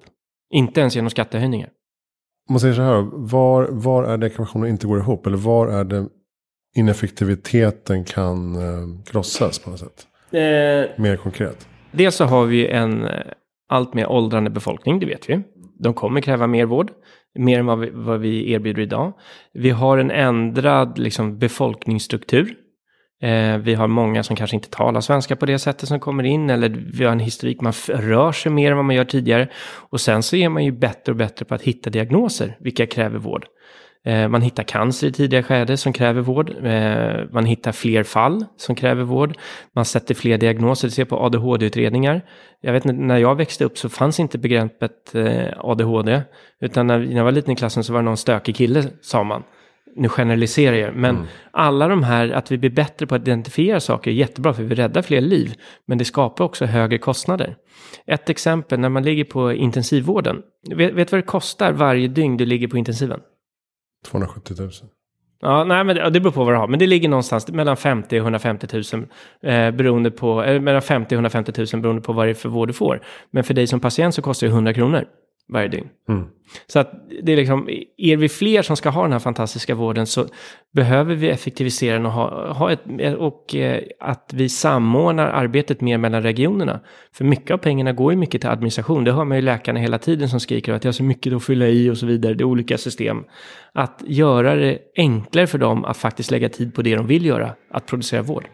Inte 0.53 0.81
ens 0.81 0.95
genom 0.95 1.09
skattehöjningar. 1.09 1.69
Om 2.49 2.53
man 2.53 2.59
säger 2.59 2.73
så 2.73 2.81
här, 2.81 3.07
var, 3.11 3.67
var 3.71 4.03
är 4.03 4.17
det 4.17 4.27
ekvationen 4.27 4.69
inte 4.69 4.87
går 4.87 4.99
ihop? 4.99 5.27
Eller 5.27 5.37
var 5.37 5.67
är 5.67 5.83
det 5.83 6.05
ineffektiviteten 6.75 8.03
kan 8.03 8.55
eh, 8.55 9.03
krossas 9.05 9.59
på 9.59 9.69
något 9.69 9.79
sätt? 9.79 10.07
Eh, 10.31 11.01
Mer 11.01 11.17
konkret. 11.23 11.67
Dels 11.91 12.15
så 12.15 12.25
har 12.25 12.45
vi 12.45 12.67
en 12.67 13.03
eh, 13.03 13.09
allt 13.69 13.93
mer 13.93 14.07
åldrande 14.07 14.49
befolkning, 14.49 14.99
det 14.99 15.05
vet 15.05 15.29
vi. 15.29 15.41
De 15.79 15.93
kommer 15.93 16.21
kräva 16.21 16.47
mer 16.47 16.65
vård, 16.65 16.91
mer 17.39 17.59
än 17.59 17.65
vad 17.65 17.79
vi, 17.79 17.89
vad 17.93 18.19
vi 18.19 18.51
erbjuder 18.51 18.81
idag. 18.81 19.13
Vi 19.53 19.69
har 19.69 19.97
en 19.97 20.11
ändrad 20.11 20.97
liksom, 20.99 21.37
befolkningsstruktur. 21.39 22.55
Eh, 23.21 23.57
vi 23.57 23.73
har 23.73 23.87
många 23.87 24.23
som 24.23 24.35
kanske 24.35 24.55
inte 24.55 24.69
talar 24.69 25.01
svenska 25.01 25.35
på 25.35 25.45
det 25.45 25.59
sättet 25.59 25.89
som 25.89 25.99
kommer 25.99 26.23
in. 26.23 26.49
Eller 26.49 26.69
vi 26.69 27.05
har 27.05 27.11
en 27.11 27.19
historik, 27.19 27.61
man 27.61 27.73
rör 27.87 28.31
sig 28.31 28.51
mer 28.51 28.71
än 28.71 28.77
vad 28.77 28.85
man 28.85 28.95
gör 28.95 29.05
tidigare. 29.05 29.49
Och 29.89 30.01
sen 30.01 30.23
så 30.23 30.35
är 30.35 30.49
man 30.49 30.65
ju 30.65 30.71
bättre 30.71 31.11
och 31.11 31.15
bättre 31.15 31.45
på 31.45 31.55
att 31.55 31.61
hitta 31.61 31.89
diagnoser, 31.89 32.57
vilka 32.59 32.85
kräver 32.85 33.19
vård. 33.19 33.45
Eh, 34.05 34.27
man 34.27 34.41
hittar 34.41 34.63
cancer 34.63 35.07
i 35.07 35.11
tidiga 35.11 35.43
skede 35.43 35.77
som 35.77 35.93
kräver 35.93 36.21
vård. 36.21 36.49
Eh, 36.65 37.31
man 37.31 37.45
hittar 37.45 37.71
fler 37.71 38.03
fall 38.03 38.45
som 38.57 38.75
kräver 38.75 39.03
vård. 39.03 39.37
Man 39.75 39.85
sätter 39.85 40.15
fler 40.15 40.37
diagnoser. 40.37 40.87
Du 40.87 40.91
ser 40.91 41.05
på 41.05 41.19
ADHD-utredningar. 41.25 42.21
Jag 42.61 42.73
vet 42.73 42.83
när 42.83 43.17
jag 43.17 43.35
växte 43.35 43.65
upp 43.65 43.77
så 43.77 43.89
fanns 43.89 44.19
inte 44.19 44.37
begreppet 44.37 45.15
ADHD. 45.57 46.21
Utan 46.61 46.87
när 46.87 46.99
jag 46.99 47.23
var 47.23 47.31
liten 47.31 47.53
i 47.53 47.55
klassen 47.55 47.83
så 47.83 47.93
var 47.93 47.99
det 47.99 48.05
någon 48.05 48.17
stökig 48.17 48.55
kille, 48.55 48.83
sa 49.01 49.23
man 49.23 49.43
nu 49.95 50.09
generaliserar 50.09 50.75
jag, 50.75 50.95
men 50.95 51.15
mm. 51.15 51.27
alla 51.51 51.87
de 51.87 52.03
här, 52.03 52.29
att 52.29 52.51
vi 52.51 52.57
blir 52.57 52.69
bättre 52.69 53.07
på 53.07 53.15
att 53.15 53.21
identifiera 53.21 53.79
saker 53.79 54.11
är 54.11 54.15
jättebra 54.15 54.53
för 54.53 54.63
vi 54.63 54.75
räddar 54.75 55.01
fler 55.01 55.21
liv. 55.21 55.53
Men 55.87 55.97
det 55.97 56.05
skapar 56.05 56.45
också 56.45 56.65
högre 56.65 56.97
kostnader. 56.97 57.55
Ett 58.07 58.29
exempel, 58.29 58.79
när 58.79 58.89
man 58.89 59.03
ligger 59.03 59.23
på 59.23 59.53
intensivvården. 59.53 60.41
Vet, 60.75 60.93
vet 60.93 61.11
vad 61.11 61.21
det 61.21 61.25
kostar 61.25 61.71
varje 61.71 62.07
dygn 62.07 62.37
du 62.37 62.45
ligger 62.45 62.67
på 62.67 62.77
intensiven? 62.77 63.19
270 64.05 64.55
000. 64.59 64.71
Ja, 65.41 65.63
nej, 65.63 65.83
men 65.83 65.95
det, 65.95 66.09
det 66.09 66.19
beror 66.19 66.31
på 66.31 66.43
vad 66.43 66.53
du 66.53 66.57
har. 66.57 66.67
Men 66.67 66.79
det 66.79 66.87
ligger 66.87 67.09
någonstans 67.09 67.47
mellan 67.47 67.77
50 67.77 68.19
och 68.19 68.23
150 68.23 68.67
000. 68.93 69.07
Eh, 69.43 69.71
beroende 69.71 70.11
på, 70.11 70.43
eh, 70.43 70.61
mellan 70.61 70.81
50 70.81 71.15
och 71.15 71.17
150 71.17 71.53
000 71.73 71.81
beroende 71.81 72.01
på 72.01 72.13
vad 72.13 72.27
det 72.27 72.29
är 72.29 72.33
för 72.33 72.49
vård 72.49 72.69
du 72.69 72.73
får. 72.73 73.01
Men 73.31 73.43
för 73.43 73.53
dig 73.53 73.67
som 73.67 73.79
patient 73.79 74.15
så 74.15 74.21
kostar 74.21 74.47
det 74.47 74.53
100 74.53 74.73
kronor 74.73 75.05
varje 75.47 75.67
dygn. 75.67 75.89
Mm. 76.09 76.25
Så 76.67 76.79
att 76.79 76.91
det 77.23 77.31
är 77.31 77.35
liksom, 77.35 77.69
är 77.97 78.17
vi 78.17 78.29
fler 78.29 78.61
som 78.61 78.77
ska 78.77 78.89
ha 78.89 79.01
den 79.01 79.11
här 79.11 79.19
fantastiska 79.19 79.75
vården 79.75 80.05
så 80.05 80.25
behöver 80.73 81.15
vi 81.15 81.29
effektivisera 81.29 81.93
den 81.93 82.05
och, 82.05 82.11
ha, 82.11 82.53
ha 82.53 82.71
ett, 82.71 83.15
och 83.17 83.55
eh, 83.55 83.83
att 83.99 84.31
vi 84.33 84.49
samordnar 84.49 85.27
arbetet 85.27 85.81
mer 85.81 85.97
mellan 85.97 86.23
regionerna. 86.23 86.79
För 87.13 87.25
mycket 87.25 87.51
av 87.51 87.57
pengarna 87.57 87.93
går 87.93 88.11
ju 88.11 88.17
mycket 88.17 88.41
till 88.41 88.49
administration. 88.49 89.03
Det 89.03 89.11
hör 89.11 89.23
man 89.23 89.37
ju 89.37 89.41
läkarna 89.41 89.79
hela 89.79 89.97
tiden 89.97 90.29
som 90.29 90.39
skriker 90.39 90.73
att 90.73 90.83
jag 90.83 90.89
har 90.89 90.93
så 90.93 91.03
mycket 91.03 91.33
att 91.33 91.43
fylla 91.43 91.67
i 91.67 91.89
och 91.89 91.97
så 91.97 92.05
vidare. 92.05 92.33
Det 92.33 92.41
är 92.41 92.45
olika 92.45 92.77
system. 92.77 93.23
Att 93.73 94.03
göra 94.05 94.55
det 94.55 94.79
enklare 94.95 95.47
för 95.47 95.57
dem 95.57 95.85
att 95.85 95.97
faktiskt 95.97 96.31
lägga 96.31 96.49
tid 96.49 96.73
på 96.73 96.81
det 96.81 96.95
de 96.95 97.07
vill 97.07 97.25
göra, 97.25 97.55
att 97.71 97.85
producera 97.85 98.21
vård. 98.21 98.45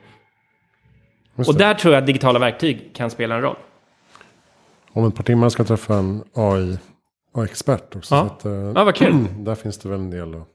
Och 1.48 1.58
där 1.58 1.74
tror 1.74 1.94
jag 1.94 2.02
att 2.02 2.08
digitala 2.08 2.40
verktyg 2.40 2.92
kan 2.96 3.10
spela 3.10 3.36
en 3.36 3.42
roll. 3.42 3.58
Om 4.94 5.06
ett 5.08 5.16
par 5.16 5.24
timmar 5.24 5.50
ska 5.50 5.62
jag 5.62 5.68
träffa 5.68 5.96
en 5.96 6.24
AI-expert 6.34 7.96
också. 7.96 8.16
Ja. 8.16 8.28
Så 8.28 8.34
att, 8.34 8.46
äh, 8.46 8.52
ja, 8.52 8.84
vad 8.84 8.96
kul. 8.96 9.26
där 9.38 9.56
finns 9.56 9.78
det 9.78 9.90
väl 9.90 10.00
en 10.00 10.12
del 10.12 10.36
att, 10.36 10.48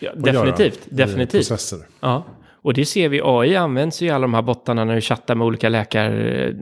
ja, 0.00 0.12
Definitivt, 0.14 0.86
göra 0.86 1.06
definitivt. 1.06 1.48
processer. 1.48 1.78
Ja. 2.00 2.24
Och 2.64 2.74
det 2.74 2.84
ser 2.84 3.08
vi, 3.08 3.20
AI 3.24 3.56
används 3.56 4.02
ju 4.02 4.06
i 4.06 4.10
alla 4.10 4.22
de 4.22 4.34
här 4.34 4.42
bottarna 4.42 4.84
när 4.84 4.94
du 4.94 5.00
chattar 5.00 5.34
med 5.34 5.46
olika 5.46 5.68
läkare, 5.68 6.54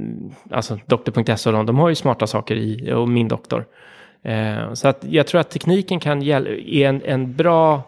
alltså 0.50 0.78
doktor.se 0.86 1.50
och 1.50 1.56
de, 1.56 1.66
de 1.66 1.78
har 1.78 1.88
ju 1.88 1.94
smarta 1.94 2.26
saker 2.26 2.54
i, 2.54 2.92
och 2.92 3.08
min 3.08 3.28
doktor. 3.28 3.66
Eh, 4.24 4.72
så 4.74 4.88
att 4.88 5.04
jag 5.04 5.26
tror 5.26 5.40
att 5.40 5.50
tekniken 5.50 6.00
kan 6.00 6.22
är 6.22 6.86
en, 6.86 7.02
en 7.04 7.36
bra 7.36 7.82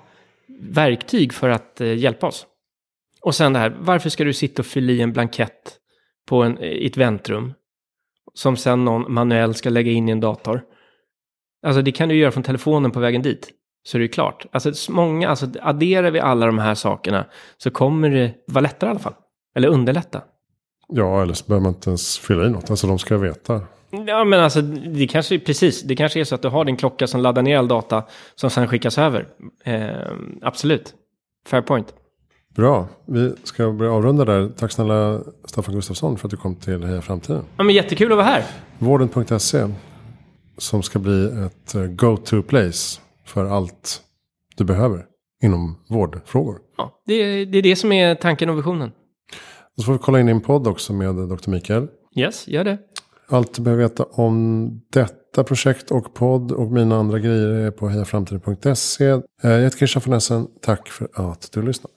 verktyg 0.61 1.33
för 1.33 1.49
att 1.49 1.81
eh, 1.81 1.95
hjälpa 1.95 2.27
oss. 2.27 2.47
Och 3.23 3.35
sen 3.35 3.53
det 3.53 3.59
här, 3.59 3.77
varför 3.79 4.11
ska 4.11 4.25
du 4.25 4.33
sitta 4.33 4.63
och 4.63 4.67
fylla 4.67 4.93
i 4.93 5.01
en 5.01 5.13
blankett 5.13 5.77
på 6.29 6.43
en, 6.43 6.59
i 6.63 6.87
ett 6.87 6.97
väntrum? 6.97 7.55
Som 8.35 8.57
sen 8.57 8.85
någon 8.85 9.13
manuellt 9.13 9.57
ska 9.57 9.71
lägga 9.71 9.93
in 9.93 10.09
i 10.09 10.13
en 10.13 10.21
dator. 10.21 10.63
Alltså 11.67 11.83
det 11.83 11.93
kan 11.93 12.09
du 12.09 12.15
göra 12.15 12.31
från 12.31 12.43
telefonen 12.43 12.91
på 12.91 13.01
vägen 13.01 13.23
dit. 13.23 13.51
Så 13.87 13.99
det 13.99 14.05
är 14.05 14.09
klart. 14.09 14.47
Alltså 14.53 14.93
många, 14.93 15.29
alltså 15.29 15.47
adderar 15.63 16.11
vi 16.11 16.21
alla 16.21 16.47
de 16.47 16.59
här 16.59 16.75
sakerna 16.75 17.27
så 17.57 17.71
kommer 17.71 18.11
det 18.11 18.35
vara 18.47 18.63
lättare 18.63 18.89
i 18.89 18.91
alla 18.91 19.01
fall. 19.01 19.15
Eller 19.57 19.69
underlätta. 19.69 20.23
Ja, 20.89 21.23
eller 21.23 21.35
så 21.35 21.45
behöver 21.45 21.63
man 21.63 21.75
inte 21.75 21.91
ens 21.91 22.19
fylla 22.19 22.47
i 22.47 22.51
något. 22.51 22.71
Alltså 22.71 22.87
de 22.87 22.99
ska 22.99 23.19
veta. 23.19 23.61
Ja, 24.07 24.25
men 24.25 24.41
alltså 24.41 24.63
det 24.63 25.07
kanske 25.07 25.35
är 25.35 25.39
precis. 25.39 25.83
Det 25.83 25.97
kanske 25.97 26.21
är 26.21 26.25
så 26.25 26.35
att 26.35 26.43
du 26.43 26.49
har 26.49 26.65
din 26.65 26.77
klocka 26.77 27.07
som 27.07 27.21
laddar 27.21 27.43
ner 27.43 27.59
all 27.59 27.69
data 27.69 28.05
som 28.35 28.51
sen 28.51 28.69
skickas 28.69 28.99
över. 28.99 29.27
Eh, 29.65 30.13
absolut. 30.43 30.95
Fair 31.47 31.63
point. 31.63 31.95
Bra, 32.57 32.89
vi 33.07 33.35
ska 33.45 33.73
börja 33.73 33.93
avrunda 33.93 34.25
där. 34.25 34.49
Tack 34.49 34.73
snälla 34.73 35.21
Staffan 35.45 35.75
Gustafsson 35.75 36.19
för 36.19 36.27
att 36.27 36.31
du 36.31 36.37
kom 36.37 36.55
till 36.55 36.85
Heja 36.85 37.03
Framtiden. 37.03 37.45
Ja, 37.57 37.65
men 37.65 37.75
jättekul 37.75 38.13
att 38.13 38.17
vara 38.17 38.27
här. 38.27 38.45
Vården.se 38.79 39.69
som 40.59 40.83
ska 40.83 40.99
bli 40.99 41.25
ett 41.47 41.75
eh, 41.75 41.87
go-to-place 41.87 43.01
för 43.27 43.45
allt 43.45 44.01
du 44.57 44.65
behöver 44.65 45.05
inom 45.43 45.77
vårdfrågor. 45.89 46.59
Ja, 46.77 47.03
det, 47.07 47.15
är, 47.15 47.47
det 47.47 47.59
är 47.59 47.63
det 47.63 47.77
som 47.77 47.93
är 47.93 48.15
tanken 48.15 48.51
och 48.51 48.59
visionen. 48.59 48.91
Och 49.77 49.83
så 49.83 49.83
får 49.83 49.93
vi 49.93 49.99
kolla 49.99 50.21
in 50.21 50.27
din 50.27 50.41
podd 50.41 50.67
också 50.67 50.93
med 50.93 51.15
Dr. 51.15 51.51
Mikael. 51.51 51.89
Yes, 52.17 52.49
gör 52.49 52.65
det. 52.65 52.79
Allt 53.29 53.55
du 53.55 53.63
behöver 53.63 53.83
veta 53.83 54.05
om 54.05 54.71
detta 54.93 55.45
projekt 55.45 55.91
och 55.91 56.15
podd 56.15 56.53
och 56.53 56.73
mina 56.73 56.97
andra 56.97 57.19
grejer 57.19 57.49
är 57.49 57.71
på 57.71 57.89
hejaframtiden.se. 57.89 59.05
Jag 59.43 59.61
heter 59.61 59.79
Christian 59.79 60.03
von 60.07 60.15
Essen. 60.15 60.47
Tack 60.63 60.89
för 60.89 61.09
att 61.15 61.53
du 61.53 61.63
lyssnade. 61.63 61.95